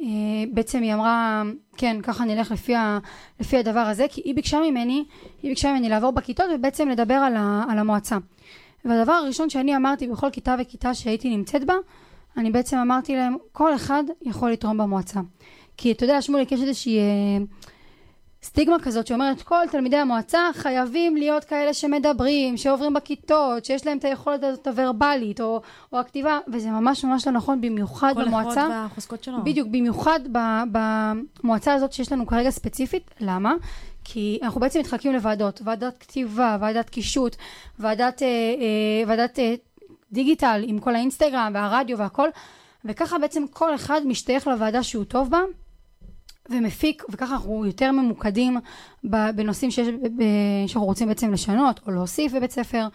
אה, 0.00 0.06
בעצם 0.52 0.82
היא 0.82 0.94
אמרה, 0.94 1.42
כן, 1.76 1.96
ככה 2.02 2.24
נלך 2.24 2.50
לפי, 2.50 2.74
ה, 2.74 2.98
לפי 3.40 3.56
הדבר 3.56 3.80
הזה, 3.80 4.06
כי 4.08 4.22
היא 4.24 4.34
ביקשה 4.34 4.60
ממני, 4.70 5.04
היא 5.42 5.50
ביקשה 5.50 5.72
ממני 5.72 5.88
לעבור 5.88 6.10
בכיתות 6.10 6.46
ובעצם 6.54 6.88
לדבר 6.88 7.14
על, 7.14 7.36
ה, 7.36 7.64
על 7.68 7.78
המועצה. 7.78 8.18
והדבר 8.84 9.12
הראשון 9.12 9.50
שאני 9.50 9.76
אמרתי 9.76 10.06
בכל 10.06 10.30
כיתה 10.30 10.56
וכיתה 10.60 10.94
שהייתי 10.94 11.36
נמצאת 11.36 11.64
בה, 11.64 11.74
אני 12.36 12.50
בעצם 12.50 12.76
אמרתי 12.76 13.16
להם, 13.16 13.36
כל 13.52 13.74
אחד 13.74 14.04
יכול 14.22 14.50
לתרום 14.50 14.78
במועצה. 14.78 15.20
כי 15.76 15.92
אתה 15.92 16.04
יודע, 16.04 16.22
שמוליק, 16.22 16.52
יש 16.52 16.60
איזושהי 16.60 16.98
סטיגמה 18.42 18.76
כזאת 18.82 19.06
שאומרת, 19.06 19.42
כל 19.42 19.64
תלמידי 19.70 19.96
המועצה 19.96 20.40
חייבים 20.54 21.16
להיות 21.16 21.44
כאלה 21.44 21.74
שמדברים, 21.74 22.56
שעוברים 22.56 22.94
בכיתות, 22.94 23.64
שיש 23.64 23.86
להם 23.86 23.98
את 23.98 24.04
היכולת 24.04 24.44
הזאת 24.44 24.66
הוורבלית, 24.66 25.40
או, 25.40 25.60
או 25.92 25.98
הכתיבה, 25.98 26.38
וזה 26.52 26.70
ממש 26.70 27.04
ממש 27.04 27.26
לא 27.26 27.32
נכון, 27.32 27.60
במיוחד 27.60 28.12
כל 28.14 28.24
במועצה. 28.24 28.50
אחד 28.50 28.68
והחוזקות 28.70 29.24
שלו. 29.24 29.44
בדיוק, 29.44 29.68
במיוחד 29.68 30.20
במועצה 30.72 31.74
הזאת 31.74 31.92
שיש 31.92 32.12
לנו 32.12 32.26
כרגע 32.26 32.50
ספציפית. 32.50 33.10
למה? 33.20 33.54
כי 34.04 34.38
אנחנו 34.42 34.60
בעצם 34.60 34.80
מתחלקים 34.80 35.12
לוועדות, 35.12 35.60
ועדת 35.64 35.98
כתיבה, 35.98 36.56
ועדת 36.60 36.90
קישוט, 36.90 37.36
ועדת, 37.78 38.22
אה, 38.22 38.28
אה, 38.28 39.08
ועדת 39.08 39.38
אה, 39.38 39.54
דיגיטל 40.12 40.62
עם 40.66 40.78
כל 40.78 40.94
האינסטגרם 40.94 41.52
והרדיו 41.54 41.98
והכל, 41.98 42.28
וככה 42.84 43.18
בעצם 43.18 43.44
כל 43.50 43.74
אחד 43.74 44.00
משתייך 44.06 44.46
לוועדה 44.46 44.82
שהוא 44.82 45.04
טוב 45.04 45.30
בה, 45.30 45.40
ומפיק, 46.50 47.04
וככה 47.08 47.34
אנחנו 47.34 47.66
יותר 47.66 47.92
ממוקדים 47.92 48.58
בנושאים 49.04 49.70
שיש, 49.70 49.88
שאנחנו 50.66 50.84
רוצים 50.84 51.08
בעצם 51.08 51.32
לשנות 51.32 51.80
או 51.86 51.92
להוסיף 51.92 52.32
בבית 52.32 52.50
ספר, 52.50 52.88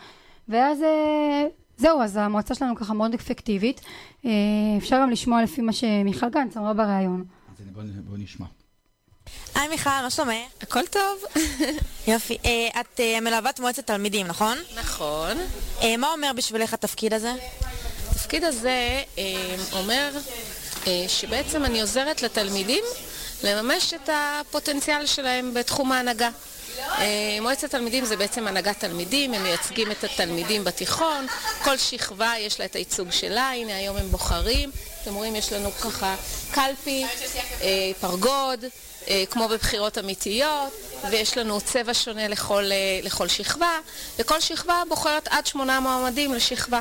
ואז 0.50 0.82
אה, 0.82 1.46
זהו, 1.78 2.02
אז 2.02 2.18
המועצה 2.18 2.56
שלנו 2.56 2.76
ככה 2.76 2.94
מאוד 2.94 3.14
אפקטיבית. 3.14 3.82
אה, 4.26 4.32
אפשר 4.78 4.96
גם 5.02 5.10
לשמוע 5.10 5.44
לפי 5.44 5.62
מה 5.62 5.74
שמיכל 5.74 6.30
גנץ 6.30 6.58
אמרה 6.58 6.74
בריאיון. 6.74 7.24
אז 7.54 7.62
הנה, 7.62 7.72
בוא 8.10 8.18
נשמע. 8.18 8.46
היי 9.56 9.68
מיכל, 9.68 9.90
מה 9.90 10.10
שלומך? 10.10 10.32
הכל 10.62 10.88
טוב. 10.92 11.42
יופי. 12.08 12.38
אה, 12.46 12.82
את 12.82 13.00
אה, 13.00 13.22
מלוות 13.22 13.60
מועצת 13.60 13.88
תלמידים, 13.88 14.28
נכון? 14.28 14.58
נכון. 14.80 15.38
מה 15.98 16.08
אומר 16.14 16.32
בשבילך 16.36 16.74
התפקיד 16.74 17.14
הזה? 17.14 17.34
התפקיד 18.10 18.44
הזה 18.44 19.04
אומר 19.74 20.12
שבעצם 21.08 21.66
אני 21.66 21.82
עוזרת 21.82 22.22
לתלמידים 22.22 22.84
לממש 23.46 23.94
את 23.94 24.10
הפוטנציאל 24.14 25.06
שלהם 25.06 25.54
בתחום 25.54 25.92
ההנהגה. 25.92 26.30
אה, 26.80 27.38
מועצת 27.42 27.72
תלמידים 27.72 28.06
זה 28.06 28.18
בעצם 28.18 28.48
הנהגת 28.48 28.80
תלמידים, 28.80 29.34
הם 29.34 29.44
מייצגים 29.44 29.92
את 29.92 30.04
התלמידים 30.04 30.64
בתיכון, 30.64 31.28
כל 31.64 31.78
שכבה 31.78 32.34
יש 32.40 32.60
לה 32.60 32.66
את 32.66 32.76
הייצוג 32.76 33.12
שלה, 33.12 33.50
הנה 33.50 33.76
היום 33.76 33.98
הם 33.98 34.12
בוחרים, 34.12 34.72
אתם 35.02 35.14
רואים 35.14 35.36
יש 35.36 35.54
לנו 35.54 35.72
ככה 35.72 36.16
קלפי, 36.52 37.06
אה, 37.62 37.92
פרגוד, 38.02 38.66
אה, 39.08 39.24
כמו 39.30 39.48
בבחירות 39.48 39.98
אמיתיות, 39.98 40.74
ויש 41.12 41.38
לנו 41.38 41.62
צבע 41.62 41.94
שונה 41.94 42.28
לכל, 42.28 42.64
לכל 43.04 43.28
שכבה, 43.28 43.80
וכל 44.20 44.40
שכבה 44.40 44.84
בוחרת 44.90 45.28
עד 45.32 45.48
שמונה 45.48 45.80
מועמדים 45.80 46.34
לשכבה. 46.34 46.80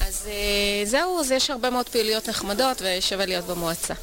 אז 0.00 0.28
זהו, 0.84 1.20
אז 1.20 1.30
יש 1.30 1.50
הרבה 1.50 1.70
מאוד 1.70 1.88
פעילויות 1.88 2.28
נחמדות 2.28 2.82
ושווה 2.82 3.26
להיות 3.26 3.44
במועצה. 3.44 3.94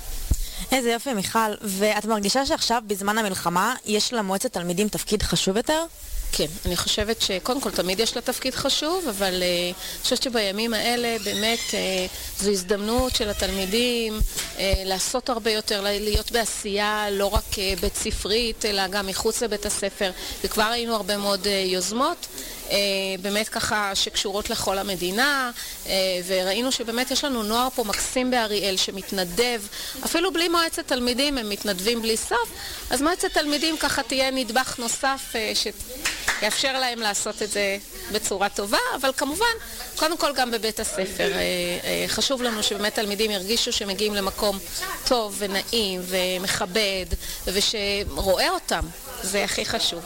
איזה 0.71 0.91
יופי 0.91 1.13
מיכל. 1.13 1.53
ואת 1.61 2.05
מרגישה 2.05 2.45
שעכשיו 2.45 2.81
בזמן 2.87 3.17
המלחמה 3.17 3.75
יש 3.85 4.13
למועצת 4.13 4.53
תלמידים 4.53 4.89
תפקיד 4.89 5.23
חשוב 5.23 5.57
יותר? 5.57 5.85
כן, 6.31 6.45
אני 6.65 6.75
חושבת 6.77 7.21
שקודם 7.21 7.61
כל 7.61 7.71
תמיד 7.71 7.99
יש 7.99 8.15
לה 8.15 8.21
תפקיד 8.21 8.55
חשוב, 8.55 9.07
אבל 9.09 9.33
uh, 9.33 9.43
אני 9.43 9.73
חושבת 10.03 10.23
שבימים 10.23 10.73
האלה 10.73 11.17
באמת 11.23 11.59
uh, 11.69 12.43
זו 12.43 12.51
הזדמנות 12.51 13.15
של 13.15 13.29
התלמידים 13.29 14.19
uh, 14.19 14.59
לעשות 14.85 15.29
הרבה 15.29 15.51
יותר, 15.51 15.81
להיות 15.83 16.31
בעשייה 16.31 17.07
לא 17.11 17.25
רק 17.25 17.43
uh, 17.53 17.79
בית 17.81 17.95
ספרית, 17.95 18.65
אלא 18.65 18.87
גם 18.87 19.07
מחוץ 19.07 19.43
לבית 19.43 19.65
הספר, 19.65 20.11
וכבר 20.43 20.63
ראינו 20.63 20.95
הרבה 20.95 21.17
מאוד 21.17 21.43
uh, 21.43 21.47
יוזמות. 21.47 22.27
Uh, 22.67 22.71
באמת 23.21 23.49
ככה 23.49 23.95
שקשורות 23.95 24.49
לכל 24.49 24.77
המדינה, 24.77 25.51
uh, 25.85 25.89
וראינו 26.27 26.71
שבאמת 26.71 27.11
יש 27.11 27.23
לנו 27.23 27.43
נוער 27.43 27.69
פה 27.75 27.83
מקסים 27.83 28.31
באריאל 28.31 28.77
שמתנדב, 28.77 29.61
אפילו 30.05 30.33
בלי 30.33 30.49
מועצת 30.49 30.87
תלמידים 30.87 31.37
הם 31.37 31.49
מתנדבים 31.49 32.01
בלי 32.01 32.17
סוף, 32.17 32.49
אז 32.89 33.01
מועצת 33.01 33.31
תלמידים 33.33 33.77
ככה 33.77 34.03
תהיה 34.03 34.31
נדבך 34.31 34.79
נוסף 34.79 35.21
uh, 35.31 35.55
ש... 35.55 35.67
יאפשר 36.41 36.79
להם 36.79 36.99
לעשות 36.99 37.41
את 37.41 37.51
זה 37.51 37.77
בצורה 38.11 38.49
טובה, 38.49 38.77
אבל 38.95 39.11
כמובן, 39.17 39.45
קודם 39.95 40.17
כל 40.17 40.33
גם 40.35 40.51
בבית 40.51 40.79
הספר. 40.79 41.31
אה, 41.31 41.39
אה, 41.83 42.05
חשוב 42.07 42.41
לנו 42.41 42.63
שבאמת 42.63 42.95
תלמידים 42.95 43.31
ירגישו 43.31 43.71
שמגיעים 43.71 44.15
למקום 44.15 44.59
טוב 45.07 45.35
ונעים 45.37 46.01
ומכבד, 46.03 47.05
ושרואה 47.45 48.49
אותם, 48.49 48.85
זה 49.21 49.43
הכי 49.43 49.65
חשוב. 49.65 50.01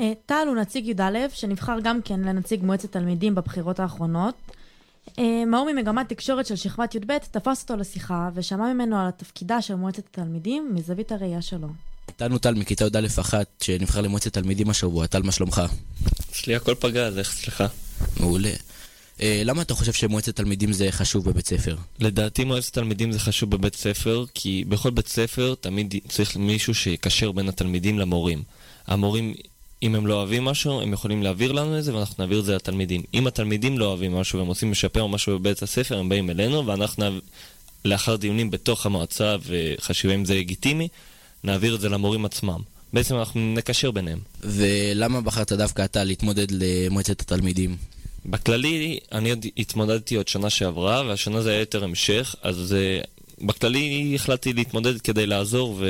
אה, 0.00 0.12
טל 0.26 0.44
הוא 0.46 0.56
נציג 0.56 0.86
י"א, 0.86 1.18
שנבחר 1.34 1.76
גם 1.82 2.02
כן 2.02 2.20
לנציג 2.20 2.64
מועצת 2.64 2.92
תלמידים 2.92 3.34
בבחירות 3.34 3.80
האחרונות. 3.80 4.34
אה, 5.18 5.44
מאור 5.46 5.72
ממגמת 5.72 6.08
תקשורת 6.08 6.46
של 6.46 6.56
שכבת 6.56 6.94
י"ב 6.94 7.18
תפס 7.18 7.62
אותו 7.62 7.76
לשיחה 7.76 8.28
ושמע 8.34 8.72
ממנו 8.72 8.98
על 8.98 9.10
תפקידה 9.10 9.62
של 9.62 9.74
מועצת 9.74 10.02
התלמידים 10.10 10.70
מזווית 10.74 11.12
הראייה 11.12 11.42
שלו. 11.42 11.68
איתנו 12.08 12.38
טל 12.38 12.54
מכיתה 12.54 12.84
י"א 12.84 13.20
אחת 13.20 13.46
שנבחר 13.60 14.00
למועצת 14.00 14.32
תלמידים 14.32 14.70
השבוע, 14.70 15.06
טל 15.06 15.22
מה 15.22 15.32
שלומך? 15.32 15.62
אצלי 16.30 16.56
הכל 16.56 16.74
פגז, 16.74 17.18
איך 17.18 17.34
אצלך? 17.34 17.64
מעולה. 18.20 18.52
אה, 19.22 19.42
למה 19.44 19.62
אתה 19.62 19.74
חושב 19.74 19.92
שמועצת 19.92 20.36
תלמידים 20.36 20.72
זה 20.72 20.88
חשוב 20.90 21.30
בבית 21.30 21.46
ספר? 21.46 21.76
לדעתי 21.98 22.44
מועצת 22.44 22.74
תלמידים 22.74 23.12
זה 23.12 23.18
חשוב 23.18 23.50
בבית 23.50 23.74
ספר, 23.74 24.24
כי 24.34 24.64
בכל 24.68 24.90
בית 24.90 25.08
ספר 25.08 25.54
תמיד 25.60 25.94
צריך 26.08 26.36
מישהו 26.36 26.74
שיקשר 26.74 27.32
בין 27.32 27.48
התלמידים 27.48 27.98
למורים. 27.98 28.42
המורים, 28.86 29.34
אם 29.82 29.94
הם 29.94 30.06
לא 30.06 30.14
אוהבים 30.14 30.44
משהו, 30.44 30.80
הם 30.80 30.92
יכולים 30.92 31.22
להעביר 31.22 31.52
לנו 31.52 31.78
את 31.78 31.84
זה 31.84 31.94
ואנחנו 31.94 32.24
נעביר 32.24 32.40
את 32.40 32.44
זה 32.44 32.54
לתלמידים. 32.54 33.02
אם 33.14 33.26
התלמידים 33.26 33.78
לא 33.78 33.84
אוהבים 33.84 34.12
משהו 34.14 34.38
והם 34.38 34.48
רוצים 34.48 34.70
לשפר 34.70 35.06
משהו 35.06 35.38
בבית 35.38 35.62
הספר, 35.62 35.98
הם 35.98 36.08
באים 36.08 36.30
אלינו 36.30 36.66
ואנחנו 36.66 37.04
לאחר 37.84 38.16
דיונים 38.16 38.50
בתוך 38.50 38.86
המועצה 38.86 39.36
וחשיבה 39.46 40.14
אם 40.14 40.24
זה 40.24 40.34
לגיטימי, 40.34 40.88
נעביר 41.44 41.74
את 41.74 41.80
זה 41.80 41.88
למורים 41.88 42.24
עצמם. 42.24 42.60
בעצם 42.92 43.16
אנחנו 43.16 43.54
נקשר 43.54 43.90
ביניהם. 43.90 44.18
ולמה 44.40 45.20
בחרת 45.20 45.52
דווקא 45.52 45.84
אתה 45.84 46.04
להתמודד 46.04 46.46
למועצת 46.50 47.20
התלמידים? 47.20 47.76
בכללי, 48.26 48.98
אני 49.12 49.30
עוד 49.30 49.46
התמודדתי 49.56 50.14
עוד 50.14 50.28
שנה 50.28 50.50
שעברה, 50.50 51.02
והשנה 51.06 51.42
זה 51.42 51.50
היה 51.50 51.60
יותר 51.60 51.84
המשך, 51.84 52.34
אז 52.42 52.76
uh, 53.02 53.06
בכללי 53.46 54.12
החלטתי 54.14 54.52
להתמודד 54.52 55.00
כדי 55.00 55.26
לעזור 55.26 55.82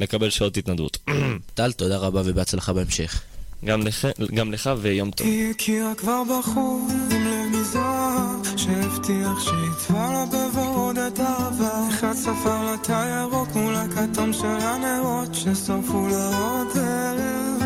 ולקבל 0.00 0.30
שעות 0.30 0.56
התנדבות. 0.56 0.98
טל, 1.54 1.72
תודה 1.72 1.98
רבה 1.98 2.22
ובהצלחה 2.24 2.72
בהמשך. 2.72 3.22
גם 3.64 3.82
לך, 3.86 4.08
גם 4.34 4.52
לך 4.52 4.70
ויום 4.80 5.10
טוב. 5.10 5.26
היא 5.26 5.50
הכירה 5.50 5.94
כבר 5.94 6.22
בחור 6.24 6.88
עם 7.10 7.26
לב 7.26 7.60
מזהב 7.60 8.58
שהבטיח 8.58 9.40
שיתבע 9.40 10.12
לה 10.12 10.24
בוורוד 10.30 10.98
את 10.98 11.18
האהבה 11.18 11.88
אחד 11.88 12.12
ספר 12.12 12.64
לה 12.64 12.74
את 12.74 12.90
הירוק 12.90 13.48
מול 13.54 13.74
הכתום 13.74 14.32
של 14.32 14.46
הנרות 14.46 15.34
ששרפו 15.34 16.08
לה 16.08 16.38
עוד 16.38 16.68
ערב 16.78 17.62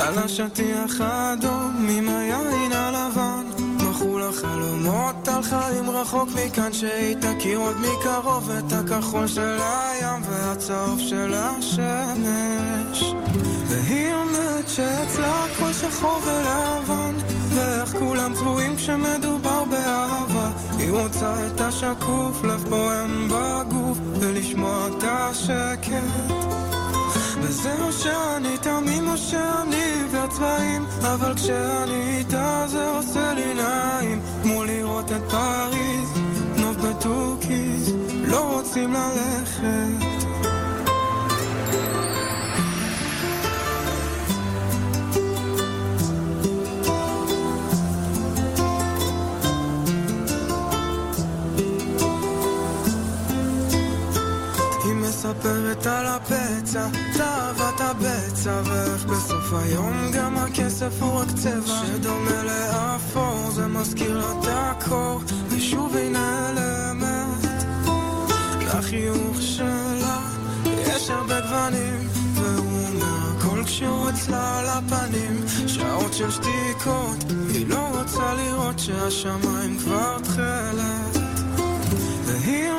על 0.00 0.18
השטיח 0.18 1.00
האדום 1.00 1.86
עם 1.90 2.08
היין 2.08 2.72
הלבן 2.72 3.55
מכרו 4.28 4.46
לה 4.46 4.52
חלומות 4.52 5.28
על 5.28 5.42
חיים 5.42 5.90
רחוק 5.90 6.28
מכאן 6.34 6.72
שהיא 6.72 7.16
תכיר 7.16 7.58
עוד 7.58 7.76
מקרוב 7.76 8.50
את 8.50 8.72
הכחול 8.72 9.26
של 9.26 9.58
הים 9.60 10.22
והצהוב 10.28 11.00
של 11.00 11.34
השמש. 11.34 13.14
והיא 13.66 14.14
אומרת 14.14 14.68
שאצלה 14.68 15.44
הכל 15.44 15.72
שחור 15.72 16.20
ולבן 16.24 17.14
ואיך 17.54 17.96
כולם 17.98 18.34
צבועים 18.34 18.76
כשמדובר 18.76 19.64
באהבה. 19.64 20.50
היא 20.78 20.90
רוצה 20.90 21.46
את 21.46 21.60
השקוף, 21.60 22.44
לב 22.44 22.64
בגוף 23.28 23.98
ולשמוע 24.20 24.88
את 24.88 25.02
השקט 25.02 26.46
וזהו 27.40 27.92
שאני 27.92 28.58
תמים 28.58 29.08
או 29.08 29.16
שאני 29.16 29.76
עיוור 29.76 30.26
צבעים 30.26 30.86
אבל 31.00 31.34
כשאני 31.34 32.18
איתה 32.18 32.64
זה 32.68 32.88
עושה 32.88 33.34
לי 33.34 33.54
נעים. 33.54 34.20
כמו 34.42 34.64
לראות 34.64 35.12
את 35.12 35.30
פריז, 35.30 36.08
נוף 36.56 36.76
בטורקיז 36.76 37.94
לא 38.28 38.52
רוצים 38.54 38.92
ללכת 38.92 40.15
מספרת 55.30 55.86
על 55.86 56.06
הפצע, 56.06 56.88
תאוות 57.16 57.80
הבצע 57.80 58.62
ואיך 58.64 59.04
בסוף 59.04 59.52
היום 59.52 60.10
גם 60.12 60.36
הכסף 60.36 61.02
הוא 61.02 61.20
רק 61.20 61.28
צבע. 61.34 61.82
שדומה 61.86 62.42
לאפור, 62.42 63.50
זה 63.50 63.66
מזכיר 63.66 64.20
את 64.20 64.46
הקור 64.48 65.20
ושוב 65.48 65.96
היא 65.96 66.10
נעלמת 66.10 67.64
לחיוך 68.60 69.36
שלה. 69.40 70.18
יש 70.64 71.10
הרבה 71.10 71.40
גוונים 71.40 72.08
והוא 72.34 72.86
אומר 72.86 73.36
הכל 73.36 73.64
כשהוא 73.64 74.10
אצלה 74.10 74.58
על 74.58 74.66
הפנים. 74.68 75.44
שעות 75.66 76.14
של 76.14 76.30
שתיקות 76.30 77.24
היא 77.48 77.68
לא 77.68 77.88
רוצה 77.98 78.34
לראות 78.34 78.78
שהשמיים 78.78 79.78
כבר 79.78 80.18
תכלת. 80.18 81.16
והיא 82.24 82.70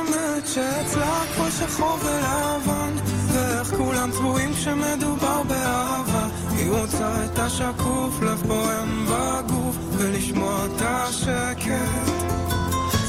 שאצלה 0.54 1.22
הכל 1.24 1.50
שחור 1.50 1.98
ולבן 2.04 2.94
ואיך 3.34 3.74
כולם 3.78 4.12
צבועים 4.12 4.54
כשמדובר 4.54 5.44
באהבה. 5.44 6.28
היא 6.52 6.72
רוצה 6.72 7.26
את 7.26 7.40
השקוף, 7.40 8.22
לב 8.22 8.44
פועם 8.48 9.06
בגוף 9.06 9.76
ולשמוע 9.92 10.66
את 10.66 10.82
השקט. 10.82 12.12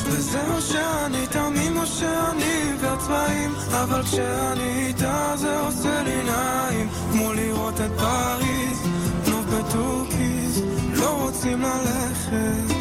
וזהו 0.05 0.61
שאני 0.61 1.26
תמים 1.26 1.76
או 1.76 1.86
שאני 1.86 2.45
עיוור 2.45 2.97
צבעים 2.97 3.55
אבל 3.72 4.03
כשאני 4.03 4.86
איתה 4.86 5.32
זה 5.36 5.61
עושה 5.61 6.03
לי 6.03 6.22
נעים. 6.22 6.89
כמו 7.12 7.32
לראות 7.32 7.80
את 7.80 7.91
פריז, 7.99 8.82
נוף 9.28 9.45
בטורקיז 9.47 10.62
לא 10.95 11.22
רוצים 11.22 11.62
ללכת 11.62 12.78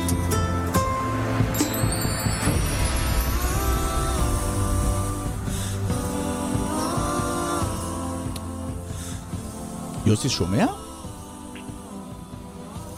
יוסי 10.07 10.29
שומע? 10.29 10.65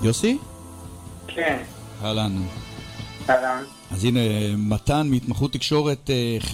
יוסי? 0.01 0.37
כן, 1.27 1.63
אהלן. 2.03 2.31
אהלן. 3.29 3.63
אז 3.91 4.05
הנה, 4.05 4.19
מתן 4.57 5.07
מהתמחות 5.11 5.53
תקשורת 5.53 6.09
אה, 6.09 6.37
ח' 6.39 6.53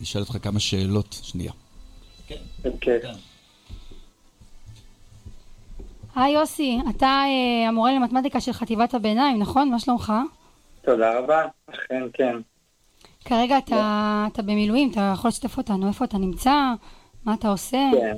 ישאל 0.00 0.20
אותך 0.20 0.36
כמה 0.42 0.60
שאלות. 0.60 1.18
שנייה. 1.22 1.52
אוקיי. 2.64 2.98
היי 6.14 6.32
יוסי, 6.34 6.78
אתה 6.90 7.06
אה, 7.06 7.68
המורה 7.68 7.92
למתמטיקה 7.92 8.40
של 8.40 8.52
חטיבת 8.52 8.94
הביניים, 8.94 9.38
נכון? 9.38 9.70
מה 9.70 9.78
שלומך? 9.78 10.12
תודה 10.84 11.18
רבה, 11.18 11.42
אכן 11.66 12.02
כן. 12.12 12.36
כרגע 13.24 13.58
אתה, 13.58 14.26
אתה 14.32 14.42
במילואים, 14.42 14.90
אתה 14.90 15.10
יכול 15.14 15.28
לשתף 15.28 15.58
אותנו 15.58 15.88
איפה 15.88 16.04
אתה 16.04 16.18
נמצא? 16.18 16.54
מה 17.24 17.34
אתה 17.34 17.48
עושה? 17.48 17.90
כן. 17.92 18.16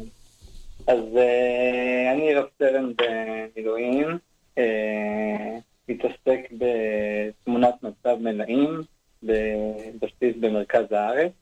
אז 0.87 1.17
אה, 1.17 2.13
אני 2.13 2.35
רב 2.35 2.45
סרן 2.59 2.93
במילואים, 2.97 4.19
אה, 4.59 5.59
מתעסק 5.89 6.49
בתמונת 6.59 7.75
מצב 7.83 8.17
מלאים 8.21 8.81
בבסיס 9.23 10.37
במרכז 10.41 10.93
הארץ, 10.93 11.33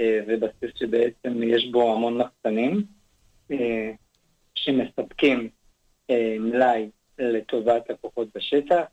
אה, 0.00 0.20
ובסיס 0.26 0.70
שבעצם 0.76 1.42
יש 1.42 1.68
בו 1.72 1.92
המון 1.92 2.18
מחסנים 2.18 2.82
שמספקים 4.54 5.48
אה, 6.10 6.36
מלאי 6.40 6.90
לטובת 7.18 7.90
הכוחות 7.90 8.28
בשטח. 8.34 8.84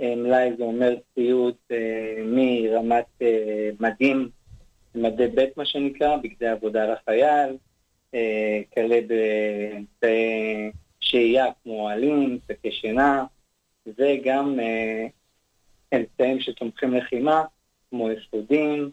אה, 0.00 0.14
מלאי 0.16 0.50
זה 0.58 0.64
אומר 0.64 0.94
ציוד 1.14 1.54
אה, 1.70 2.22
מרמת 2.24 3.06
אה, 3.22 3.70
מדים, 3.80 4.30
מדי 4.94 5.26
ב' 5.26 5.44
מה 5.56 5.66
שנקרא, 5.66 6.16
בגדי 6.16 6.46
עבודה 6.48 6.86
לחייל, 6.86 7.56
כאלה 8.70 9.00
באמצעי 9.08 10.70
שהייה 11.00 11.46
כמו 11.62 11.72
אוהלים, 11.72 12.38
שקי 12.48 12.72
שינה, 12.72 13.24
וגם 13.86 14.60
אה, 14.60 15.06
אמצעים 15.94 16.40
שתומכים 16.40 16.94
לחימה, 16.94 17.44
כמו 17.90 18.10
יסודים 18.10 18.90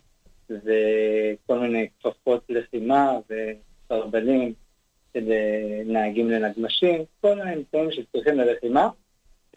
וכל 0.50 1.60
מיני 1.60 1.88
כפפות 2.00 2.44
לחימה 2.50 3.20
וסרבלים 3.30 4.54
של 5.14 5.32
אה, 5.32 5.82
לנגמשים, 5.86 7.04
כל 7.22 7.36
מיני 7.36 7.54
אמצעים 7.54 7.92
שצריכים 7.92 8.38
ללחימה, 8.38 8.90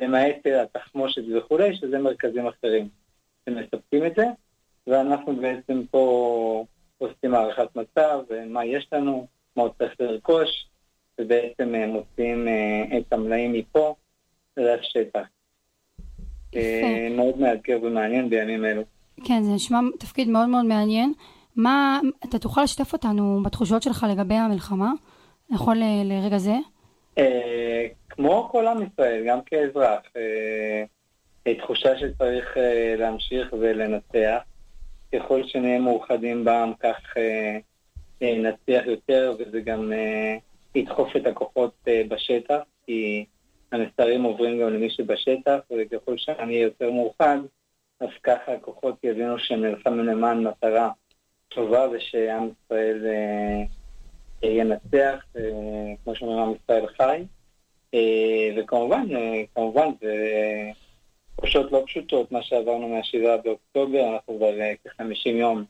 למעט 0.01 0.47
אה, 0.47 0.63
התחמושת 0.63 1.23
וכולי, 1.37 1.77
שזה 1.77 1.99
מרכזים 1.99 2.47
אחרים. 2.47 2.89
שמספקים 3.49 4.07
את 4.07 4.15
זה, 4.17 4.27
ואנחנו 4.87 5.37
בעצם 5.37 5.83
פה 5.91 6.65
עושים 6.99 7.35
הערכת 7.35 7.77
מצב, 7.77 8.21
אה, 8.31 8.45
מה 8.47 8.65
יש 8.65 8.89
לנו, 8.93 9.27
מה 9.57 9.63
עוד 9.63 9.73
צריך 9.79 9.93
לרכוש, 10.01 10.67
ובעצם 11.21 11.75
אה, 11.75 11.87
מוציאים 11.87 12.49
אה, 12.49 12.99
את 12.99 13.13
המלאים 13.13 13.53
מפה 13.53 13.95
לשטח. 14.57 15.27
אה, 16.57 17.09
מאוד 17.17 17.39
מאתגר 17.39 17.79
ומעניין 17.83 18.31
בימים 18.31 18.65
אלו. 18.65 18.83
כן, 19.25 19.43
זה 19.43 19.53
נשמע 19.53 19.79
תפקיד 19.99 20.29
מאוד 20.29 20.49
מאוד 20.49 20.65
מעניין. 20.65 21.13
מה, 21.57 22.01
אתה 22.29 22.39
תוכל 22.39 22.63
לשתף 22.63 22.93
אותנו 22.93 23.43
בתחושות 23.45 23.83
שלך 23.83 24.07
לגבי 24.11 24.35
המלחמה, 24.35 24.93
נכון 25.51 25.79
ל- 25.79 26.13
לרגע 26.13 26.39
זה? 26.39 26.55
כמו 28.09 28.49
כל 28.53 28.67
עם 28.67 28.83
ישראל, 28.83 29.25
גם 29.29 29.39
כאזרח, 29.47 30.01
תחושה 31.59 31.99
שצריך 31.99 32.57
להמשיך 32.99 33.53
ולנצח. 33.53 34.39
ככל 35.15 35.47
שנהיה 35.47 35.79
מאוחדים 35.79 36.45
בעם, 36.45 36.73
כך 36.81 37.15
נצליח 38.21 38.87
יותר, 38.87 39.35
וזה 39.39 39.61
גם 39.61 39.93
אה, 39.93 40.37
ידחוף 40.75 41.17
את 41.17 41.27
הכוחות 41.27 41.75
אה, 41.89 42.03
בשטח, 42.09 42.61
כי 42.87 43.25
המסרים 43.73 44.23
עוברים 44.23 44.61
גם 44.61 44.75
למי 44.75 44.91
שבשטח, 44.91 45.59
וככל 45.71 46.17
שאני 46.17 46.55
אהיה 46.55 46.63
יותר 46.65 46.91
מאוחד, 46.91 47.39
אז 48.01 48.09
ככה 48.23 48.53
הכוחות 48.53 49.05
יבינו 49.05 49.39
שהם 49.39 49.65
נלחמים 49.65 50.05
למען 50.05 50.47
מטרה 50.47 50.91
טובה, 51.49 51.89
ושעם 51.93 52.49
ישראל 52.65 53.07
אה, 53.07 53.63
אה, 54.45 54.49
ינצח, 54.49 55.25
אה, 55.37 55.95
כמו 56.05 56.15
שאומרים, 56.15 56.39
עם 56.39 56.55
ישראל 56.55 56.87
חי. 56.87 57.25
אה, 57.95 58.51
וכמובן, 58.57 59.07
אה, 59.17 59.43
כמובן, 59.55 59.89
זה 60.01 60.15
תחושות 61.37 61.73
לא 61.73 61.83
פשוטות, 61.87 62.33
מה 62.33 62.43
שעברנו 62.43 62.89
מה-7 62.89 63.43
באוקטובר, 63.45 64.13
אנחנו 64.15 64.37
כבר 64.37 64.61
אה, 64.61 64.75
כ-50 64.85 65.29
יום 65.29 65.65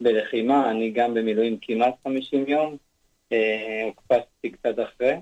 בלחימה, 0.00 0.70
אני 0.70 0.90
גם 0.90 1.14
במילואים 1.14 1.58
כמעט 1.62 1.94
50 2.04 2.44
יום, 2.48 2.76
אה, 3.32 3.82
הוקפצתי 3.84 4.50
קצת 4.50 4.74
אחרי, 4.78 5.14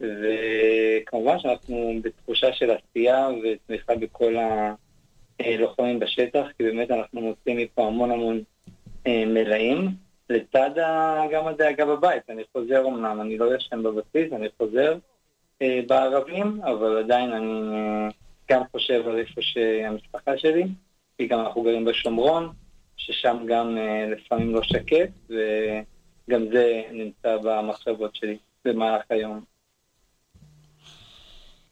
וכמובן 0.00 1.38
שאנחנו 1.38 1.92
בתחושה 2.02 2.52
של 2.52 2.70
עשייה 2.70 3.28
ותמיכה 3.44 3.94
בכל 3.94 4.36
הלוחמים 5.40 5.98
בשטח, 5.98 6.46
כי 6.58 6.64
באמת 6.64 6.90
אנחנו 6.90 7.20
מוצאים 7.20 7.56
מפה 7.56 7.86
המון 7.86 8.10
המון 8.10 8.42
אה, 9.06 9.24
מלאים, 9.26 9.88
לצד 10.30 10.70
גם 11.32 11.46
הדאגה 11.46 11.86
בבית, 11.86 12.30
אני 12.30 12.42
חוזר 12.52 12.86
אמנם, 12.86 13.20
אני 13.20 13.38
לא 13.38 13.56
ישן 13.56 13.82
בבסיס, 13.82 14.32
אני 14.32 14.48
חוזר 14.58 14.96
אה, 15.62 15.80
בערבים, 15.86 16.60
אבל 16.64 16.98
עדיין 16.98 17.32
אני 17.32 17.50
גם 18.50 18.62
חושב 18.72 19.08
על 19.08 19.18
איפה 19.18 19.42
שהמשפחה 19.42 20.38
שלי, 20.38 20.64
כי 21.18 21.26
גם 21.26 21.40
אנחנו 21.40 21.62
גרים 21.62 21.84
בשומרון, 21.84 22.52
ששם 22.98 23.36
גם 23.46 23.78
אה, 23.78 24.06
לפעמים 24.10 24.54
לא 24.54 24.62
שקט, 24.62 25.10
וגם 25.28 26.48
זה 26.52 26.82
נמצא 26.92 27.36
במחשבות 27.36 28.16
שלי 28.16 28.36
במהלך 28.64 29.02
היום. 29.10 29.40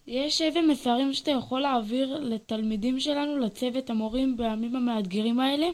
יש 0.06 0.42
איזה 0.42 0.60
מסרים 0.60 1.12
שאתה 1.12 1.30
יכול 1.30 1.60
להעביר 1.60 2.18
לתלמידים 2.20 3.00
שלנו, 3.00 3.38
לצוות 3.38 3.90
המורים 3.90 4.36
בימים 4.36 4.76
המאתגרים 4.76 5.40
האלה? 5.40 5.66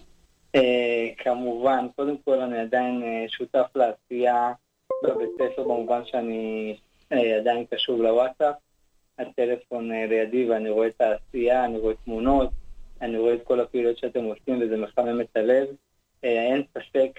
אה, 0.55 1.09
כמובן, 1.19 1.87
קודם 1.97 2.17
כל 2.25 2.41
אני 2.41 2.59
עדיין 2.59 3.03
אה, 3.03 3.25
שותף 3.29 3.67
לעשייה 3.75 4.53
בבית 5.05 5.29
ספר 5.35 5.63
במובן 5.63 6.01
שאני 6.05 6.77
אה, 7.13 7.37
עדיין 7.37 7.65
קשוב 7.71 8.03
לוואטסאפ, 8.03 8.55
הטלפון 9.19 9.93
אה, 9.93 10.07
לידי 10.07 10.51
ואני 10.51 10.71
רואה 10.71 10.87
את 10.87 11.01
העשייה, 11.01 11.65
אני 11.65 11.79
רואה 11.79 11.95
תמונות, 12.05 12.51
אני 13.03 13.19
רואה 13.19 13.35
את 13.35 13.45
כל 13.45 13.61
הפעילות 13.61 13.99
שאתם 13.99 14.25
עושים 14.25 14.63
וזה 14.63 14.77
מחמם 14.77 15.21
את 15.21 15.37
הלב. 15.37 15.67
אה, 16.25 16.43
אין 16.53 16.63
ספק 16.71 17.19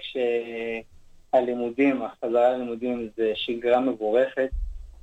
שהלימודים, 1.32 2.02
החזרה 2.02 2.50
ללימודים 2.50 3.08
זה 3.16 3.32
שגרה 3.34 3.80
מבורכת, 3.80 4.50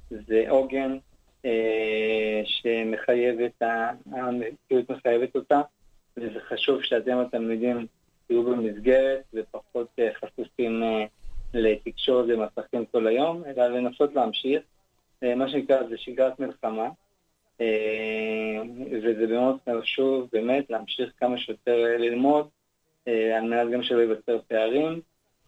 זה 0.09 0.45
עוגן 0.49 0.97
אה, 1.45 2.41
שמחייב 2.45 3.39
את 3.39 3.61
ה... 3.61 3.91
המציאות 4.11 4.89
מחייבת 4.89 5.35
אותה, 5.35 5.61
וזה 6.17 6.39
חשוב 6.39 6.83
שאתם 6.83 7.17
התלמידים 7.17 7.87
תהיו 8.27 8.43
במסגרת 8.43 9.23
ופחות 9.33 9.87
אה, 9.99 10.09
חשופים 10.13 10.83
אה, 10.83 11.05
לתקשורת 11.53 12.25
ומסכים 12.29 12.85
כל 12.91 13.07
היום, 13.07 13.43
אלא 13.45 13.67
לנסות 13.67 14.15
להמשיך. 14.15 14.61
אה, 15.23 15.35
מה 15.35 15.49
שנקרא 15.49 15.83
זה 15.89 15.97
שגרת 15.97 16.39
מלחמה, 16.39 16.89
וזה 18.91 19.27
מאוד 19.27 19.57
חשוב 19.69 20.29
באמת 20.31 20.69
להמשיך 20.69 21.11
כמה 21.17 21.37
שיותר 21.37 21.85
אה, 21.85 21.97
ללמוד, 21.97 22.47
אה, 23.07 23.37
על 23.37 23.43
מנת 23.43 23.71
גם 23.73 23.83
שלא 23.83 23.99
ייווצר 23.99 24.39
פערים, 24.47 25.01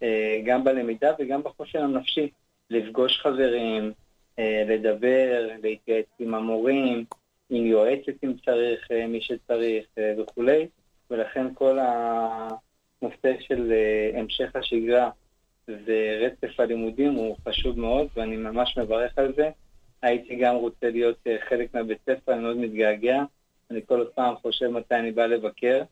אה, 0.03 0.41
גם 0.45 0.63
בלמידה 0.63 1.11
וגם 1.19 1.43
בחושן 1.43 1.79
הנפשי, 1.79 2.29
לפגוש 2.69 3.19
חברים, 3.19 3.91
אה, 4.39 4.63
לדבר, 4.67 5.49
להתייעץ 5.63 6.05
עם 6.19 6.33
המורים, 6.33 7.05
עם 7.49 7.65
יועצת 7.65 8.23
אם 8.23 8.33
צריך, 8.45 8.91
אה, 8.91 9.07
מי 9.07 9.21
שצריך 9.21 9.85
אה, 9.97 10.13
וכולי, 10.17 10.67
ולכן 11.11 11.53
כל 11.53 11.79
הנושא 11.79 13.33
של 13.39 13.71
אה, 13.71 14.19
המשך 14.19 14.55
השגרה 14.55 15.09
ורצף 15.67 16.59
הלימודים 16.59 17.13
הוא 17.13 17.35
חשוב 17.47 17.79
מאוד, 17.79 18.07
ואני 18.15 18.37
ממש 18.37 18.77
מברך 18.77 19.17
על 19.17 19.33
זה. 19.35 19.49
הייתי 20.03 20.35
גם 20.35 20.55
רוצה 20.55 20.89
להיות 20.89 21.17
אה, 21.27 21.37
חלק 21.49 21.73
מהבית 21.73 21.97
ספר, 22.05 22.33
אני 22.33 22.41
מאוד 22.41 22.57
מתגעגע. 22.57 23.23
אני 23.71 23.81
כל 23.85 24.05
פעם 24.15 24.35
חושב 24.35 24.67
מתי 24.67 24.95
אני 24.95 25.11
בא 25.11 25.25
לבקר, 25.25 25.83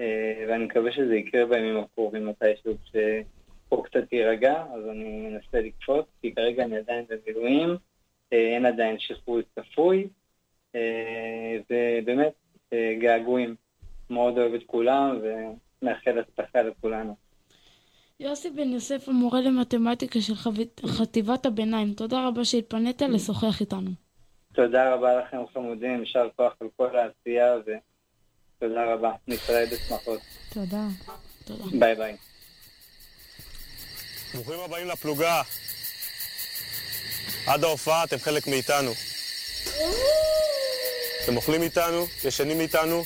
אה, 0.00 0.44
ואני 0.48 0.64
מקווה 0.64 0.92
שזה 0.92 1.14
יקרה 1.14 1.46
בימים 1.46 1.76
הקרובים 1.76 2.26
מתישהו, 2.26 2.74
כשפה 2.84 3.82
קצת 3.84 4.12
יירגע, 4.12 4.64
אז 4.74 4.88
אני 4.88 5.28
אנסה 5.28 5.60
לקפוץ, 5.60 6.06
כי 6.22 6.34
כרגע 6.34 6.64
אני 6.64 6.76
עדיין 6.76 7.04
במילואים, 7.08 7.76
אה, 8.32 8.54
אין 8.54 8.66
עדיין 8.66 8.96
שחרור 8.98 9.40
צפוי, 9.54 10.08
ובאמת, 11.70 12.32
געגועים. 13.00 13.54
מאוד 14.10 14.38
אוהב 14.38 14.54
את 14.54 14.62
כולם, 14.66 15.18
ומאחל 15.22 16.18
הצלחה 16.18 16.62
לכולנו. 16.62 17.16
יוסי 18.20 18.50
בן 18.50 18.72
יוסף, 18.72 19.08
המורה 19.08 19.40
למתמטיקה 19.40 20.20
של 20.20 20.34
חטיבת 20.86 21.46
הביניים, 21.46 21.94
תודה 21.94 22.26
רבה 22.26 22.44
שהתפנית 22.44 23.02
לשוחח 23.02 23.60
איתנו. 23.60 23.90
תודה 24.54 24.94
רבה 24.94 25.20
לכם 25.20 25.36
חמודים, 25.54 26.00
יישר 26.00 26.28
כוח 26.36 26.52
על 26.60 26.68
כל 26.76 26.88
העשייה, 26.96 27.54
ותודה 27.56 28.94
רבה. 28.94 29.12
נתראה 29.28 29.66
בשמחות. 29.66 30.20
תודה. 30.52 30.86
ביי 31.78 31.94
ביי. 31.94 32.16
ברוכים 34.34 34.60
הבאים 34.64 34.88
לפלוגה. 34.88 35.42
עד 37.46 37.64
ההופעה 37.64 38.04
אתם 38.04 38.18
חלק 38.18 38.46
מאיתנו. 38.46 38.90
אתם 41.24 41.36
אוכלים 41.36 41.62
איתנו, 41.62 42.06
ישנים 42.24 42.60
איתנו, 42.60 43.02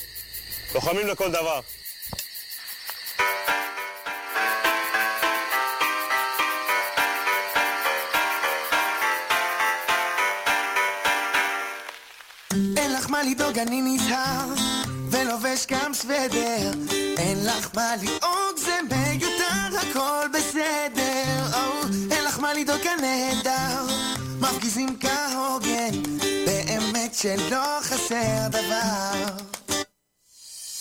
לוחמים 0.75 1.07
לכל 1.07 1.29
דבר. 1.31 1.61
אני 13.63 13.83
נזהר, 13.83 14.47
ולובש 15.11 15.67
גם 15.71 15.95
סוודר. 15.95 16.71
אין 17.19 17.47
לך 17.47 17.69
מה 17.75 17.97
לדאוג, 17.97 18.57
זה 18.57 18.79
מיותר, 18.83 19.79
הכל 19.79 20.27
בסדר. 20.35 21.55
או, 21.55 21.89
אין 22.11 22.25
לך 22.25 22.39
מה 22.39 22.55
לדאוג, 22.55 22.81
הנהדר, 22.87 23.87
מפגיזים 24.41 24.99
כהוגן, 25.01 26.03
באמת 26.47 27.15
שלא 27.15 27.81
חסר 27.81 28.49
דבר. 28.49 29.27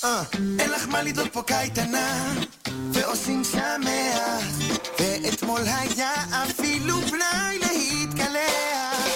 אה, 0.03 0.23
אין 0.59 0.69
לך 0.71 0.87
מה 0.87 1.01
לדאוג 1.01 1.27
פה 1.31 1.41
קייטנה, 1.41 2.33
ועושים 2.93 3.43
שמח, 3.43 4.45
ואתמול 4.99 5.61
היה 5.65 6.13
אפילו 6.43 7.01
פנאי 7.01 7.59
להתקלח. 7.59 9.07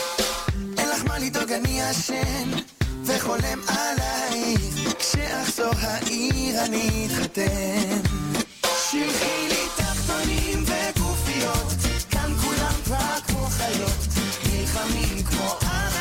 אין 0.78 0.90
לך 0.90 1.04
מה 1.06 1.20
לדאוג, 1.20 1.52
אני 1.52 1.82
ישן 1.82 2.50
וחולם 3.06 3.60
עלייך 3.68 4.96
כשאחזור 5.00 5.74
העיר 5.82 6.66
אני 6.66 7.08
אתחתן. 7.08 8.00
שלחי 8.92 9.48
לי 9.50 9.66
תחתונים 9.78 10.64
וגופיות 10.64 11.74
כאן 12.12 12.34
כולם 12.44 12.74
כבר 12.86 13.20
כמו 13.28 13.46
חיות 13.50 14.08
נלחמים 14.46 15.24
כמו 15.24 15.58
אריות 15.64 15.93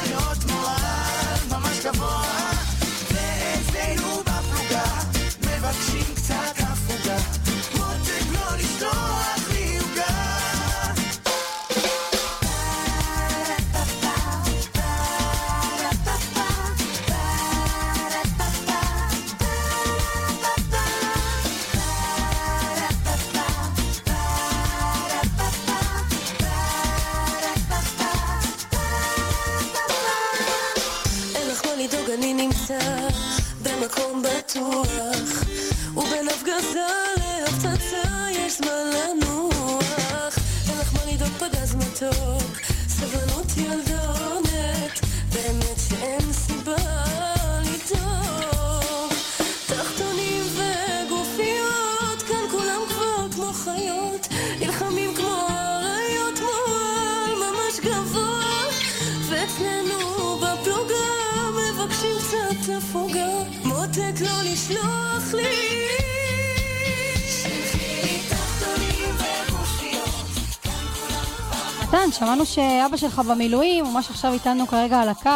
שמענו 72.13 72.47
שאבא 72.47 72.97
שלך 72.97 73.19
במילואים, 73.19 73.85
ממש 73.85 74.11
עכשיו 74.11 74.33
איתנו 74.33 74.67
כרגע 74.67 75.01
על 75.01 75.09
הקו. 75.09 75.31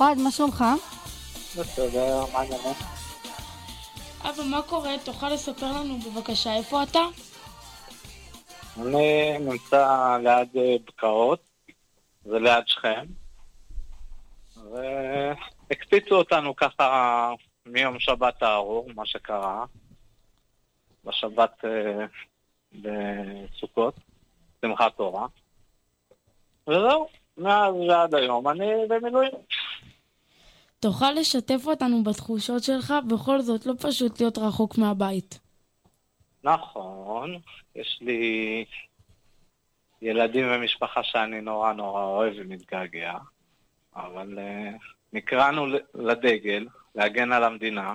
אוהד, 0.00 0.18
מה 0.18 0.30
שלומך? 0.30 0.64
בסדר, 1.58 2.24
מה 2.32 2.38
העניינים? 2.38 2.74
אבא, 4.20 4.42
מה 4.50 4.62
קורה? 4.62 4.90
תוכל 5.04 5.28
לספר 5.28 5.72
לנו 5.72 5.98
בבקשה 5.98 6.54
איפה 6.54 6.82
אתה? 6.82 7.00
אני 8.80 9.38
נמצא 9.38 10.16
ליד 10.22 10.48
אה, 10.56 10.76
בקעות, 10.86 11.40
זה 12.24 12.38
ליד 12.38 12.66
שכם, 12.66 13.04
והקפיצו 14.72 16.14
אותנו 16.14 16.56
ככה 16.56 17.30
מיום 17.66 17.98
שבת 17.98 18.42
הארור, 18.42 18.88
מה 18.94 19.06
שקרה, 19.06 19.64
בשבת 21.04 21.64
אה, 21.64 22.06
בסוכות, 22.72 23.94
שמחת 24.62 24.96
תורה, 24.96 25.26
וזהו, 26.68 27.06
מאז 27.38 27.74
ועד 27.88 28.14
היום 28.14 28.48
אני 28.48 28.70
במילואים. 28.88 29.32
תוכל 30.80 31.12
לשתף 31.12 31.66
אותנו 31.66 32.02
בתחושות 32.04 32.62
שלך? 32.62 32.94
בכל 33.08 33.40
זאת, 33.40 33.66
לא 33.66 33.72
פשוט 33.78 34.20
להיות 34.20 34.38
רחוק 34.38 34.78
מהבית. 34.78 35.38
נכון, 36.44 37.38
יש 37.74 37.98
לי 38.00 38.64
ילדים 40.02 40.46
ומשפחה 40.50 41.02
שאני 41.02 41.40
נורא 41.40 41.72
נורא 41.72 42.04
אוהב 42.04 42.34
ומתגעגע, 42.36 43.14
אבל 43.96 44.38
uh, 44.38 44.82
נקראנו 45.12 45.66
לדגל, 45.94 46.66
להגן 46.94 47.32
על 47.32 47.44
המדינה, 47.44 47.94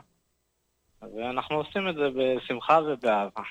ואנחנו 1.01 1.55
עושים 1.55 1.89
את 1.89 1.95
זה 1.95 2.09
בשמחה 2.15 2.79
ובאהבה. 2.87 3.41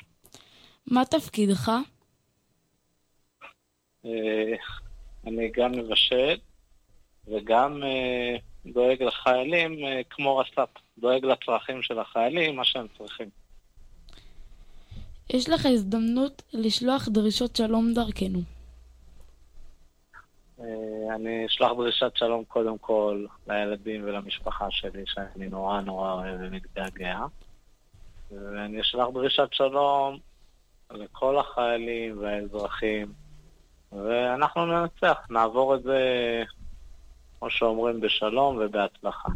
מה 0.87 1.05
תפקידך? 1.05 1.71
Uh, 4.05 4.09
אני 5.27 5.51
גם 5.57 5.72
מבשל 5.72 6.37
וגם 7.27 7.83
uh, 7.83 8.72
דואג 8.72 9.03
לחיילים 9.03 9.72
uh, 9.72 10.05
כמו 10.11 10.37
רס"פ, 10.37 10.68
דואג 10.99 11.24
לצרכים 11.24 11.83
של 11.83 11.99
החיילים, 11.99 12.57
מה 12.57 12.64
שהם 12.64 12.87
צריכים. 12.99 13.29
יש 15.31 15.49
לך 15.49 15.66
הזדמנות 15.66 16.43
לשלוח 16.53 17.09
דרישות 17.09 17.57
שלום 17.57 17.95
דרכנו. 17.95 18.39
אה, 20.61 21.14
אני 21.14 21.47
אשלח 21.47 21.72
דרישת 21.77 22.12
שלום 22.14 22.45
קודם 22.45 22.79
כל 22.79 23.27
לילדים 23.47 24.05
ולמשפחה 24.05 24.66
שלי, 24.70 25.03
שאני 25.07 25.49
נורא 25.49 25.81
נורא 25.81 26.12
אוהב 26.12 26.37
ומתגעגע. 26.41 27.18
ואני 28.31 28.81
אשלח 28.81 29.09
דרישת 29.14 29.49
שלום 29.53 30.18
לכל 30.91 31.39
החיילים 31.39 32.18
והאזרחים, 32.18 33.12
ואנחנו 33.93 34.66
ננצח, 34.66 35.16
נעבור 35.30 35.74
את 35.74 35.82
זה, 35.82 35.99
כמו 37.39 37.51
שאומרים, 37.51 38.01
בשלום 38.01 38.59
ובהצלחה. 38.61 39.28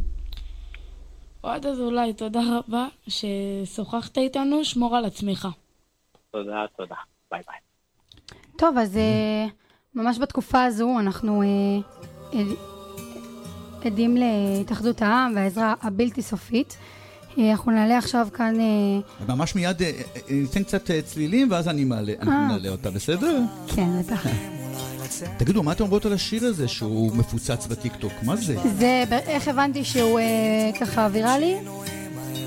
אוהד 1.43 1.65
אזולאי, 1.65 2.13
תודה 2.13 2.39
רבה 2.57 2.87
ששוחחת 3.07 4.17
איתנו, 4.17 4.65
שמור 4.65 4.95
על 4.97 5.05
עצמך. 5.05 5.47
תודה, 6.31 6.65
תודה. 6.77 6.95
ביי 7.31 7.41
ביי. 7.47 7.57
טוב, 8.57 8.77
אז 8.77 8.97
אה, 8.97 9.45
ממש 9.95 10.19
בתקופה 10.19 10.63
הזו 10.63 10.89
אנחנו 10.99 11.41
אה, 11.41 11.47
עד- 12.39 12.57
עדים 13.85 14.15
להתאחדות 14.17 15.01
העם 15.01 15.33
והעזרה 15.35 15.73
הבלתי 15.81 16.21
סופית. 16.21 16.77
אה, 17.37 17.51
אנחנו 17.51 17.71
נעלה 17.71 17.97
עכשיו 17.97 18.27
כאן... 18.33 18.55
אה, 18.59 19.35
ממש 19.35 19.55
מיד 19.55 19.81
אה, 19.81 19.91
ניתן 20.29 20.63
קצת 20.63 20.91
צלילים, 21.05 21.51
ואז 21.51 21.67
אני 21.67 21.83
מעלה, 21.83 22.13
אנחנו. 22.19 22.47
נעלה 22.47 22.69
אותה, 22.69 22.91
בסדר? 22.91 23.39
כן, 23.75 23.99
בטח. 23.99 24.25
תגידו, 25.37 25.63
מה 25.63 25.71
אתם 25.71 25.83
אומרות 25.83 26.05
על 26.05 26.13
השיר 26.13 26.45
הזה 26.45 26.67
שהוא 26.67 27.15
מפוצץ 27.15 27.67
בטיקטוק? 27.67 28.13
מה 28.23 28.35
זה? 28.35 28.55
זה, 28.77 29.03
איך 29.27 29.47
הבנתי 29.47 29.83
שהוא 29.83 30.19
ככה 30.79 31.07
ויראלי? 31.11 31.55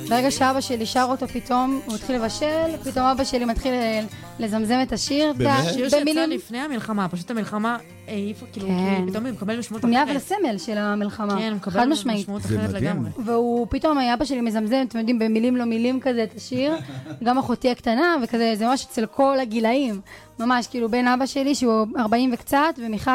ברגע 0.08 0.30
שאבא 0.30 0.60
שלי 0.60 0.86
שר 0.86 1.06
אותו 1.10 1.28
פתאום, 1.28 1.80
הוא 1.86 1.94
התחיל 1.94 2.16
לבשל, 2.16 2.76
פתאום 2.84 3.06
אבא 3.06 3.24
שלי 3.24 3.44
מתחיל 3.44 3.72
אה, 3.72 4.00
לזמזם 4.38 4.78
את 4.82 4.92
השיר. 4.92 5.26
יודע, 5.26 5.56
שיר 5.72 5.84
שיצא 5.88 6.00
במילים- 6.00 6.30
לפני 6.30 6.58
המלחמה, 6.58 7.08
פשוט 7.08 7.30
המלחמה 7.30 7.76
העיפה, 8.08 8.46
כאילו, 8.52 8.68
כן. 8.68 8.94
כאילו, 8.96 9.10
פתאום 9.10 9.26
הוא 9.26 9.32
מקבל 9.32 9.58
משמעות 9.58 9.82
הוא 9.82 9.90
נהיה 9.90 10.04
אחרת. 10.04 10.16
לסמל 10.16 10.58
של 10.58 10.78
המלחמה. 10.78 11.38
כן, 11.38 11.48
הוא 11.48 11.56
מקבל 11.56 11.80
חד 11.80 11.88
משמעית. 11.88 12.26
זה 12.26 12.32
אחרת 12.58 12.68
מדהים. 12.68 12.74
לגמרי. 12.84 13.10
והוא 13.24 13.66
פתאום, 13.70 13.98
אבא 13.98 14.24
שלי 14.24 14.40
מזמזם, 14.40 14.84
אתם 14.88 14.98
יודעים, 14.98 15.18
במילים 15.18 15.56
לא 15.56 15.64
מילים 15.64 16.00
כזה 16.00 16.22
את 16.24 16.36
השיר. 16.36 16.74
גם 17.24 17.38
אחותי 17.38 17.70
הקטנה, 17.70 18.16
וכזה, 18.22 18.52
זה 18.56 18.66
ממש 18.66 18.86
אצל 18.90 19.06
כל 19.06 19.40
הגילאים. 19.40 20.00
ממש, 20.38 20.66
כאילו, 20.66 20.88
בין 20.88 21.08
אבא 21.08 21.26
שלי, 21.26 21.54
שהוא 21.54 21.86
40 21.98 22.30
וקצת, 22.34 22.58
ומיכל, 22.78 23.10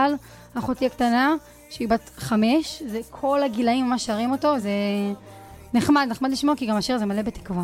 אחותי 0.55 0.85
הקטנה, 0.85 1.33
שהיא 1.69 1.87
בת 1.89 2.09
חמש, 2.17 2.83
זה 2.87 2.99
כל 3.11 3.43
הגילאים 3.43 3.85
ממש 3.89 4.05
שרים 4.05 4.31
אותו, 4.31 4.59
זה 4.59 4.69
נחמד, 5.73 6.07
נחמד 6.09 6.31
לשמוע, 6.31 6.55
כי 6.55 6.65
גם 6.65 6.77
השיר 6.77 6.95
הזה 6.95 7.05
מלא 7.05 7.21
בתקווה. 7.21 7.63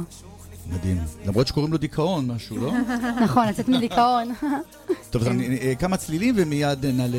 מדהים. 0.70 0.98
למרות 1.26 1.48
שקוראים 1.48 1.72
לו 1.72 1.78
דיכאון, 1.78 2.32
משהו, 2.32 2.58
לא? 2.58 2.72
נכון, 3.26 3.48
לצאת 3.48 3.68
מדיכאון. 3.68 4.34
טוב, 5.10 5.22
אז 5.22 5.28
אה, 5.62 5.74
כמה 5.80 5.98
צלילים 5.98 6.36
ומיד 6.38 6.86
נעלה 6.86 7.18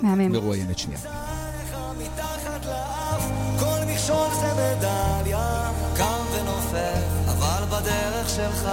מהמם. 0.00 0.32
מרואיינת 0.32 0.78
שנייה. 0.78 1.00
כל 3.58 3.78
מכשול 3.86 4.26
זה 4.40 4.52
מדליה, 4.52 5.70
קם 5.96 6.20
ונופל, 6.32 7.02
אבל 7.26 7.64
בדרך 7.64 8.28
שלך. 8.28 8.68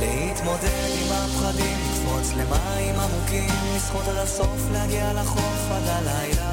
להתמודד 0.00 0.90
עם 1.00 1.12
הפחדים, 1.12 1.87
לקפוץ 2.18 2.32
למים 2.34 2.94
עמוקים, 3.00 3.50
לשחות 3.76 4.08
עד 4.08 4.16
הסוף, 4.16 4.70
להגיע 4.72 5.12
לחוף 5.12 5.70
עד 5.70 5.82
הלילה. 5.86 6.50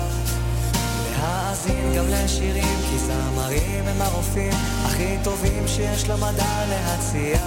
להאזין 1.12 1.94
גם 1.98 2.06
לשירים, 2.10 2.78
כי 2.90 3.00
זמרים 3.00 3.88
הם 3.88 4.02
הרופאים 4.02 4.54
הכי 4.86 5.18
טובים 5.24 5.68
שיש 5.68 6.10
למדע 6.10 6.66
להציע. 6.70 7.40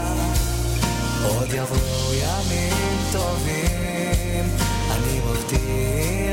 עוד 1.24 1.48
יבואו 1.48 2.14
ימים 2.14 2.98
טובים, 3.12 4.44
אני 4.90 5.20
מבטיח. 5.20 6.27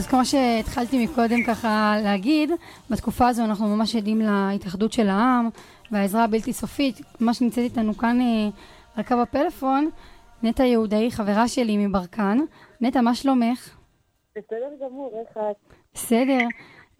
אז 0.00 0.06
כמו 0.06 0.24
שהתחלתי 0.24 1.04
מקודם 1.04 1.44
ככה 1.46 1.96
להגיד, 2.04 2.50
בתקופה 2.90 3.28
הזו 3.28 3.44
אנחנו 3.44 3.76
ממש 3.76 3.96
עדים 3.96 4.20
להתאחדות 4.20 4.92
של 4.92 5.08
העם 5.08 5.48
והעזרה 5.90 6.24
הבלתי 6.24 6.52
סופית. 6.52 7.00
ממש 7.20 7.40
נמצאת 7.40 7.64
איתנו 7.64 7.94
כאן 7.94 8.20
אה, 8.20 8.48
על 8.96 9.02
קו 9.02 9.14
הפלאפון, 9.14 9.90
נטע 10.42 10.64
יהודאי, 10.64 11.10
חברה 11.10 11.48
שלי 11.48 11.86
מברקן. 11.86 12.38
נטע, 12.80 13.00
מה 13.00 13.14
שלומך? 13.14 13.78
בסדר 14.36 14.70
גמור, 14.80 15.12
איך 15.20 15.36
את? 15.36 15.74
בסדר. 15.94 16.46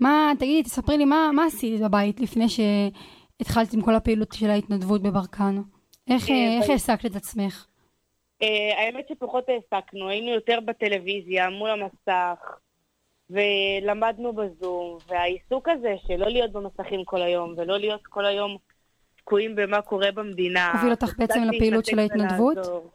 מה, 0.01 0.33
תגידי, 0.39 0.63
תספרי 0.63 0.99
לי, 0.99 1.05
מה, 1.05 1.31
מה 1.35 1.45
עשית 1.45 1.81
בבית 1.81 2.21
לפני 2.21 2.47
שהתחלת 2.49 3.75
עם 3.75 3.83
כל 3.83 3.95
הפעילות 3.95 4.33
של 4.33 4.51
ההתנדבות 4.51 5.03
בברקן? 5.03 5.63
איך, 6.11 6.31
אה, 6.31 6.35
אה, 6.35 6.59
איך 6.59 6.71
העסקת 6.71 7.07
את 7.07 7.17
עצמך? 7.17 7.67
אה, 8.43 8.79
האמת 8.79 9.09
שפחות 9.09 9.45
העסקנו, 9.49 10.09
היינו 10.09 10.31
יותר 10.31 10.59
בטלוויזיה, 10.61 11.51
מול 11.51 11.71
המסך, 11.71 12.39
ולמדנו 13.31 14.33
בזום, 14.33 14.99
והעיסוק 15.09 15.68
הזה 15.68 15.95
של 16.07 16.16
לא 16.16 16.28
להיות 16.28 16.53
במסכים 16.53 17.05
כל 17.05 17.22
היום, 17.22 17.55
ולא 17.57 17.78
להיות 17.78 18.07
כל 18.07 18.26
היום 18.26 18.57
תקועים 19.16 19.57
במה 19.57 19.83
קורה 19.83 20.12
במדינה. 20.12 20.72
הוביל 20.72 20.91
אותך 20.91 21.12
בעצם 21.18 21.43
לפעילות 21.43 21.87
של 21.87 21.99
ההתנדבות? 21.99 22.57
ולעזור. 22.57 22.91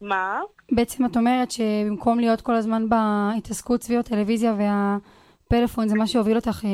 מה? 0.00 0.40
בעצם 0.72 1.04
את 1.04 1.16
אומרת 1.16 1.50
שבמקום 1.50 2.18
להיות 2.18 2.40
כל 2.40 2.54
הזמן 2.54 2.88
בהתעסקות 2.88 3.82
סביב 3.82 3.98
הטלוויזיה 3.98 4.54
והפלאפון, 4.58 5.88
זה 5.88 5.94
מה 5.94 6.06
שהוביל 6.06 6.36
אותך 6.36 6.64
אה, 6.64 6.70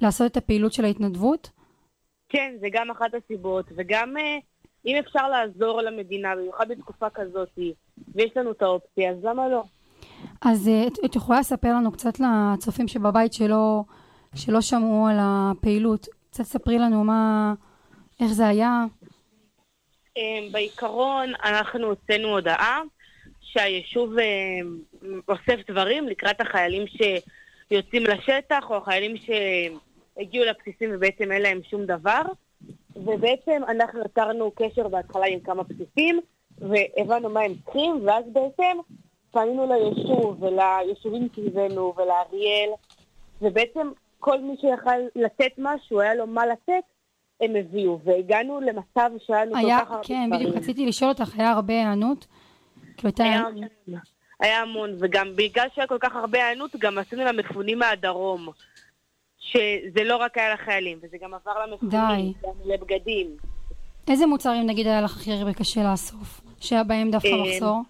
לעשות 0.00 0.32
את 0.32 0.36
הפעילות 0.36 0.72
של 0.72 0.84
ההתנדבות? 0.84 1.50
כן, 2.28 2.54
זה 2.60 2.66
גם 2.72 2.90
אחת 2.90 3.14
הסיבות, 3.14 3.66
וגם 3.76 4.16
אה, 4.16 4.38
אם 4.86 4.96
אפשר 4.96 5.28
לעזור 5.28 5.80
למדינה, 5.80 6.36
במיוחד 6.36 6.68
בתקופה 6.68 7.10
כזאת, 7.10 7.48
ויש 8.14 8.36
לנו 8.36 8.50
את 8.50 8.62
האופציה, 8.62 9.10
אז 9.10 9.24
למה 9.24 9.48
לא? 9.48 9.62
אז 10.42 10.68
אה, 10.68 10.86
את, 10.86 10.92
את 11.04 11.16
יכולה 11.16 11.40
לספר 11.40 11.68
לנו 11.68 11.92
קצת 11.92 12.12
לצופים 12.20 12.88
שבבית 12.88 13.32
שלא, 13.32 13.82
שלא 14.34 14.60
שמעו 14.60 15.06
על 15.06 15.16
הפעילות, 15.20 16.06
קצת 16.30 16.44
ספרי 16.44 16.78
לנו 16.78 17.04
מה, 17.04 17.54
איך 18.20 18.32
זה 18.32 18.46
היה. 18.46 18.84
אה, 20.16 20.22
בעיקרון, 20.52 21.32
אנחנו 21.44 21.86
הוצאנו 21.86 22.28
הודעה 22.28 22.80
שהיישוב 23.40 24.18
אה, 24.18 24.24
אוסף 25.28 25.70
דברים 25.70 26.08
לקראת 26.08 26.40
החיילים 26.40 26.84
שיוצאים 26.86 28.02
לשטח, 28.02 28.70
או 28.70 28.76
החיילים 28.76 29.16
שהגיעו 29.16 30.44
לבסיסים 30.44 30.90
ובעצם 30.94 31.32
אין 31.32 31.42
להם 31.42 31.60
שום 31.70 31.86
דבר. 31.86 32.22
ובעצם 32.96 33.62
אנחנו 33.68 34.00
יצרנו 34.04 34.50
קשר 34.50 34.88
בהתחלה 34.88 35.26
עם 35.26 35.40
כמה 35.40 35.62
בסיסים, 35.62 36.20
והבנו 36.58 37.30
מה 37.30 37.40
הם 37.40 37.52
צריכים, 37.64 38.00
ואז 38.06 38.24
בעצם 38.32 38.78
פנינו 39.36 39.66
ליישוב 39.66 40.42
וליישובים 40.42 41.28
סביבנו 41.34 41.94
ולאריאל, 41.96 42.70
ובעצם 43.42 43.90
כל 44.18 44.40
מי 44.40 44.56
שיכל 44.60 45.00
לתת 45.16 45.52
משהו, 45.58 46.00
היה 46.00 46.14
לו 46.14 46.26
מה 46.26 46.46
לתת, 46.46 46.82
הם 47.40 47.56
הביאו, 47.56 47.98
והגענו 48.04 48.60
למצב 48.60 49.10
שהיה 49.26 49.44
לנו 49.44 49.54
כל 49.54 49.70
כך 49.80 49.90
הרבה 49.90 50.04
כן, 50.04 50.26
דברים. 50.26 50.46
בדיוק 50.46 50.56
רציתי 50.56 50.86
לשאול 50.86 51.10
אותך, 51.10 51.34
היה 51.38 51.50
הרבה 51.50 51.74
היענות? 51.74 52.26
כאילו. 52.96 53.12
היה 53.18 53.42
היה 54.40 54.62
המון, 54.62 54.90
וגם 55.00 55.28
בגלל 55.36 55.66
שהיה 55.74 55.86
כל 55.86 55.98
כך 56.00 56.16
הרבה 56.16 56.44
היענות, 56.44 56.76
גם 56.76 56.98
עשינו 56.98 57.24
למפונים 57.24 57.78
מהדרום. 57.78 58.48
שזה 59.38 60.04
לא 60.04 60.16
רק 60.16 60.38
היה 60.38 60.54
לחיילים, 60.54 60.98
וזה 61.02 61.16
גם 61.22 61.34
עבר 61.34 61.66
למפונים. 61.66 62.32
גם 62.42 62.54
לבגדים. 62.64 63.26
איזה 64.10 64.26
מוצרים 64.26 64.66
נגיד 64.66 64.86
היה 64.86 65.00
לך 65.00 65.16
הכי 65.16 65.32
הרבה 65.32 65.52
קשה 65.54 65.90
לאסוף? 65.90 66.40
שהיה 66.60 66.84
בהם 66.84 67.10
דווקא 67.10 67.28
אה, 67.28 67.42
מחסור? 67.42 67.82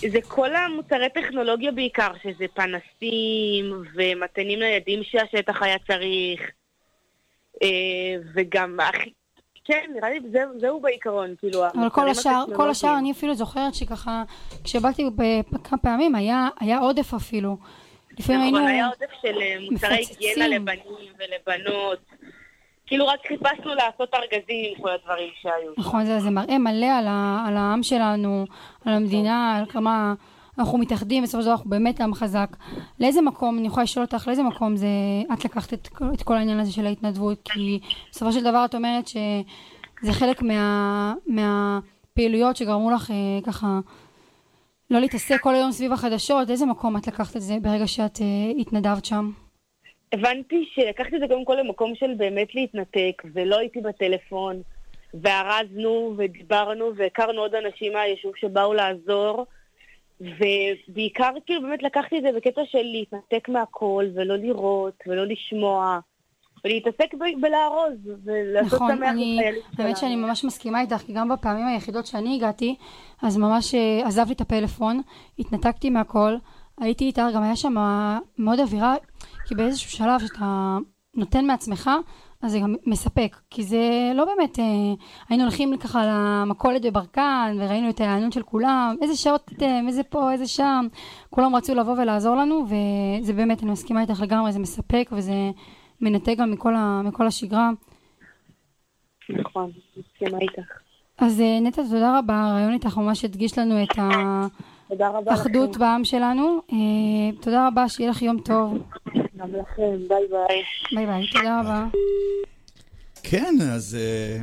זה 0.00 0.18
כל 0.28 0.56
המוצרי 0.56 1.08
טכנולוגיה 1.14 1.72
בעיקר, 1.72 2.08
שזה 2.22 2.44
פנסים 2.54 3.72
ומתנים 3.94 4.58
ניידים 4.58 5.00
שהשטח 5.02 5.62
היה 5.62 5.76
צריך, 5.86 6.50
אה, 7.62 7.68
וגם, 8.34 8.80
הכי- 8.80 9.12
כן, 9.64 9.90
נראה 9.94 10.10
לי 10.10 10.20
זהו, 10.32 10.60
זהו 10.60 10.80
בעיקרון, 10.80 11.34
כאילו, 11.38 11.66
אבל 11.66 11.90
כל 11.90 12.08
השאר, 12.08 12.44
כל. 12.56 12.70
השאר, 12.70 12.98
אני 12.98 13.12
אפילו 13.12 13.34
זוכרת 13.34 13.74
שככה, 13.74 14.22
כשבאתי 14.64 15.04
כמה 15.64 15.78
פעמים, 15.78 16.14
היה, 16.14 16.48
היה 16.60 16.78
עודף 16.78 17.14
אפילו. 17.14 17.56
לפעמים 18.18 18.40
נכון, 18.54 18.66
היינו... 18.66 18.68
היה 18.68 18.86
עודף 18.86 19.10
של 19.22 19.42
אה, 19.42 19.56
מוצרי. 19.70 19.96
היגיינה 19.96 20.48
לבנים 20.48 20.84
ולבנות. 21.18 21.98
כאילו 22.94 23.06
רק 23.06 23.20
חיפשנו 23.28 23.74
לעשות 23.74 24.14
ארגזים 24.14 24.72
עם 24.76 24.82
כל 24.82 24.90
הדברים 24.90 25.28
שהיו. 25.42 25.72
נכון, 25.78 26.04
זה, 26.04 26.20
זה 26.20 26.30
מראה 26.30 26.58
מלא 26.58 26.86
על, 26.86 27.06
ה, 27.06 27.44
על 27.48 27.56
העם 27.56 27.82
שלנו, 27.82 28.44
על 28.84 28.92
המדינה, 28.92 29.56
על 29.56 29.66
כמה 29.66 30.14
אנחנו 30.58 30.78
מתאחדים, 30.78 31.22
בסופו 31.22 31.42
של 31.42 31.46
דבר 31.46 31.54
אנחנו 31.54 31.70
באמת 31.70 32.00
עם 32.00 32.14
חזק. 32.14 32.56
לאיזה 33.00 33.22
מקום, 33.22 33.58
אני 33.58 33.66
יכולה 33.66 33.84
לשאול 33.84 34.04
אותך, 34.04 34.26
לאיזה 34.26 34.42
מקום 34.42 34.76
זה, 34.76 34.86
את 35.32 35.44
לקחת 35.44 35.74
את, 35.74 35.88
את 36.14 36.22
כל 36.22 36.36
העניין 36.36 36.60
הזה 36.60 36.72
של 36.72 36.86
ההתנדבות? 36.86 37.48
כי 37.52 37.80
בסופו 38.10 38.32
של 38.32 38.44
דבר 38.44 38.64
את 38.64 38.74
אומרת 38.74 39.08
שזה 39.08 40.12
חלק 40.12 40.42
מה, 40.42 41.14
מהפעילויות 41.26 42.56
שגרמו 42.56 42.90
לך 42.90 43.10
אה, 43.10 43.16
ככה 43.46 43.80
לא 44.90 45.00
להתעסק 45.00 45.40
כל 45.40 45.54
היום 45.54 45.72
סביב 45.72 45.92
החדשות, 45.92 46.50
איזה 46.50 46.66
מקום 46.66 46.96
את 46.96 47.06
לקחת 47.06 47.36
את 47.36 47.42
זה 47.42 47.56
ברגע 47.62 47.86
שאת 47.86 48.20
אה, 48.20 48.60
התנדבת 48.60 49.04
שם? 49.04 49.30
הבנתי 50.12 50.68
שלקחתי 50.74 51.16
את 51.16 51.20
זה 51.20 51.28
קודם 51.28 51.44
כל 51.44 51.54
למקום 51.54 51.94
של 51.94 52.14
באמת 52.16 52.54
להתנתק, 52.54 53.22
ולא 53.34 53.58
הייתי 53.58 53.80
בטלפון, 53.80 54.62
וארזנו 55.14 56.14
ודיברנו 56.16 56.96
והכרנו 56.96 57.40
עוד 57.40 57.54
אנשים 57.54 57.92
מהיישוב 57.92 58.32
שבאו 58.36 58.74
לעזור, 58.74 59.46
ובעיקר 60.20 61.30
כאילו 61.46 61.62
באמת 61.62 61.82
לקחתי 61.82 62.18
את 62.18 62.22
זה 62.22 62.28
בקטע 62.36 62.60
של 62.70 62.82
להתנתק 62.82 63.48
מהכל, 63.48 64.04
ולא 64.14 64.36
לראות, 64.36 64.94
ולא 65.06 65.26
לשמוע, 65.26 65.98
ולהתעסק 66.64 67.14
ב- 67.14 67.40
בלארוז, 67.40 67.98
ולעשות 68.24 68.72
נכון, 68.72 68.96
שמח 68.96 69.08
אני, 69.10 69.36
לחיילים 69.36 69.62
האמת 69.78 69.96
שאני 69.96 70.12
שלנו. 70.12 70.26
ממש 70.26 70.44
מסכימה 70.44 70.80
איתך, 70.80 70.96
כי 70.96 71.12
גם 71.12 71.28
בפעמים 71.28 71.66
היחידות 71.66 72.06
שאני 72.06 72.36
הגעתי, 72.36 72.74
אז 73.22 73.36
ממש 73.36 73.74
אה, 73.74 74.06
עזבתי 74.06 74.32
את 74.32 74.40
הפלאפון, 74.40 75.02
התנתקתי 75.38 75.90
מהכל, 75.90 76.36
הייתי 76.80 77.04
איתך, 77.04 77.22
גם 77.34 77.42
היה 77.42 77.56
שם 77.56 77.74
מאוד 78.38 78.60
אווירה, 78.60 78.94
כי 79.44 79.54
באיזשהו 79.54 79.90
שלב 79.90 80.20
שאתה 80.20 80.78
נותן 81.16 81.44
מעצמך, 81.44 81.90
אז 82.42 82.52
זה 82.52 82.58
גם 82.60 82.74
מספק, 82.86 83.36
כי 83.50 83.62
זה 83.62 84.12
לא 84.14 84.24
באמת, 84.24 84.58
אה, 84.58 84.64
היינו 85.28 85.44
הולכים 85.44 85.76
ככה 85.76 86.02
למכולת 86.06 86.82
בברקן, 86.82 87.56
וראינו 87.60 87.90
את 87.90 88.00
ההיענות 88.00 88.32
של 88.32 88.42
כולם, 88.42 88.96
איזה 89.02 89.16
שעות 89.16 89.50
אתם, 89.56 89.84
איזה 89.88 90.02
פה, 90.02 90.32
איזה 90.32 90.46
שם, 90.46 90.86
כולם 91.30 91.56
רצו 91.56 91.74
לבוא 91.74 91.92
ולעזור 91.92 92.36
לנו, 92.36 92.64
וזה 92.64 93.32
באמת, 93.32 93.62
אני 93.62 93.70
מסכימה 93.70 94.00
איתך 94.00 94.20
לגמרי, 94.20 94.52
זה 94.52 94.58
מספק, 94.58 95.10
וזה 95.12 95.50
מנתק 96.00 96.34
גם 96.38 96.50
מכל, 96.50 96.74
ה, 96.76 97.02
מכל 97.04 97.26
השגרה. 97.26 97.70
נכון, 99.30 99.70
מסכימה 99.96 100.38
איתך. 100.38 100.72
אז 101.18 101.40
אה, 101.40 101.58
נטע, 101.60 101.82
תודה 101.82 102.18
רבה, 102.18 102.40
הרעיון 102.40 102.72
איתך 102.72 102.96
ממש 102.98 103.24
הדגיש 103.24 103.58
לנו 103.58 103.82
את 103.82 103.98
האחדות. 105.26 105.76
בעם 105.76 106.04
שלנו. 106.04 106.60
אה, 106.72 107.36
תודה 107.40 107.68
רבה, 107.68 107.88
שיהיה 107.88 108.10
לך 108.10 108.22
יום 108.22 108.40
טוב. 108.40 108.78
גם 109.36 109.48
לכם, 109.48 110.08
ביי 110.08 110.26
ביי. 110.30 110.62
ביי 110.94 111.06
ביי, 111.06 111.26
תודה 111.32 111.60
רבה. 111.60 111.86
כן, 113.22 113.54
אז 113.72 113.94
אה, 114.00 114.42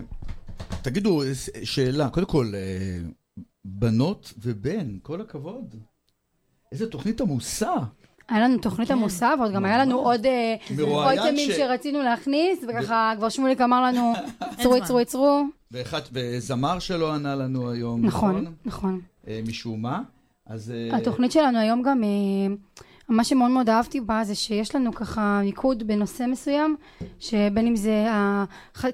תגידו, 0.81 1.21
ש- 1.33 1.49
שאלה, 1.63 2.09
קודם 2.09 2.25
כל, 2.25 2.51
אה, 2.55 2.97
בנות 3.65 4.33
ובן, 4.37 4.97
כל 5.01 5.21
הכבוד. 5.21 5.75
איזה 6.71 6.89
תוכנית 6.89 7.21
עמוסה. 7.21 7.73
היה 8.29 8.39
לנו 8.39 8.57
תוכנית 8.57 8.91
עמוסה, 8.91 9.33
ועוד 9.39 9.51
גם 9.53 9.65
היה 9.65 9.77
לנו 9.77 9.99
עוד 9.99 10.25
אה, 10.25 10.55
ש- 11.37 11.51
שרצינו 11.57 12.01
להכניס, 12.01 12.59
וככה 12.69 13.13
כבר 13.17 13.29
שמוליק 13.29 13.61
אמר 13.61 13.81
לנו, 13.83 14.13
עצרו, 14.39 14.75
עצרו, 14.75 14.99
עצרו. 14.99 15.43
ואחד, 15.71 16.01
וזמר 16.11 16.79
שלא 16.79 17.13
ענה 17.13 17.35
לנו 17.35 17.71
היום, 17.71 18.05
נכון, 18.05 18.31
נכון? 18.31 18.53
נכון. 18.65 19.01
אה, 19.27 19.39
משום 19.47 19.81
מה. 19.81 20.01
אז... 20.45 20.71
אה, 20.71 20.97
התוכנית 20.97 21.31
שלנו 21.31 21.59
היום 21.59 21.81
גם, 21.81 22.03
אה, 22.03 22.09
מה 23.11 23.23
שמאוד 23.23 23.51
מאוד 23.51 23.69
אהבתי 23.69 24.01
בה 24.01 24.23
זה 24.23 24.35
שיש 24.35 24.75
לנו 24.75 24.93
ככה 24.93 25.41
מיקוד 25.43 25.83
בנושא 25.87 26.23
מסוים, 26.27 26.75
שבין 27.19 27.67
אם 27.67 27.75
זה, 27.75 28.11
ה- 28.11 28.45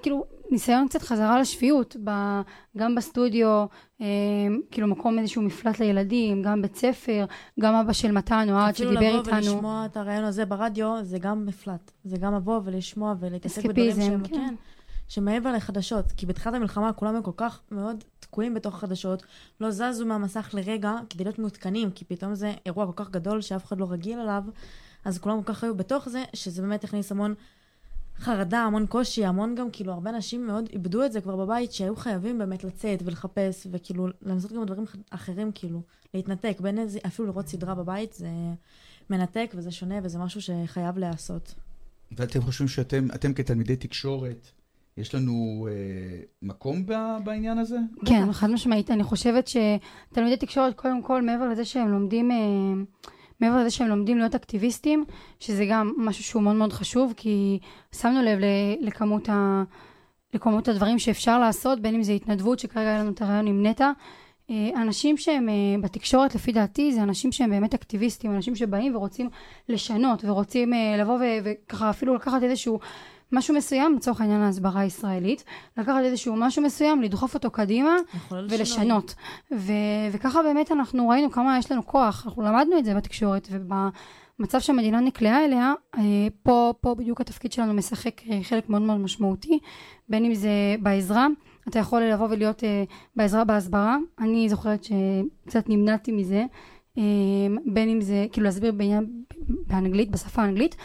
כאילו, 0.02 0.24
ניסיון 0.52 0.88
קצת 0.88 1.02
חזרה 1.02 1.40
לשפיות, 1.40 1.96
ב- 2.04 2.42
גם 2.78 2.96
בסטודיו, 2.96 3.66
אה, 4.02 4.06
כאילו 4.72 4.88
מקום 4.88 5.20
איזשהו 5.20 5.42
מפלט 5.42 5.80
לילדים, 5.80 6.42
גם 6.44 6.62
בית 6.62 6.76
ספר, 6.76 7.26
גם 7.60 7.74
אבא 7.76 7.94
של 7.94 8.12
מתן 8.12 8.48
אוהד 8.52 8.70
אפילו 8.74 8.92
שדיבר 8.92 9.10
לבוא 9.10 9.20
איתנו. 9.20 9.36
ולשמוע 9.54 9.86
את 9.86 9.98
הרעיון 9.98 10.24
הזה 10.24 10.46
ברדיו, 10.46 10.96
זה 11.04 11.20
גם 11.20 11.46
מפלט. 11.46 11.92
זה 12.04 12.18
גם 12.18 12.36
לבוא 12.36 12.60
ולשמוע 12.64 13.14
ולהתעסק 13.20 13.66
בדברים 13.66 13.92
שהם, 14.02 14.24
כן. 14.24 14.36
כן, 14.36 14.56
שמעבר 15.08 15.52
לחדשות. 15.52 16.12
כי 16.18 16.26
בתחילת 16.26 16.56
המלחמה 16.56 16.94
כולם 16.94 17.16
היו 17.16 17.24
כל 17.24 17.32
כך 17.38 17.62
מאוד 17.72 18.04
תקועים 18.20 18.54
בתוך 18.54 18.76
החדשות, 18.76 19.24
לא 19.62 19.72
זזו 19.72 20.06
מהמסך 20.06 20.50
לרגע 20.54 20.94
כדי 21.10 21.24
להיות 21.24 21.40
מעודכנים, 21.40 21.92
כי 21.92 22.06
פתאום 22.06 22.36
זה 22.36 22.54
אירוע 22.66 22.86
כל 22.86 23.04
כך 23.04 23.10
גדול 23.10 23.42
שאף 23.42 23.66
אחד 23.66 23.80
לא 23.80 23.88
רגיל 23.90 24.20
אליו, 24.20 24.44
אז 25.06 25.18
כולם 25.18 25.44
כל 25.44 25.54
כך 25.54 25.64
היו 25.64 25.76
בתוך 25.76 26.10
זה, 26.10 26.24
שזה 26.34 26.62
באמת 26.62 26.84
הכניס 26.84 27.12
המון 27.12 27.34
חרדה, 28.20 28.60
המון 28.60 28.86
קושי, 28.86 29.26
המון 29.26 29.56
גם, 29.56 29.72
כאילו, 29.72 29.94
הרבה 29.94 30.10
אנשים 30.10 30.48
מאוד 30.48 30.70
איבדו 30.74 31.06
את 31.06 31.12
זה 31.12 31.22
כבר 31.22 31.36
בבית, 31.36 31.72
שהיו 31.72 31.96
חייבים 31.96 32.38
באמת 32.38 32.64
לצאת 32.64 33.00
ולחפש, 33.06 33.68
וכאילו, 33.72 34.08
לנסות 34.22 34.52
גם 34.52 34.66
דברים 34.66 34.86
אחרים, 35.10 35.52
כאילו, 35.56 35.82
להתנתק, 36.14 36.58
בין 36.62 36.80
איזה, 36.80 37.00
אפילו 37.06 37.28
לראות 37.28 37.48
סדרה 37.48 37.76
בבית, 37.76 38.14
זה 38.14 38.28
מנתק 39.10 39.52
וזה 39.56 39.72
שונה, 39.72 39.96
וזה 40.04 40.20
משהו 40.20 40.42
שחייב 40.42 40.98
להיעשות. 40.98 41.54
ואתם 42.12 42.42
חושבים 42.42 42.68
שאתם 42.68 43.08
אתם 43.16 43.34
כתלמידי 43.34 43.76
תקשורת, 43.76 44.52
יש 44.98 45.16
לנו 45.16 45.68
אה, 45.72 46.20
מקום 46.42 46.86
ב- 46.86 47.18
בעניין 47.24 47.58
הזה? 47.58 47.78
כן, 48.06 48.32
חד 48.32 48.50
משמעית. 48.50 48.92
אני 48.92 49.04
חושבת 49.04 49.48
שתלמידי 49.48 50.38
תקשורת, 50.38 50.74
קודם 50.76 51.02
כל, 51.02 51.22
מעבר 51.22 51.50
לזה 51.50 51.66
שהם 51.66 51.88
לומדים, 51.92 52.32
אה, 52.32 52.38
מעבר 53.40 53.58
לזה 53.58 53.70
שהם 53.70 53.88
לומדים 53.88 54.18
להיות 54.18 54.36
אקטיביסטים, 54.36 55.06
שזה 55.40 55.66
גם 55.70 55.94
משהו 55.98 56.24
שהוא 56.24 56.44
מאוד 56.44 56.56
מאוד 56.56 56.74
חשוב, 56.74 57.14
כי 57.18 57.60
שמנו 57.96 58.22
לב 58.22 58.40
לכמות, 58.82 59.30
ה, 59.30 59.64
לכמות 60.34 60.68
הדברים 60.68 61.00
שאפשר 61.00 61.40
לעשות, 61.40 61.80
בין 61.80 61.96
אם 61.96 62.04
זה 62.04 62.12
התנדבות, 62.12 62.60
שכרגע 62.60 62.90
היה 62.90 63.00
לנו 63.00 63.12
את 63.12 63.22
הרעיון 63.22 63.48
עם 63.48 63.66
נטע, 63.66 63.92
אה, 64.50 64.70
אנשים 64.82 65.18
שהם 65.18 65.50
אה, 65.50 65.54
בתקשורת, 65.82 66.36
לפי 66.36 66.52
דעתי, 66.52 66.94
זה 66.94 67.04
אנשים 67.04 67.32
שהם 67.32 67.50
באמת 67.50 67.74
אקטיביסטים, 67.74 68.36
אנשים 68.36 68.56
שבאים 68.56 68.96
ורוצים 68.96 69.30
לשנות, 69.70 70.26
ורוצים 70.26 70.74
אה, 70.74 70.98
לבוא 70.98 71.16
ו- 71.16 71.40
וככה 71.44 71.90
אפילו 71.90 72.16
לקחת 72.16 72.44
איזשהו 72.44 72.80
משהו 73.32 73.56
מסוים, 73.56 73.96
לצורך 73.96 74.22
העניין 74.22 74.42
ההסברה 74.42 74.82
הישראלית, 74.82 75.44
לקחת 75.78 76.02
איזשהו 76.04 76.36
משהו 76.36 76.64
מסוים, 76.64 77.02
לדחוף 77.02 77.34
אותו 77.34 77.52
קדימה 77.52 77.96
ולשנות. 78.50 79.16
ו- 79.52 79.74
וככה 80.12 80.44
באמת 80.44 80.72
אנחנו 80.72 81.10
ראינו 81.10 81.32
כמה 81.32 81.58
יש 81.60 81.72
לנו 81.72 81.86
כוח, 81.86 82.24
אנחנו 82.26 82.42
למדנו 82.42 82.78
את 82.78 82.86
זה 82.86 82.94
בתקשורת, 82.94 83.48
ובמצב 83.52 84.60
שהמדינה 84.60 85.00
נקלעה 85.00 85.46
אליה, 85.46 85.74
אה, 85.98 86.02
פה, 86.44 86.74
פה 86.82 86.96
בדיוק 86.96 87.22
התפקיד 87.22 87.52
שלנו 87.52 87.74
משחק 87.74 88.22
אה, 88.30 88.40
חלק 88.44 88.70
מאוד 88.70 88.82
מאוד 88.82 88.98
משמעותי, 88.98 89.60
בין 90.10 90.26
אם 90.26 90.34
זה 90.34 90.76
בעזרה, 90.82 91.28
אתה 91.68 91.80
יכול 91.80 92.02
לבוא 92.02 92.28
ולהיות 92.30 92.64
אה, 92.64 92.84
בעזרה 93.16 93.44
בהסברה, 93.44 93.98
אני 94.20 94.50
זוכרת 94.50 94.84
שקצת 94.84 95.70
נמנעתי 95.70 96.12
מזה, 96.12 96.46
בין 97.66 97.90
אם 97.90 98.02
זה, 98.02 98.26
כאילו 98.32 98.46
להסביר 98.46 98.72
בעניין, 98.72 99.24
באנגלית, 99.68 100.12
בשפה 100.12 100.42
האנגלית, 100.42 100.76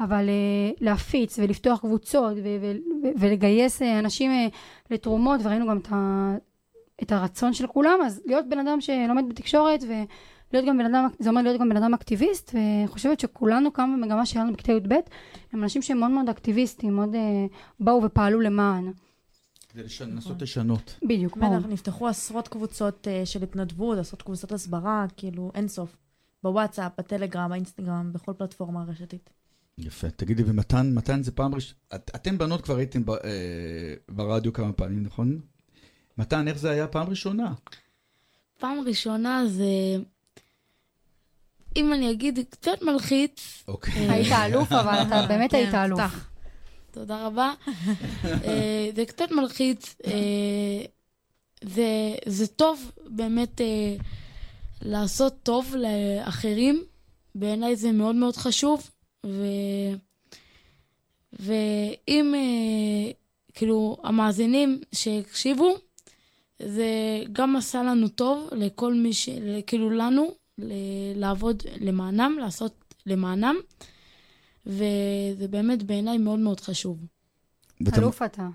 אבל 0.00 0.28
אה, 0.28 0.70
להפיץ 0.80 1.38
ולפתוח 1.38 1.80
קבוצות 1.80 2.32
ו- 2.36 2.56
ו- 2.60 2.76
ו- 3.02 3.10
ולגייס 3.20 3.82
אה, 3.82 3.98
אנשים 3.98 4.30
אה, 4.30 4.46
לתרומות, 4.90 5.40
וראינו 5.44 5.66
גם 5.68 5.78
את, 5.78 5.88
ה- 5.92 6.36
את 7.02 7.12
הרצון 7.12 7.52
של 7.52 7.66
כולם, 7.66 7.98
אז 8.06 8.22
להיות 8.26 8.44
בן 8.48 8.58
אדם 8.58 8.80
שלומד 8.80 9.24
בתקשורת 9.28 9.80
ולהיות 9.82 10.68
גם 10.68 10.78
בן 10.78 10.94
אדם, 10.94 11.08
זה 11.18 11.30
אומר 11.30 11.42
להיות 11.42 11.60
גם 11.60 11.68
בן 11.68 11.76
אדם 11.76 11.94
אקטיביסט, 11.94 12.50
ואני 12.54 12.88
חושבת 12.88 13.20
שכולנו 13.20 13.72
כאן 13.72 13.92
במגמה 13.96 14.26
שלנו 14.26 14.52
בכיתה 14.52 14.72
י"ב, 14.72 14.92
הם 15.52 15.62
אנשים 15.62 15.82
שהם 15.82 15.98
מאוד 15.98 16.10
מאוד 16.10 16.28
אקטיביסטים, 16.28 16.94
מאוד 16.96 17.14
אה, 17.14 17.20
באו 17.80 18.02
ופעלו 18.02 18.40
למען. 18.40 18.92
כדי 19.68 19.82
לש- 19.82 20.02
לנסות 20.02 20.42
לשנות. 20.42 20.98
בדיוק, 21.08 21.36
ברור. 21.36 21.56
בטח, 21.58 21.66
נפתחו 21.68 22.08
עשרות 22.08 22.48
קבוצות 22.48 23.08
אה, 23.08 23.26
של 23.26 23.42
התנדבות, 23.42 23.98
עשרות 23.98 24.22
קבוצות 24.22 24.52
הסברה, 24.52 25.06
כאילו, 25.16 25.50
אין 25.54 25.68
סוף. 25.68 25.96
בוואטסאפ, 26.42 26.92
בטלגרם, 26.98 27.50
באינסטגרם, 27.50 28.10
בכל 28.12 28.32
פלטפורמה 28.32 28.84
רשתית. 28.88 29.30
יפה. 29.78 30.10
תגידי, 30.10 30.42
ומתן, 30.46 30.92
מתן 30.94 31.22
זה 31.22 31.32
פעם 31.32 31.54
ראשונה, 31.54 31.78
את, 31.94 32.10
אתם 32.14 32.38
בנות 32.38 32.60
כבר 32.60 32.76
הייתם 32.76 33.04
ב, 33.04 33.10
אה, 33.10 33.18
ברדיו 34.08 34.52
כמה 34.52 34.72
פעמים, 34.72 35.02
נכון? 35.02 35.40
מתן, 36.18 36.48
איך 36.48 36.58
זה 36.58 36.70
היה 36.70 36.86
פעם 36.86 37.08
ראשונה? 37.08 37.52
פעם 38.58 38.80
ראשונה 38.86 39.42
זה... 39.46 39.64
אם 41.76 41.92
אני 41.92 42.10
אגיד, 42.10 42.38
קצת 42.50 42.82
מלחיץ. 42.82 43.64
אוקיי. 43.68 44.08
אה, 44.08 44.12
היית 44.12 44.32
אלוף, 44.32 44.72
אבל 44.72 45.02
אתה 45.06 45.26
באמת 45.28 45.50
כן, 45.50 45.56
היית 45.56 45.74
אלוף. 45.74 46.00
תח. 46.00 46.28
תודה 46.90 47.26
רבה. 47.26 47.52
אה, 48.24 48.90
זה 48.96 49.04
קצת 49.06 49.30
מלחיץ. 49.30 49.96
אה, 50.06 50.84
זה, 51.64 52.14
זה 52.26 52.46
טוב 52.46 52.92
באמת 53.06 53.60
לעשות 54.82 55.34
טוב 55.42 55.74
לאחרים. 55.76 56.84
בעיניי 57.34 57.76
זה 57.76 57.92
מאוד 57.92 58.14
מאוד 58.14 58.36
חשוב. 58.36 58.90
ו... 59.26 59.42
ואם 61.32 62.34
אה, 62.34 63.12
כאילו 63.54 63.96
המאזינים 64.02 64.80
שהקשיבו, 64.92 65.74
זה 66.62 66.86
גם 67.32 67.56
עשה 67.56 67.82
לנו 67.82 68.08
טוב 68.08 68.48
לכל 68.52 68.94
מי 68.94 69.12
ש... 69.12 69.28
כאילו 69.66 69.90
לנו, 69.90 70.28
ל... 70.58 70.72
לעבוד 71.14 71.62
למענם, 71.80 72.36
לעשות 72.40 72.94
למענם, 73.06 73.56
וזה 74.66 75.48
באמת 75.50 75.82
בעיניי 75.82 76.18
מאוד 76.18 76.38
מאוד 76.38 76.60
חשוב. 76.60 76.98
אלוף 77.98 78.22
אתה. 78.22 78.48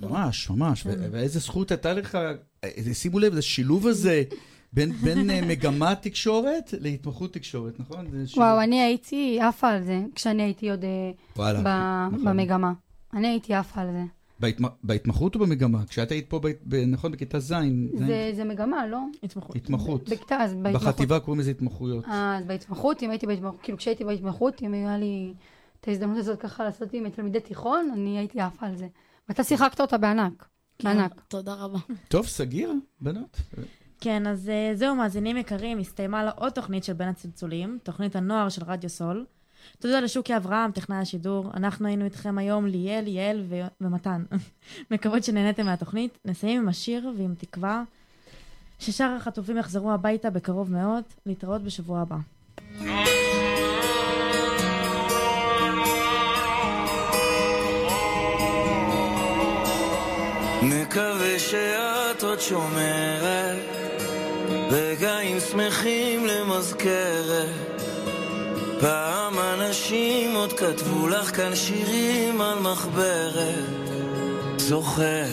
ממש, 0.00 0.50
ממש. 0.50 0.86
ו- 0.86 1.08
ואיזה 1.12 1.38
זכות 1.38 1.70
הייתה 1.70 1.92
לך, 1.92 2.18
אה, 2.64 2.94
שימו 2.94 3.18
לב, 3.18 3.34
זה 3.34 3.42
שילוב 3.42 3.86
הזה 3.86 4.22
בין, 4.72 4.92
בין 4.92 5.30
אה, 5.30 5.40
מגמת 5.46 6.02
תקשורת 6.02 6.74
להתמחות 6.80 7.32
תקשורת, 7.34 7.80
נכון? 7.80 8.06
וואו, 8.36 8.60
אני 8.60 8.82
הייתי 8.82 9.40
עפה 9.40 9.68
על 9.68 9.82
זה, 9.82 10.02
כשאני 10.14 10.42
הייתי 10.42 10.70
עוד 10.70 10.84
אה, 10.84 11.10
וואלה, 11.36 11.60
ב- 11.60 12.14
נכון. 12.14 12.24
במגמה. 12.24 12.72
אני 13.14 13.28
הייתי 13.28 13.54
עפה 13.54 13.80
על 13.80 13.92
זה. 13.92 14.02
בהתמ... 14.40 14.64
בהתמחות 14.84 15.34
או 15.34 15.40
במגמה? 15.40 15.86
כשאת 15.88 16.10
היית 16.10 16.30
פה, 16.30 16.38
ב... 16.38 16.46
ב... 16.66 16.74
נכון, 16.74 17.12
בכיתה 17.12 17.40
ז', 17.40 17.46
ז', 17.48 18.06
זה, 18.06 18.30
זה 18.34 18.44
מגמה, 18.44 18.86
לא? 18.86 18.98
התמחות. 19.22 19.56
התמחות. 19.56 20.08
בכיתה, 20.08 20.36
אז 20.36 20.54
בהתמחות. 20.54 20.88
בחטיבה 20.88 21.20
קוראים 21.20 21.40
לזה 21.40 21.50
התמחויות. 21.50 22.04
אה, 22.04 22.38
אז 22.38 22.44
בהתמחות, 22.44 23.02
אם 23.02 23.10
הייתי 23.10 23.26
בהתמחות, 23.26 23.60
כאילו 23.62 23.78
כשהייתי 23.78 24.04
בהתמחות, 24.04 24.62
אם 24.62 24.74
היה 24.74 24.98
לי 24.98 25.34
את 25.80 25.88
ההזדמנות 25.88 26.18
הזאת 26.18 26.40
ככה 26.40 26.64
לעשות 26.64 26.92
עם 26.92 27.08
תלמידי 27.08 27.40
תיכון, 27.40 27.90
אני 27.94 28.18
הייתי 28.18 28.40
עפה 28.40 28.66
על 28.66 28.76
זה. 28.76 28.88
ואתה 29.28 29.44
שיחקת 29.44 29.80
אותה 29.80 29.98
בענק. 29.98 30.48
בענק. 30.82 31.20
תודה 31.28 31.54
רבה. 31.54 31.78
טוב, 32.08 32.26
סגיר, 32.26 32.72
בנות. 33.00 33.40
כן, 34.00 34.26
אז 34.26 34.48
אה, 34.48 34.70
זהו, 34.74 34.94
מאזינים 34.96 35.36
יקרים, 35.36 35.78
הסתיימה 35.78 36.24
לה 36.24 36.30
עוד 36.30 36.52
תוכנית 36.52 36.84
של 36.84 36.92
בין 36.92 37.08
הצלצולים, 37.08 37.78
תוכנית 37.82 38.16
הנוער 38.16 38.48
של 38.48 38.62
רדיו 38.66 38.90
סול. 38.90 39.24
תודה 39.78 40.00
לשוקי 40.00 40.36
אברהם, 40.36 40.72
טכנאי 40.72 40.96
השידור. 40.96 41.50
אנחנו 41.54 41.86
היינו 41.86 42.04
איתכם 42.04 42.38
היום, 42.38 42.66
ליאל, 42.66 43.06
יעל 43.06 43.44
ו- 43.48 43.66
ומתן. 43.80 44.24
מקוות 44.90 45.24
שנהניתם 45.24 45.64
מהתוכנית. 45.64 46.18
נסיים 46.24 46.60
עם 46.60 46.68
השיר 46.68 47.12
ועם 47.18 47.34
תקווה 47.38 47.82
ששאר 48.78 49.16
החטופים 49.16 49.56
יחזרו 49.56 49.92
הביתה 49.92 50.30
בקרוב 50.30 50.72
מאוד. 50.72 51.04
להתראות 51.26 51.62
בשבוע 51.62 52.00
הבא. 52.00 52.16
מקווה 60.62 61.38
שאת 61.38 62.22
עוד 62.22 62.40
שומרת 62.40 63.89
רגעים 64.70 65.40
שמחים 65.40 66.26
למזכרת. 66.26 67.82
פעם 68.80 69.38
אנשים 69.38 70.34
עוד 70.34 70.52
כתבו 70.52 71.08
לך 71.08 71.36
כאן 71.36 71.54
שירים 71.54 72.40
על 72.40 72.58
מחברת. 72.58 73.64
זוכרת? 74.56 75.26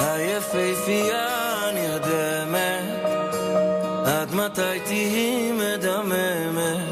היפהפייה 0.00 1.26
נרדמת 1.74 3.04
עד 4.04 4.34
מתי 4.34 4.80
תהיי 4.84 5.52
מדממת 5.52 6.85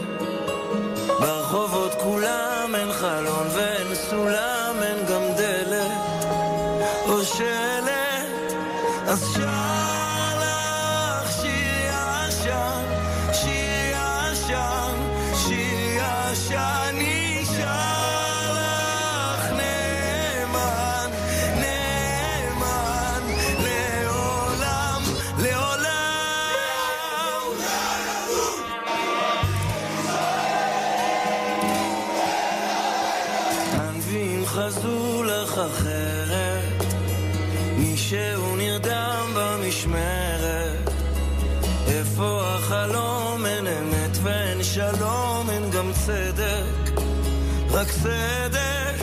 צדק 48.05 48.97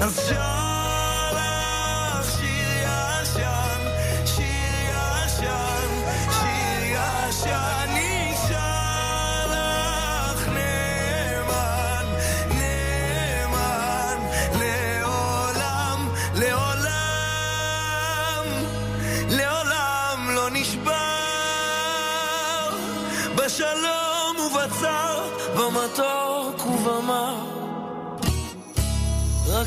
אז 0.00 0.20
שר 0.28 0.61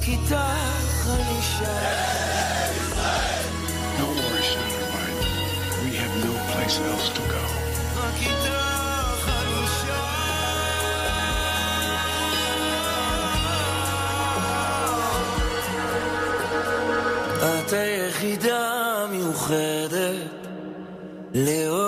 רק 0.05 0.09
איתך 0.09 1.07
אני 1.07 1.43
שר 1.59 1.65
No 3.99 4.07
worries, 4.21 4.49
Snyder 4.53 4.87
White. 4.93 5.25
We 5.85 5.91
have 6.03 6.15
no 6.27 6.35
place 6.51 6.77
else 6.91 7.09
to 7.17 7.23
go. 7.33 7.43
רק 7.97 8.15
איתך 8.21 9.29
אני 9.29 9.67
שר 9.81 10.09
את 17.67 17.73
היחידה 17.73 18.59
המיוחדת 19.05 20.47
לעולם 21.35 21.84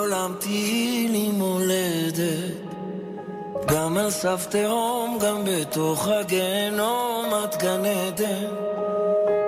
סף 4.20 4.46
תהום, 4.50 5.18
גם 5.22 5.44
בתוך 5.44 6.08
הגיהנום 6.08 7.32
את 7.44 7.56
גן 7.56 7.84
עדן. 7.84 8.46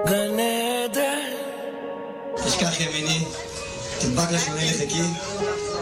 גן 0.07 0.37
עדן. 0.41 1.33
תשכח 2.45 2.81
ימיני, 2.81 3.25
תדבק 4.01 4.31
לשוני 4.33 4.71
לחיקי, 4.71 5.01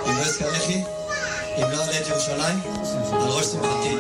אם 0.07 0.17
לא 0.17 0.23
אזכרכי, 0.23 0.83
אם 1.57 1.63
לא 1.63 1.83
עלה 1.83 2.01
את 2.01 2.09
ירושלים, 2.09 2.61
על 3.13 3.29
ראש 3.29 3.47
שמחתי. 3.47 3.95